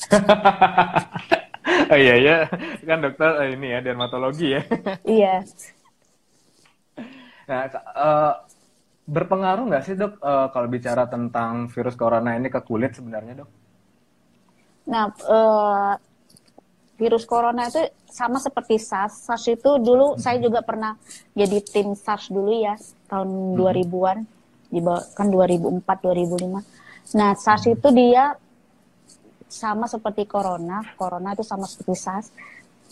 oh 1.93 1.99
iya 1.99 2.15
ya, 2.17 2.37
kan 2.89 2.99
dokter 3.05 3.31
eh, 3.45 3.49
ini 3.55 3.77
ya 3.77 3.79
dermatologi 3.85 4.57
ya. 4.57 4.63
Iya. 5.05 5.35
Nah, 7.49 7.61
uh, 7.93 8.33
berpengaruh 9.05 9.69
nggak 9.69 9.85
sih 9.85 9.95
dok 9.97 10.17
uh, 10.25 10.49
kalau 10.53 10.69
bicara 10.69 11.05
tentang 11.13 11.69
virus 11.69 11.97
corona 11.97 12.41
ini 12.41 12.49
ke 12.49 12.61
kulit 12.65 12.97
sebenarnya 12.97 13.45
dok? 13.45 13.51
Nah, 14.89 15.13
uh, 15.29 15.95
virus 16.99 17.29
corona 17.29 17.69
itu 17.69 17.79
sama 18.09 18.41
seperti 18.41 18.81
SARS. 18.81 19.29
SARS 19.29 19.45
itu 19.53 19.71
dulu 19.79 20.17
hmm. 20.17 20.21
saya 20.21 20.41
juga 20.41 20.65
pernah 20.65 20.97
jadi 21.37 21.61
tim 21.63 21.95
SARS 21.95 22.33
dulu 22.33 22.51
ya 22.51 22.75
tahun 23.07 23.55
hmm. 23.55 23.61
2000-an, 23.61 24.19
di 24.73 24.81
kan 25.15 25.27
2004 25.31 25.85
2005. 25.85 27.15
Nah, 27.15 27.31
SARS 27.37 27.65
hmm. 27.69 27.75
itu 27.79 27.89
dia 27.95 28.35
sama 29.49 29.89
seperti 29.89 30.29
corona, 30.29 30.85
corona 30.97 31.33
itu 31.37 31.45
sama 31.45 31.69
seperti 31.69 31.95
SARS. 31.95 32.29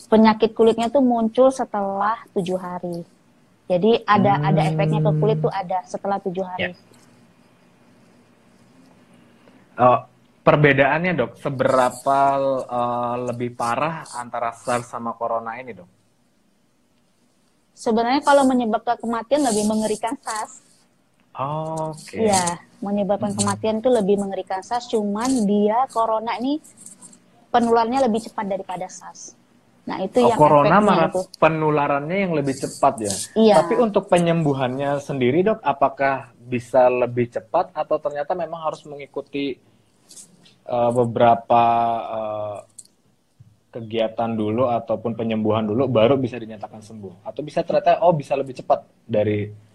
Penyakit 0.07 0.53
kulitnya 0.53 0.93
tuh 0.93 1.01
muncul 1.01 1.49
setelah 1.49 2.21
tujuh 2.31 2.55
hari. 2.55 3.01
Jadi 3.67 4.05
ada 4.07 4.39
hmm. 4.39 4.47
ada 4.47 4.61
efeknya 4.71 4.99
ke 5.03 5.11
kulit 5.19 5.37
tuh 5.43 5.51
ada 5.51 5.83
setelah 5.83 6.21
tujuh 6.23 6.45
hari. 6.45 6.71
Yeah. 6.71 6.75
Uh, 9.77 9.99
perbedaannya 10.47 11.11
dok, 11.11 11.31
seberapa 11.43 12.19
uh, 12.63 13.15
lebih 13.27 13.51
parah 13.51 14.07
antara 14.15 14.55
SARS 14.55 14.87
sama 14.87 15.11
corona 15.19 15.59
ini 15.59 15.75
dok? 15.75 15.89
Sebenarnya 17.75 18.23
kalau 18.23 18.47
menyebabkan 18.47 18.95
kematian 18.95 19.43
lebih 19.43 19.67
mengerikan 19.67 20.15
SARS. 20.23 20.63
Oh, 21.35 21.91
Oke. 21.91 22.15
Okay. 22.15 22.31
Ya, 22.31 22.63
menyebabkan 22.79 23.35
hmm. 23.35 23.39
kematian 23.43 23.75
itu 23.83 23.89
lebih 23.91 24.15
mengerikan 24.23 24.63
SARS, 24.63 24.87
cuman 24.87 25.43
dia 25.43 25.83
corona 25.91 26.39
ini 26.39 26.63
penularannya 27.51 28.07
lebih 28.07 28.31
cepat 28.31 28.47
daripada 28.47 28.87
SARS. 28.87 29.35
Nah, 29.87 30.03
itu 30.03 30.19
oh, 30.19 30.31
yang 30.31 30.39
corona 30.39 30.83
malah 30.83 31.11
itu. 31.11 31.21
penularannya 31.39 32.17
yang 32.27 32.33
lebih 32.35 32.55
cepat 32.55 32.93
ya. 33.03 33.13
Iya. 33.35 33.55
Tapi 33.63 33.79
untuk 33.79 34.11
penyembuhannya 34.11 34.99
sendiri, 34.99 35.43
Dok, 35.47 35.63
apakah 35.63 36.31
bisa 36.39 36.87
lebih 36.91 37.31
cepat 37.31 37.71
atau 37.71 37.95
ternyata 37.99 38.35
memang 38.35 38.67
harus 38.67 38.83
mengikuti 38.83 39.55
uh, 40.67 40.91
beberapa 40.91 41.63
uh, 42.07 42.57
kegiatan 43.71 44.31
dulu 44.31 44.71
ataupun 44.71 45.13
penyembuhan 45.13 45.67
dulu 45.67 45.85
baru 45.91 46.15
bisa 46.15 46.39
dinyatakan 46.39 46.81
sembuh 46.81 47.27
atau 47.27 47.41
bisa 47.43 47.61
ternyata 47.61 48.01
oh 48.03 48.15
bisa 48.15 48.33
lebih 48.33 48.57
cepat 48.57 48.83
dari 49.05 49.67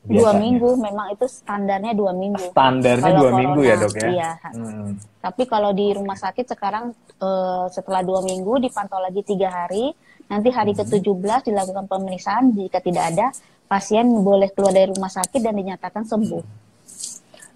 Biasanya. 0.00 0.16
Dua 0.16 0.32
minggu, 0.32 0.70
memang 0.80 1.06
itu 1.12 1.26
standarnya 1.28 1.92
dua 1.92 2.12
minggu. 2.16 2.56
Standarnya 2.56 3.04
kalau 3.04 3.20
dua 3.20 3.28
corona, 3.28 3.40
minggu 3.44 3.60
ya 3.60 3.74
dok 3.76 3.92
ya? 4.00 4.08
Iya. 4.08 4.30
Hmm. 4.56 4.90
Tapi 5.20 5.42
kalau 5.44 5.70
di 5.76 5.92
rumah 5.92 6.16
sakit 6.16 6.48
sekarang 6.48 6.96
uh, 7.20 7.68
setelah 7.68 8.00
dua 8.00 8.24
minggu 8.24 8.64
dipantau 8.64 8.96
lagi 8.96 9.20
tiga 9.20 9.52
hari, 9.52 9.92
nanti 10.32 10.48
hari 10.48 10.72
hmm. 10.72 10.88
ke-17 10.88 11.52
dilakukan 11.52 11.84
pemeriksaan, 11.84 12.56
jika 12.56 12.80
tidak 12.80 13.12
ada, 13.12 13.28
pasien 13.68 14.08
boleh 14.24 14.48
keluar 14.56 14.72
dari 14.72 14.88
rumah 14.88 15.12
sakit 15.12 15.40
dan 15.44 15.52
dinyatakan 15.52 16.08
sembuh. 16.08 16.69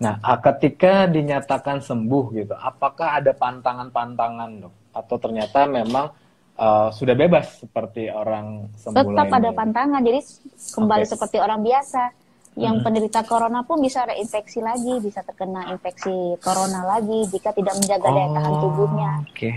Nah, 0.02 0.18
ketika 0.42 1.06
dinyatakan 1.06 1.78
sembuh 1.78 2.24
gitu, 2.34 2.54
apakah 2.54 3.22
ada 3.22 3.30
pantangan-pantangan 3.30 4.50
dok? 4.58 4.74
Atau 4.94 5.16
ternyata 5.22 5.66
memang 5.70 6.10
uh, 6.58 6.88
sudah 6.90 7.14
bebas 7.14 7.62
seperti 7.62 8.10
orang 8.10 8.70
sembuh 8.74 9.14
Tetap 9.14 9.30
ada 9.30 9.50
pantangan, 9.54 10.00
jadi 10.02 10.20
kembali 10.74 11.04
okay. 11.06 11.12
seperti 11.14 11.36
orang 11.38 11.60
biasa 11.62 12.02
yang 12.54 12.78
hmm. 12.78 12.84
penderita 12.86 13.20
corona 13.26 13.66
pun 13.66 13.82
bisa 13.82 14.06
reinfeksi 14.06 14.62
lagi, 14.62 15.02
bisa 15.02 15.26
terkena 15.26 15.74
infeksi 15.74 16.38
corona 16.38 16.86
lagi 16.86 17.26
jika 17.30 17.50
tidak 17.50 17.74
menjaga 17.82 18.06
daya 18.06 18.28
tahan 18.30 18.52
oh, 18.54 18.60
tubuhnya. 18.62 19.12
Oke. 19.26 19.34
Okay. 19.34 19.54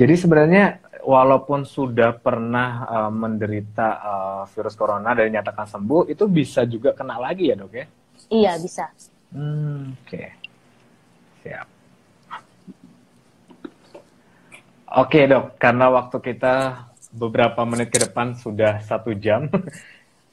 Jadi 0.00 0.14
sebenarnya 0.16 0.80
walaupun 1.04 1.68
sudah 1.68 2.16
pernah 2.16 2.88
uh, 2.88 3.12
menderita 3.12 3.88
uh, 4.00 4.42
virus 4.48 4.72
corona 4.72 5.12
dan 5.12 5.28
dinyatakan 5.28 5.68
sembuh, 5.68 6.08
itu 6.08 6.24
bisa 6.32 6.64
juga 6.64 6.96
kena 6.96 7.20
lagi 7.20 7.52
ya 7.52 7.56
dok 7.60 7.72
ya? 7.76 7.86
Iya 8.32 8.52
bisa. 8.56 8.88
Oke, 9.32 9.96
okay. 10.04 10.28
siap. 11.40 11.66
Oke 14.92 15.24
okay, 15.24 15.24
dok, 15.24 15.56
karena 15.56 15.88
waktu 15.88 16.20
kita 16.20 16.84
beberapa 17.16 17.64
menit 17.64 17.88
ke 17.88 17.96
depan 17.96 18.36
sudah 18.36 18.84
satu 18.84 19.16
jam. 19.16 19.48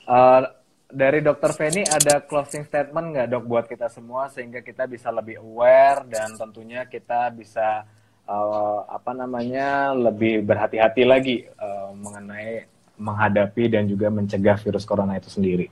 uh, 0.04 0.44
dari 0.90 1.22
Dokter 1.22 1.54
Feni 1.54 1.86
ada 1.86 2.20
closing 2.26 2.66
statement 2.66 3.14
nggak 3.14 3.28
dok 3.30 3.46
buat 3.46 3.66
kita 3.70 3.88
semua 3.94 4.28
sehingga 4.34 4.66
kita 4.66 4.90
bisa 4.90 5.14
lebih 5.14 5.38
aware 5.38 6.02
dan 6.10 6.34
tentunya 6.34 6.84
kita 6.90 7.30
bisa 7.30 7.86
uh, 8.26 8.84
apa 8.90 9.14
namanya 9.14 9.94
lebih 9.94 10.42
berhati-hati 10.42 11.04
lagi 11.06 11.38
uh, 11.62 11.94
mengenai 11.94 12.66
menghadapi 13.00 13.64
dan 13.72 13.88
juga 13.88 14.12
mencegah 14.12 14.60
virus 14.60 14.84
corona 14.84 15.16
itu 15.16 15.32
sendiri. 15.32 15.72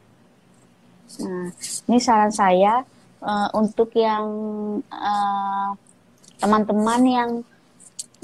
Nah, 1.19 1.51
ini 1.91 1.97
saran 1.99 2.31
saya 2.31 2.85
uh, 3.23 3.49
untuk 3.57 3.93
yang 3.97 4.25
teman-teman 6.37 7.01
uh, 7.01 7.11
yang 7.11 7.31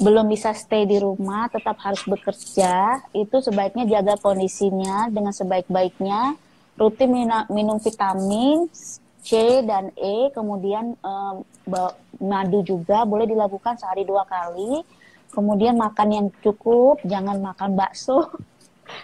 belum 0.02 0.26
bisa 0.26 0.58
stay 0.58 0.90
di 0.90 0.98
rumah, 0.98 1.48
tetap 1.54 1.78
harus 1.86 2.02
bekerja, 2.10 3.06
itu 3.14 3.38
sebaiknya 3.46 3.86
jaga 3.86 4.18
kondisinya 4.18 5.08
dengan 5.14 5.30
sebaik-baiknya, 5.30 6.34
rutin 6.82 7.14
minum 7.54 7.78
vitamin 7.78 8.66
C 9.24 9.62
dan 9.64 9.94
E, 9.96 10.34
kemudian 10.34 10.98
um, 11.00 11.46
madu 12.20 12.60
juga 12.66 13.06
boleh 13.06 13.30
dilakukan 13.30 13.78
sehari 13.80 14.04
dua 14.04 14.26
kali, 14.26 14.82
kemudian 15.32 15.80
makan 15.80 16.10
yang 16.12 16.28
cukup, 16.42 17.00
jangan 17.06 17.40
makan 17.40 17.78
bakso. 17.78 18.28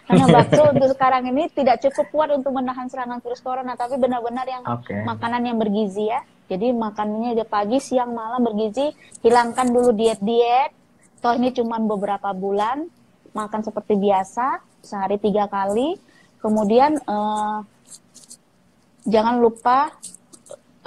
Karena 0.05 0.25
bakso 0.27 0.61
untuk 0.69 0.89
sekarang 0.91 1.23
ini 1.29 1.47
tidak 1.53 1.79
cukup 1.85 2.05
kuat 2.11 2.29
untuk 2.35 2.51
menahan 2.51 2.89
serangan 2.91 3.23
virus 3.23 3.41
corona, 3.41 3.73
tapi 3.79 3.95
benar-benar 3.95 4.45
yang 4.45 4.63
okay. 4.65 5.01
makanan 5.05 5.41
yang 5.45 5.57
bergizi 5.57 6.11
ya. 6.11 6.21
Jadi 6.49 6.73
makanannya 6.73 7.37
di 7.37 7.45
pagi, 7.45 7.77
siang, 7.77 8.11
malam 8.11 8.41
bergizi. 8.41 8.89
Hilangkan 9.21 9.69
dulu 9.69 9.93
diet-diet, 9.93 10.73
toh 11.19 11.35
ini 11.35 11.53
cuma 11.53 11.77
beberapa 11.77 12.31
bulan 12.31 12.87
makan 13.35 13.61
seperti 13.61 13.99
biasa 13.99 14.63
sehari 14.81 15.19
tiga 15.19 15.45
kali 15.51 15.99
kemudian 16.39 16.95
uh, 17.03 17.61
jangan 19.03 19.35
lupa 19.43 19.91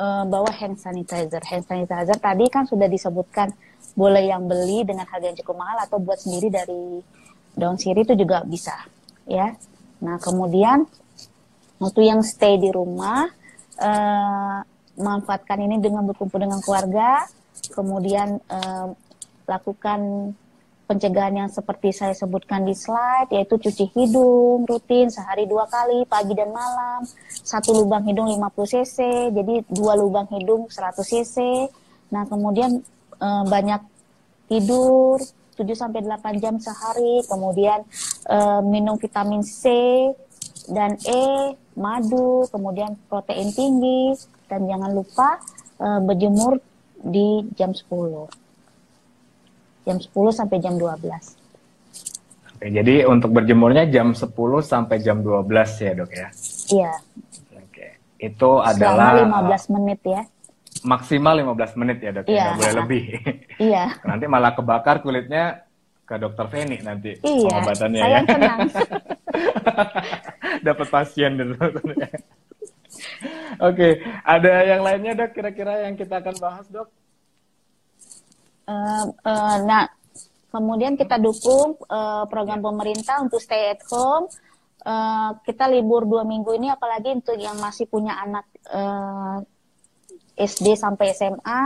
uh, 0.01 0.25
bawa 0.25 0.51
hand 0.57 0.81
sanitizer 0.81 1.45
hand 1.45 1.69
sanitizer 1.69 2.17
tadi 2.17 2.49
kan 2.49 2.65
sudah 2.65 2.89
disebutkan 2.89 3.53
boleh 3.93 4.25
yang 4.33 4.49
beli 4.49 4.89
dengan 4.89 5.05
harga 5.05 5.29
yang 5.29 5.39
cukup 5.45 5.61
mahal 5.61 5.85
atau 5.85 6.01
buat 6.01 6.17
sendiri 6.17 6.49
dari 6.49 7.05
daun 7.57 7.77
sirih 7.77 8.05
itu 8.05 8.15
juga 8.17 8.43
bisa 8.45 8.75
ya 9.29 9.55
nah 10.03 10.19
kemudian 10.19 10.89
waktu 11.79 12.11
yang 12.11 12.21
stay 12.27 12.59
di 12.59 12.71
rumah 12.71 13.29
uh, 13.79 14.59
manfaatkan 14.99 15.59
ini 15.63 15.81
dengan 15.81 16.05
berkumpul 16.07 16.43
dengan 16.43 16.61
keluarga 16.61 17.27
kemudian 17.73 18.43
uh, 18.51 18.93
lakukan 19.47 20.33
pencegahan 20.93 21.33
yang 21.33 21.49
seperti 21.49 21.89
saya 21.95 22.13
sebutkan 22.13 22.69
di 22.69 22.77
slide, 22.77 23.33
yaitu 23.33 23.57
cuci 23.57 23.89
hidung 23.97 24.69
rutin 24.69 25.09
sehari 25.09 25.49
dua 25.49 25.65
kali, 25.65 26.05
pagi 26.05 26.37
dan 26.37 26.53
malam, 26.53 27.01
satu 27.33 27.73
lubang 27.73 28.05
hidung 28.05 28.29
50 28.29 28.53
cc, 28.69 28.97
jadi 29.33 29.55
dua 29.73 29.97
lubang 29.97 30.29
hidung 30.29 30.69
100 30.69 31.01
cc. 31.01 31.37
Nah, 32.13 32.29
kemudian 32.29 32.85
e, 33.17 33.29
banyak 33.49 33.81
tidur 34.53 35.17
7 35.63 35.73
sampai 35.79 36.03
8 36.03 36.43
jam 36.43 36.59
sehari, 36.59 37.23
kemudian 37.31 37.87
e, 38.27 38.39
minum 38.67 38.99
vitamin 38.99 39.47
C 39.47 39.71
dan 40.69 40.99
E, 41.07 41.55
madu, 41.79 42.47
kemudian 42.51 42.99
protein 43.07 43.55
tinggi, 43.55 44.19
dan 44.51 44.67
jangan 44.67 44.91
lupa 44.91 45.39
e, 45.79 45.87
berjemur 46.03 46.59
di 47.03 47.47
jam 47.55 47.71
10 47.75 48.43
jam 49.83 49.99
10 49.99 50.15
sampai 50.31 50.59
jam 50.63 50.79
12. 50.79 51.03
Oke, 52.47 52.67
jadi 52.71 52.95
untuk 53.11 53.35
berjemurnya 53.35 53.91
jam 53.91 54.15
10 54.15 54.31
sampai 54.63 55.03
jam 55.03 55.19
12 55.19 55.43
ya 55.83 55.93
dok 55.99 56.11
ya? 56.15 56.29
Iya. 56.71 56.93
Oke, 57.59 57.87
itu 58.23 58.51
adalah... 58.63 59.27
Selama 59.27 59.51
15 59.51 59.75
menit 59.75 60.01
ya. 60.07 60.23
Maksimal 60.83 61.39
15 61.39 61.79
menit 61.79 61.99
ya 62.03 62.11
dok, 62.11 62.27
ya? 62.27 62.35
iya. 62.35 62.45
ya? 62.45 62.55
boleh 62.59 62.75
lebih. 62.83 63.05
Iya. 63.59 63.85
nanti 64.11 64.25
malah 64.27 64.53
kebakar 64.55 65.03
kulitnya 65.03 65.63
ke 66.03 66.19
dokter 66.19 66.47
Feni 66.51 66.83
nanti 66.83 67.15
iya, 67.23 67.49
pengobatannya 67.49 68.01
saya 68.03 68.13
ya. 68.13 68.21
tenang. 68.27 68.59
Dapat 70.67 70.87
pasien 70.91 71.33
dulu. 71.39 71.57
Oke, 73.69 74.03
ada 74.27 74.53
yang 74.67 74.83
lainnya 74.83 75.17
dok 75.17 75.33
kira-kira 75.33 75.87
yang 75.87 75.95
kita 75.95 76.21
akan 76.21 76.37
bahas 76.43 76.67
dok? 76.69 76.91
Uh, 78.67 79.07
uh, 79.25 79.57
nah, 79.65 79.89
kemudian 80.53 80.99
kita 80.99 81.17
dukung 81.17 81.79
uh, 81.89 82.29
program 82.29 82.61
pemerintah 82.61 83.23
untuk 83.23 83.41
stay 83.41 83.73
at 83.73 83.81
home. 83.89 84.29
Uh, 84.83 85.39
kita 85.47 85.71
libur 85.71 86.05
dua 86.05 86.27
minggu 86.27 86.59
ini, 86.59 86.75
apalagi 86.75 87.15
untuk 87.15 87.39
yang 87.39 87.55
masih 87.63 87.87
punya 87.87 88.19
anak 88.19 88.45
uh, 88.67 89.39
SD 90.37 90.79
sampai 90.79 91.13
SMA, 91.13 91.63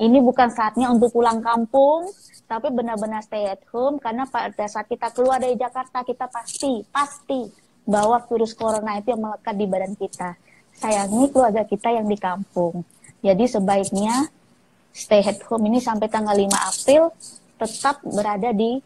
ini 0.00 0.18
bukan 0.18 0.50
saatnya 0.50 0.90
untuk 0.90 1.14
pulang 1.14 1.38
kampung, 1.38 2.10
tapi 2.44 2.68
benar-benar 2.74 3.24
stay 3.24 3.46
at 3.48 3.62
home 3.72 3.96
karena 4.02 4.26
pada 4.28 4.66
saat 4.68 4.90
kita 4.90 5.14
keluar 5.14 5.40
dari 5.40 5.56
Jakarta 5.56 6.04
kita 6.04 6.28
pasti 6.28 6.84
pasti 6.92 7.48
bahwa 7.84 8.20
virus 8.28 8.52
corona 8.56 9.00
itu 9.00 9.12
yang 9.12 9.22
melekat 9.22 9.54
di 9.54 9.66
badan 9.68 9.94
kita. 9.96 10.30
Sayangi 10.74 11.30
keluarga 11.30 11.62
kita 11.62 11.94
yang 11.94 12.10
di 12.10 12.18
kampung. 12.18 12.82
Jadi 13.24 13.44
sebaiknya 13.46 14.28
stay 14.92 15.22
at 15.24 15.40
home 15.46 15.70
ini 15.70 15.78
sampai 15.80 16.10
tanggal 16.10 16.34
5 16.34 16.50
April 16.52 17.02
tetap 17.56 18.02
berada 18.02 18.50
di 18.50 18.82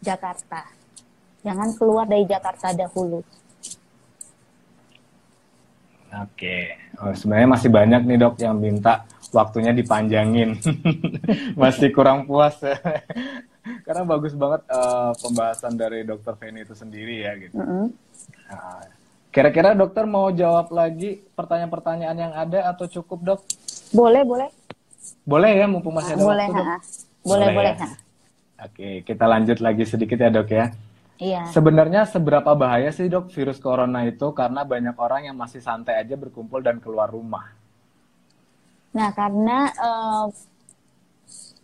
Jakarta. 0.00 0.64
Jangan 1.44 1.76
keluar 1.76 2.08
dari 2.08 2.24
Jakarta 2.24 2.72
dahulu. 2.72 3.20
Oke, 6.22 6.78
oh, 7.02 7.10
sebenarnya 7.10 7.48
masih 7.50 7.70
banyak 7.74 8.02
nih 8.06 8.18
dok 8.22 8.38
yang 8.38 8.54
minta 8.54 9.02
waktunya 9.34 9.74
dipanjangin, 9.74 10.54
masih 11.62 11.90
kurang 11.90 12.22
puas 12.30 12.54
karena 13.86 14.02
bagus 14.04 14.36
banget 14.36 14.62
uh, 14.70 15.10
pembahasan 15.18 15.74
dari 15.74 16.06
dokter 16.06 16.38
Feni 16.38 16.62
itu 16.62 16.76
sendiri 16.76 17.26
ya 17.26 17.32
gitu. 17.34 17.58
Mm 17.58 17.66
-hmm. 17.66 17.84
nah, 18.46 18.84
kira-kira 19.34 19.74
dokter 19.74 20.06
mau 20.06 20.30
jawab 20.30 20.70
lagi 20.70 21.18
pertanyaan-pertanyaan 21.34 22.18
yang 22.18 22.32
ada 22.36 22.70
atau 22.70 22.86
cukup 22.86 23.18
dok? 23.34 23.40
Boleh 23.90 24.22
boleh. 24.22 24.48
Boleh 25.24 25.50
ya 25.56 25.66
mumpung 25.66 25.96
masih 25.96 26.16
ada 26.16 26.24
boleh, 26.24 26.46
waktu, 26.48 26.60
Dok? 26.60 26.80
Boleh, 27.24 27.48
boleh. 27.56 27.72
Ya? 27.72 27.88
Oke, 28.64 28.88
kita 29.08 29.24
lanjut 29.24 29.58
lagi 29.64 29.84
sedikit 29.88 30.20
ya, 30.20 30.28
Dok 30.28 30.48
ya. 30.52 30.68
Iya. 31.14 31.46
Sebenarnya 31.54 32.10
seberapa 32.10 32.58
bahaya 32.58 32.90
sih, 32.90 33.06
Dok, 33.06 33.30
virus 33.30 33.62
corona 33.62 34.02
itu 34.02 34.34
karena 34.34 34.66
banyak 34.66 34.96
orang 34.98 35.30
yang 35.30 35.36
masih 35.38 35.62
santai 35.62 36.02
aja 36.02 36.18
berkumpul 36.18 36.58
dan 36.58 36.82
keluar 36.82 37.06
rumah. 37.06 37.54
Nah, 38.94 39.10
karena 39.14 39.70
uh, 39.78 40.26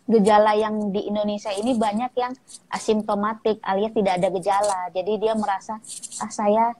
gejala 0.07 0.55
yang 0.55 0.91
di 0.91 1.07
Indonesia 1.07 1.51
ini 1.55 1.75
banyak 1.75 2.11
yang 2.19 2.33
asimptomatik 2.67 3.63
alias 3.63 3.95
tidak 3.95 4.13
ada 4.19 4.27
gejala. 4.35 4.79
Jadi 4.91 5.11
dia 5.19 5.33
merasa 5.35 5.79
ah 6.19 6.31
saya 6.31 6.75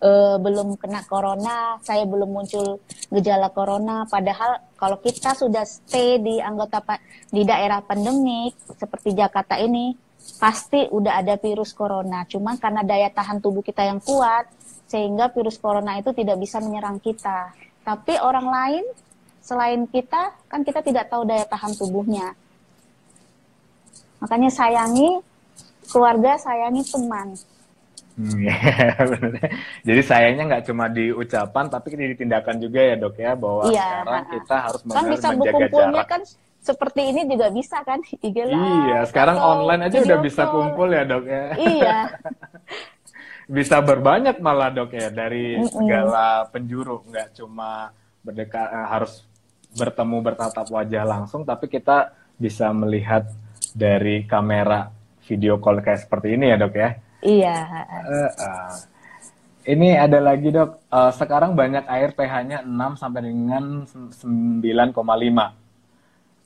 uh, 0.00 0.36
belum 0.40 0.80
kena 0.80 1.04
corona, 1.04 1.76
saya 1.84 2.08
belum 2.08 2.32
muncul 2.32 2.80
gejala 3.12 3.52
corona. 3.52 4.08
Padahal 4.08 4.64
kalau 4.80 4.96
kita 5.00 5.36
sudah 5.36 5.64
stay 5.68 6.16
di 6.20 6.40
anggota 6.40 6.80
di 7.28 7.44
daerah 7.44 7.84
pandemik 7.84 8.56
seperti 8.76 9.12
Jakarta 9.12 9.60
ini, 9.60 9.92
pasti 10.38 10.86
udah 10.86 11.18
ada 11.24 11.34
virus 11.40 11.74
corona. 11.74 12.22
Cuma 12.28 12.54
karena 12.60 12.84
daya 12.84 13.08
tahan 13.10 13.42
tubuh 13.42 13.64
kita 13.64 13.82
yang 13.82 13.98
kuat, 13.98 14.46
sehingga 14.86 15.32
virus 15.32 15.56
corona 15.56 15.98
itu 15.98 16.14
tidak 16.14 16.38
bisa 16.38 16.62
menyerang 16.62 17.00
kita. 17.02 17.54
Tapi 17.82 18.20
orang 18.20 18.46
lain 18.46 18.84
selain 19.40 19.88
kita, 19.88 20.36
kan 20.46 20.60
kita 20.62 20.84
tidak 20.84 21.08
tahu 21.08 21.26
daya 21.26 21.48
tahan 21.48 21.74
tubuhnya. 21.74 22.36
Makanya 24.20 24.52
sayangi 24.52 25.24
keluarga, 25.88 26.36
sayangi 26.36 26.84
teman. 26.86 27.34
Hmm, 28.20 28.36
ya, 28.48 28.56
Jadi 29.80 30.00
sayangnya 30.04 30.44
nggak 30.44 30.64
cuma 30.68 30.92
di 30.92 31.08
ucapan 31.08 31.64
tapi 31.72 31.96
di 31.96 32.16
tindakan 32.18 32.56
juga 32.60 32.80
ya 32.84 32.94
dok 33.00 33.16
ya 33.16 33.32
bahwa 33.32 33.62
ya, 33.72 33.80
sekarang 33.80 34.24
kita 34.28 34.56
harus 34.60 34.80
kan 34.84 35.04
bisa 35.08 35.28
menjaga 35.32 35.66
jarak. 35.72 36.06
kan 36.06 36.22
seperti 36.60 37.10
ini 37.10 37.24
juga 37.24 37.48
bisa 37.48 37.80
kan 37.82 38.04
IG 38.26 38.36
Iya, 38.36 39.08
sekarang 39.08 39.40
online 39.40 39.88
aja 39.88 39.98
udah 40.04 40.18
bisa 40.20 40.42
kumpul 40.52 40.92
ya 40.92 41.02
dok 41.08 41.24
ya. 41.24 41.44
Iya. 41.56 41.96
bisa 43.56 43.82
berbanyak 43.82 44.38
malah 44.38 44.70
dok 44.70 44.94
ya 44.94 45.10
dari 45.10 45.58
mm 45.58 45.66
-mm. 45.66 45.74
segala 45.74 46.46
penjuru 46.54 47.02
nggak 47.10 47.34
cuma 47.34 47.90
berdekat 48.22 48.70
eh, 48.70 48.86
harus 48.86 49.26
bertemu 49.74 50.22
bertatap 50.22 50.70
wajah 50.70 51.02
langsung 51.02 51.42
tapi 51.42 51.66
kita 51.66 52.14
bisa 52.38 52.70
melihat 52.70 53.26
dari 53.74 54.22
kamera 54.22 54.94
video 55.26 55.58
call 55.58 55.82
kayak 55.82 56.06
seperti 56.06 56.38
ini 56.38 56.54
ya 56.54 56.56
dok 56.58 56.74
ya. 56.74 56.90
Iya. 57.20 57.56
Uh, 58.08 58.30
uh. 58.40 58.72
Ini 59.60 60.08
ada 60.08 60.18
lagi 60.24 60.48
dok, 60.50 60.88
uh, 60.88 61.12
sekarang 61.12 61.52
banyak 61.52 61.84
air 61.84 62.16
pH-nya 62.16 62.64
6 62.64 62.96
sampai 62.96 63.20
dengan 63.28 63.84
9,5. 63.84 65.59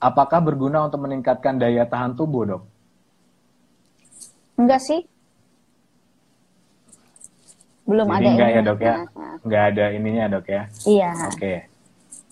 Apakah 0.05 0.37
berguna 0.37 0.85
untuk 0.85 1.01
meningkatkan 1.01 1.57
daya 1.57 1.89
tahan 1.89 2.13
tubuh 2.13 2.45
dok? 2.45 2.63
Enggak 4.55 4.81
sih, 4.85 5.01
Belum 7.85 8.09
Jadi 8.09 8.17
ada 8.17 8.29
enggak 8.33 8.49
ya 8.49 8.61
dok 8.65 8.79
ya? 8.81 8.93
Nah, 9.13 9.35
Nggak 9.45 9.63
ada 9.69 9.85
ininya 9.93 10.25
dok 10.37 10.45
ya? 10.49 10.63
Iya. 10.89 11.11
Oke. 11.29 11.53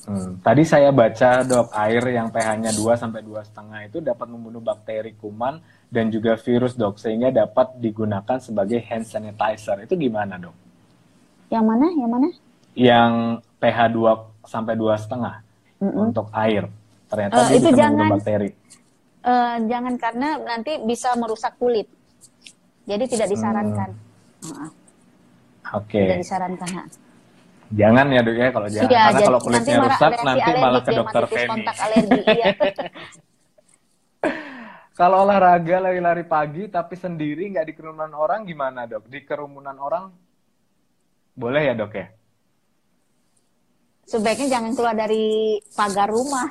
Hmm, 0.03 0.30
Tadi 0.43 0.63
saya 0.67 0.89
baca 0.91 1.30
dok 1.45 1.67
air 1.71 2.03
yang 2.11 2.28
pH-nya 2.34 2.71
2 2.76 2.93
sampai 2.99 3.21
dua 3.24 3.39
setengah 3.45 3.88
itu 3.88 4.03
dapat 4.03 4.28
membunuh 4.28 4.59
bakteri 4.59 5.15
kuman 5.15 5.61
dan 5.88 6.09
juga 6.09 6.36
virus 6.36 6.74
dok 6.76 6.97
sehingga 6.99 7.30
dapat 7.30 7.78
digunakan 7.78 8.38
sebagai 8.41 8.82
hand 8.84 9.05
sanitizer. 9.05 9.86
Itu 9.86 9.93
gimana 9.95 10.41
dok? 10.41 10.55
Yang 11.53 11.63
mana? 11.69 11.88
Yang 11.93 12.09
mana? 12.11 12.28
Yang 12.74 13.11
pH 13.61 13.80
2 13.93 14.49
sampai 14.49 14.74
dua 14.74 14.93
setengah 14.97 15.36
Mm-mm. 15.80 16.09
untuk 16.09 16.28
air 16.34 16.65
ternyata 17.14 17.34
dia 17.39 17.53
itu 17.53 17.70
bisa 17.70 17.78
jangan- 17.78 18.11
bakteri. 18.11 18.49
Eh, 19.24 19.55
jangan 19.64 19.93
karena 19.95 20.30
nanti 20.36 20.72
bisa 20.82 21.09
merusak 21.16 21.55
kulit. 21.55 21.88
Jadi 22.84 23.03
tidak 23.07 23.28
disarankan. 23.30 23.89
Heeh, 24.43 24.51
Hmm. 24.53 24.70
Oke. 25.74 26.01
Tidak 26.01 26.20
disarankan. 26.20 26.70
ha. 26.74 26.84
Jangan 27.72 28.05
ya 28.07 28.22
dok 28.22 28.36
ya 28.36 28.47
kalau 28.51 28.68
jangan 28.68 28.86
Iya, 28.86 28.99
karena 28.99 29.14
jadi 29.14 29.26
kalau 29.26 29.39
kulitnya 29.39 29.74
nanti 29.74 29.88
rusak 29.88 30.11
nanti 30.22 30.51
malah 30.59 30.82
ke 30.84 30.91
dokter 30.91 31.24
Feni. 31.26 31.49
kontak 31.49 31.78
alergi. 31.80 32.20
Iya. 32.28 32.45
Kalau 34.93 35.26
olahraga 35.26 35.78
lari-lari 35.82 36.22
pagi 36.24 36.70
tapi 36.70 36.93
sendiri 36.93 37.49
nggak 37.49 37.66
di 37.66 37.74
kerumunan 37.74 38.14
orang 38.14 38.45
gimana 38.45 38.86
dok? 38.86 39.09
Di 39.09 39.26
kerumunan 39.26 39.74
orang 39.76 40.05
boleh 41.34 41.61
ya 41.66 41.74
dok 41.74 41.93
ya? 41.93 42.05
Sebaiknya 44.03 44.47
jangan 44.51 44.72
keluar 44.76 44.93
dari 44.93 45.26
pagar 45.74 46.11
rumah. 46.11 46.45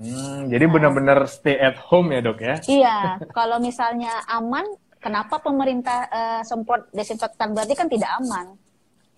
Hmm, 0.00 0.48
jadi 0.48 0.64
benar-benar 0.64 1.28
stay 1.28 1.60
at 1.60 1.76
home 1.76 2.16
ya 2.16 2.24
dok 2.24 2.40
ya? 2.40 2.56
Iya, 2.64 2.96
kalau 3.36 3.60
misalnya 3.60 4.24
aman, 4.32 4.64
kenapa 4.96 5.36
pemerintah 5.44 6.08
eh, 6.08 6.40
semprot 6.40 6.88
desinfektan 6.88 7.52
berarti 7.52 7.76
kan 7.76 7.84
tidak 7.84 8.08
aman. 8.16 8.56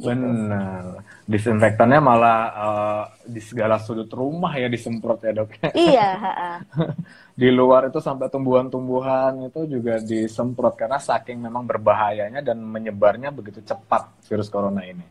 Gitu. 0.02 0.10
Benar. 0.10 1.06
Disinfektannya 1.30 2.02
malah 2.02 2.38
eh, 2.50 3.04
di 3.30 3.38
segala 3.38 3.78
sudut 3.78 4.10
rumah 4.10 4.50
ya 4.58 4.66
disemprot 4.66 5.22
ya 5.22 5.30
dok. 5.30 5.54
Iya, 5.70 6.08
ha-ha. 6.18 6.52
di 7.40 7.48
luar 7.54 7.86
itu 7.86 8.02
sampai 8.02 8.26
tumbuhan-tumbuhan 8.26 9.46
itu 9.46 9.62
juga 9.70 10.02
disemprot 10.02 10.74
karena 10.74 10.98
saking 10.98 11.38
memang 11.38 11.62
berbahayanya 11.62 12.42
dan 12.42 12.58
menyebarnya 12.58 13.30
begitu 13.30 13.62
cepat 13.62 14.10
virus 14.26 14.50
corona 14.50 14.82
ini. 14.82 15.06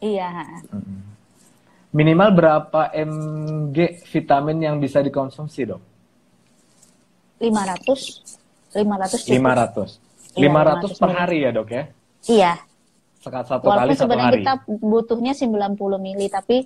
iya. 0.00 0.32
ha-ha. 0.32 0.64
Mm-mm. 0.72 1.09
Minimal 1.90 2.30
berapa 2.30 2.94
mg 2.94 3.76
vitamin 4.06 4.58
yang 4.62 4.76
bisa 4.78 5.02
dikonsumsi 5.02 5.66
dok? 5.66 5.82
500, 7.42 8.76
500 8.78 9.26
cukup. 9.26 9.34
500. 9.34 9.98
Iya, 10.38 10.46
500 10.46 11.02
per 11.02 11.10
500 11.10 11.18
hari 11.18 11.38
ya 11.42 11.50
dok 11.50 11.68
ya? 11.74 11.84
Iya, 12.30 12.52
Sekat 13.20 13.44
satu 13.50 13.64
kali 13.68 13.74
walaupun 13.74 13.96
satu 13.96 14.02
sebenarnya 14.06 14.28
hari. 14.30 14.38
kita 14.40 14.54
butuhnya 14.80 15.32
90 15.34 15.98
mili, 15.98 16.26
tapi 16.30 16.56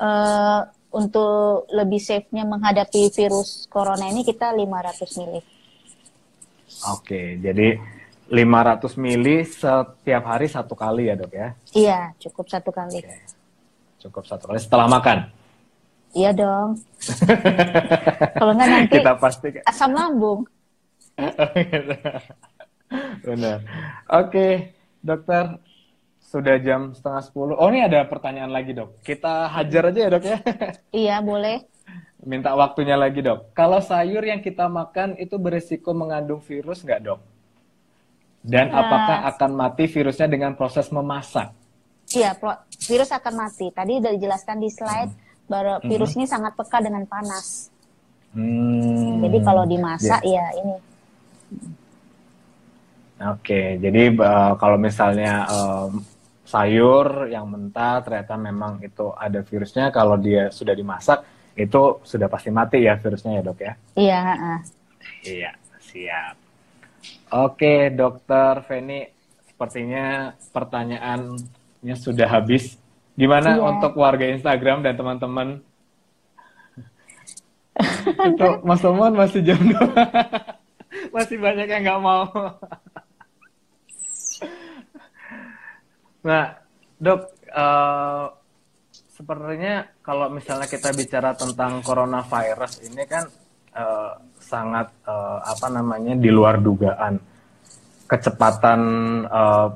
eh, 0.00 0.60
untuk 0.90 1.70
lebih 1.70 2.00
safe-nya 2.02 2.42
menghadapi 2.42 3.14
virus 3.14 3.70
corona 3.70 4.10
ini 4.10 4.26
kita 4.26 4.50
500 4.50 5.18
mili. 5.22 5.40
Oke, 6.90 7.38
jadi 7.38 7.78
500 8.26 8.98
mili 8.98 9.46
setiap 9.46 10.22
hari 10.26 10.50
satu 10.50 10.74
kali 10.74 11.06
ya 11.06 11.14
dok 11.14 11.32
ya? 11.32 11.48
Iya, 11.70 12.00
cukup 12.18 12.50
satu 12.50 12.74
kali. 12.74 12.98
Oke. 12.98 13.43
Cukup 14.04 14.28
satu 14.28 14.52
kali 14.52 14.60
setelah 14.60 14.84
makan. 14.84 15.32
Iya 16.12 16.30
dong. 16.36 16.76
Kalau 18.38 18.52
nggak 18.54 18.68
nanti 18.68 19.00
Kita 19.00 19.12
pasti 19.16 19.48
asam 19.64 19.96
lambung. 19.96 20.44
Benar. 23.26 23.58
Oke, 24.12 24.76
dokter. 25.00 25.56
Sudah 26.20 26.58
jam 26.58 26.90
setengah 26.90 27.22
sepuluh. 27.22 27.54
Oh, 27.54 27.70
ini 27.70 27.86
ada 27.86 28.02
pertanyaan 28.10 28.50
lagi, 28.50 28.74
dok. 28.74 28.98
Kita 29.06 29.46
hajar 29.46 29.94
aja 29.94 30.00
ya, 30.02 30.08
dok 30.10 30.24
ya. 30.26 30.38
Iya, 31.06 31.16
boleh. 31.22 31.62
Minta 32.26 32.50
waktunya 32.58 32.98
lagi, 32.98 33.22
dok. 33.22 33.54
Kalau 33.54 33.78
sayur 33.78 34.26
yang 34.26 34.42
kita 34.42 34.66
makan 34.66 35.14
itu 35.14 35.38
berisiko 35.38 35.94
mengandung 35.94 36.42
virus 36.42 36.82
nggak, 36.82 37.00
dok? 37.06 37.22
Dan 38.42 38.74
Nah. 38.74 38.82
apakah 38.82 39.18
akan 39.30 39.50
mati 39.54 39.86
virusnya 39.86 40.26
dengan 40.26 40.58
proses 40.58 40.90
memasak? 40.90 41.54
Iya, 42.14 42.30
virus 42.86 43.10
akan 43.10 43.34
mati. 43.34 43.66
Tadi 43.74 43.98
udah 43.98 44.12
dijelaskan 44.14 44.56
di 44.62 44.70
slide 44.70 45.12
bahwa 45.50 45.82
virus 45.84 46.16
ini 46.16 46.24
sangat 46.24 46.56
peka 46.56 46.80
dengan 46.80 47.04
panas. 47.04 47.68
Hmm. 48.34 49.22
Jadi 49.22 49.38
kalau 49.44 49.62
dimasak 49.66 50.22
ya 50.26 50.46
ini. 50.58 50.76
Oke, 53.24 53.78
jadi 53.78 54.10
eh, 54.10 54.52
kalau 54.58 54.74
misalnya 54.74 55.46
em, 55.46 56.02
sayur 56.44 57.30
yang 57.30 57.46
mentah 57.46 58.02
ternyata 58.02 58.34
memang 58.34 58.82
itu 58.82 59.14
ada 59.14 59.40
virusnya, 59.40 59.94
kalau 59.94 60.18
dia 60.18 60.50
sudah 60.50 60.74
dimasak 60.74 61.22
itu 61.54 62.02
sudah 62.02 62.26
pasti 62.26 62.50
mati 62.50 62.82
ya 62.82 62.98
virusnya 62.98 63.38
ya 63.38 63.42
dok 63.46 63.58
ya? 63.62 63.72
Iya, 63.94 64.18
heeh. 64.26 64.58
Iya, 65.24 65.50
siap. 65.78 66.34
Oke, 67.30 67.94
dokter 67.94 68.66
Feni, 68.66 69.06
sepertinya 69.46 70.34
pertanyaannya 71.84 71.96
sudah 72.00 72.28
habis. 72.28 72.80
Gimana 73.14 73.60
Iya. 73.60 73.62
untuk 73.62 73.92
warga 74.00 74.24
Instagram 74.26 74.80
dan 74.82 74.96
teman-teman? 74.96 75.48
itu 78.32 78.48
Mas 78.64 78.80
Tomon 78.80 79.12
masih 79.12 79.44
jam 79.44 79.60
2. 79.60 79.76
masih 81.14 81.36
banyak 81.38 81.68
yang 81.68 81.82
nggak 81.84 82.00
mau. 82.02 82.24
nah, 86.24 86.56
dok, 86.96 87.20
eh, 87.52 88.26
sepertinya 89.12 89.84
kalau 90.00 90.32
misalnya 90.32 90.66
kita 90.66 90.90
bicara 90.96 91.36
tentang 91.36 91.84
coronavirus 91.84 92.88
ini 92.88 93.04
kan 93.04 93.28
eh, 93.76 94.12
sangat 94.40 94.88
eh, 95.06 95.38
apa 95.44 95.66
namanya 95.70 96.16
di 96.18 96.32
luar 96.32 96.58
dugaan 96.58 97.20
kecepatan 98.10 98.80
eh, 99.28 99.68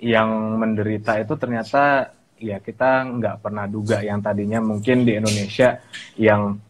yang 0.00 0.60
menderita 0.60 1.16
itu 1.16 1.34
ternyata 1.40 2.12
ya 2.36 2.60
kita 2.60 3.08
nggak 3.16 3.36
pernah 3.40 3.64
duga 3.64 4.04
yang 4.04 4.20
tadinya 4.20 4.60
mungkin 4.60 5.08
di 5.08 5.16
Indonesia 5.16 5.80
yang 6.20 6.60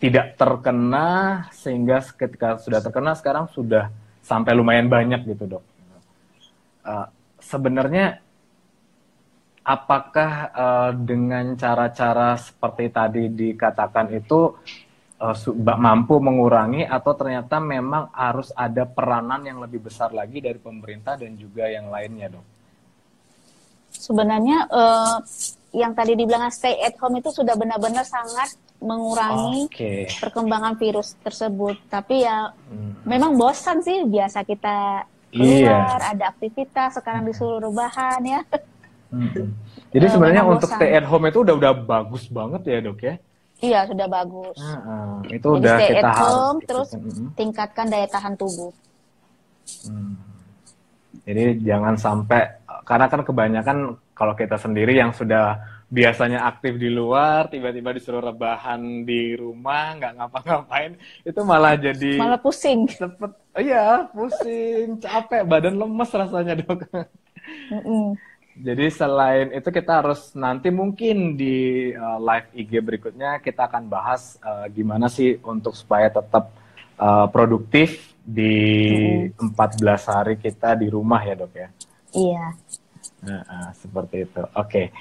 tidak 0.00 0.36
terkena 0.36 1.08
sehingga 1.52 2.00
ketika 2.04 2.60
sudah 2.60 2.80
terkena 2.80 3.12
sekarang 3.16 3.48
sudah 3.52 3.88
sampai 4.24 4.56
lumayan 4.56 4.88
banyak 4.88 5.24
gitu 5.28 5.56
dok. 5.56 5.64
Eh, 6.84 7.08
sebenarnya 7.40 8.20
apakah 9.64 10.32
eh, 10.52 10.90
dengan 11.04 11.56
cara-cara 11.56 12.36
seperti 12.40 12.84
tadi 12.92 13.28
dikatakan 13.32 14.12
itu 14.12 14.56
ba- 15.56 15.80
mampu 15.80 16.20
mengurangi 16.20 16.84
atau 16.84 17.16
ternyata 17.16 17.56
memang 17.56 18.12
harus 18.12 18.52
ada 18.52 18.84
peranan 18.84 19.40
yang 19.46 19.56
lebih 19.62 19.88
besar 19.88 20.12
lagi 20.12 20.44
dari 20.44 20.60
pemerintah 20.60 21.16
dan 21.16 21.32
juga 21.38 21.64
yang 21.64 21.88
lainnya 21.88 22.28
dok? 22.28 22.53
Sebenarnya 24.04 24.58
eh, 24.68 25.16
yang 25.74 25.92
tadi 25.92 26.12
dibilang 26.14 26.46
stay 26.48 26.76
at 26.78 26.94
home 27.00 27.18
itu 27.18 27.32
sudah 27.32 27.56
benar-benar 27.56 28.04
sangat 28.04 28.52
mengurangi 28.78 29.64
Oke. 29.66 29.94
perkembangan 30.20 30.76
virus 30.76 31.16
tersebut. 31.18 31.80
Tapi 31.88 32.20
ya 32.20 32.52
Hmm. 32.68 32.92
memang 33.04 33.34
bosan 33.34 33.80
sih 33.80 34.04
biasa 34.04 34.44
kita 34.44 35.08
Iya. 35.32 35.66
keluar, 35.66 35.98
ada 36.04 36.24
aktivitas, 36.30 36.94
sekarang 36.94 37.24
disuruh 37.24 37.58
rebahan 37.58 38.20
ya. 38.22 38.40
Mm-mm. 39.10 39.50
Jadi 39.90 40.04
Eh, 40.04 40.10
sebenarnya 40.10 40.42
memang 40.42 40.54
untuk 40.54 40.68
bosan. 40.68 40.78
stay 40.78 40.90
at 40.92 41.06
home 41.06 41.26
itu 41.26 41.38
udah 41.40 41.54
udah 41.54 41.72
bagus 41.74 42.24
banget 42.28 42.62
ya 42.64 42.78
dok 42.80 43.00
ya? 43.00 43.14
Iya, 43.58 43.80
sudah 43.86 44.06
bagus. 44.06 44.58
Ah, 44.58 45.18
itu 45.26 45.38
Jadi 45.40 45.58
udah 45.58 45.74
stay 45.74 45.88
kita 45.88 45.98
at 46.02 46.12
harus 46.12 46.22
home, 46.28 46.58
ikutin. 46.58 46.68
terus 46.68 46.88
Mm-mm. 46.92 47.28
tingkatkan 47.32 47.86
daya 47.88 48.06
tahan 48.06 48.34
tubuh. 48.34 48.72
Hmm. 49.82 50.14
Jadi 51.24 51.44
jangan 51.62 51.94
sampai 51.96 52.42
karena 52.82 53.06
kan 53.06 53.22
kebanyakan 53.22 53.78
kalau 54.10 54.34
kita 54.34 54.58
sendiri 54.58 54.98
yang 54.98 55.14
sudah 55.14 55.62
biasanya 55.86 56.42
aktif 56.50 56.74
di 56.74 56.90
luar 56.90 57.46
tiba-tiba 57.46 57.94
disuruh 57.94 58.18
rebahan 58.18 59.06
di 59.06 59.38
rumah 59.38 59.94
nggak 59.94 60.12
ngapa-ngapain 60.18 60.98
itu 61.22 61.40
malah 61.46 61.78
jadi 61.78 62.18
Malah 62.18 62.40
pusing. 62.42 62.90
cepet 62.90 63.30
iya 63.62 64.10
pusing 64.10 64.98
capek 64.98 65.46
badan 65.46 65.78
lemes 65.78 66.10
rasanya 66.10 66.58
dok 66.58 66.82
Mm-mm. 67.70 68.18
jadi 68.58 68.86
selain 68.90 69.54
itu 69.54 69.68
kita 69.70 70.02
harus 70.02 70.34
nanti 70.34 70.72
mungkin 70.74 71.38
di 71.38 71.90
uh, 71.94 72.18
live 72.18 72.48
IG 72.58 72.72
berikutnya 72.82 73.38
kita 73.38 73.70
akan 73.70 73.86
bahas 73.86 74.34
uh, 74.42 74.66
gimana 74.72 75.06
sih 75.06 75.38
untuk 75.46 75.78
supaya 75.78 76.10
tetap 76.10 76.50
uh, 76.98 77.30
produktif 77.30 78.16
di 78.24 78.56
14 79.36 79.44
hari 80.08 80.34
kita 80.40 80.74
di 80.80 80.88
rumah 80.88 81.20
ya 81.22 81.36
dok 81.36 81.52
ya 81.54 81.68
Iya. 82.14 82.44
Nah, 83.20 83.42
ah, 83.44 83.70
seperti 83.74 84.24
itu. 84.24 84.42
Oke. 84.54 84.94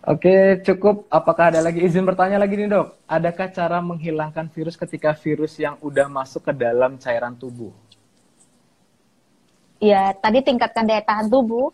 Oke, 0.00 0.64
cukup. 0.64 1.04
Apakah 1.12 1.52
ada 1.52 1.60
lagi 1.60 1.84
izin 1.84 2.08
bertanya 2.08 2.40
lagi 2.40 2.56
nih, 2.56 2.72
Dok? 2.72 3.04
Adakah 3.04 3.46
cara 3.52 3.78
menghilangkan 3.78 4.48
virus 4.48 4.74
ketika 4.74 5.12
virus 5.12 5.60
yang 5.60 5.76
udah 5.84 6.08
masuk 6.08 6.48
ke 6.48 6.52
dalam 6.56 6.96
cairan 6.96 7.36
tubuh? 7.36 7.70
Ya, 9.80 10.12
tadi 10.16 10.40
tingkatkan 10.40 10.84
daya 10.84 11.00
tahan 11.04 11.28
tubuh. 11.28 11.72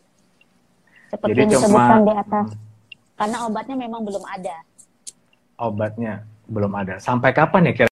seperti 1.06 1.38
Jadi 1.38 1.38
yang 1.38 1.50
cuma- 1.54 1.62
disebutkan 1.62 2.00
di 2.02 2.14
atas. 2.18 2.46
Karena 3.14 3.36
obatnya 3.46 3.76
memang 3.78 4.02
belum 4.02 4.24
ada. 4.26 4.56
Obatnya 5.56 6.26
belum 6.50 6.72
ada. 6.74 6.94
Sampai 6.98 7.30
kapan 7.30 7.70
ya 7.70 7.72
kira 7.72 7.90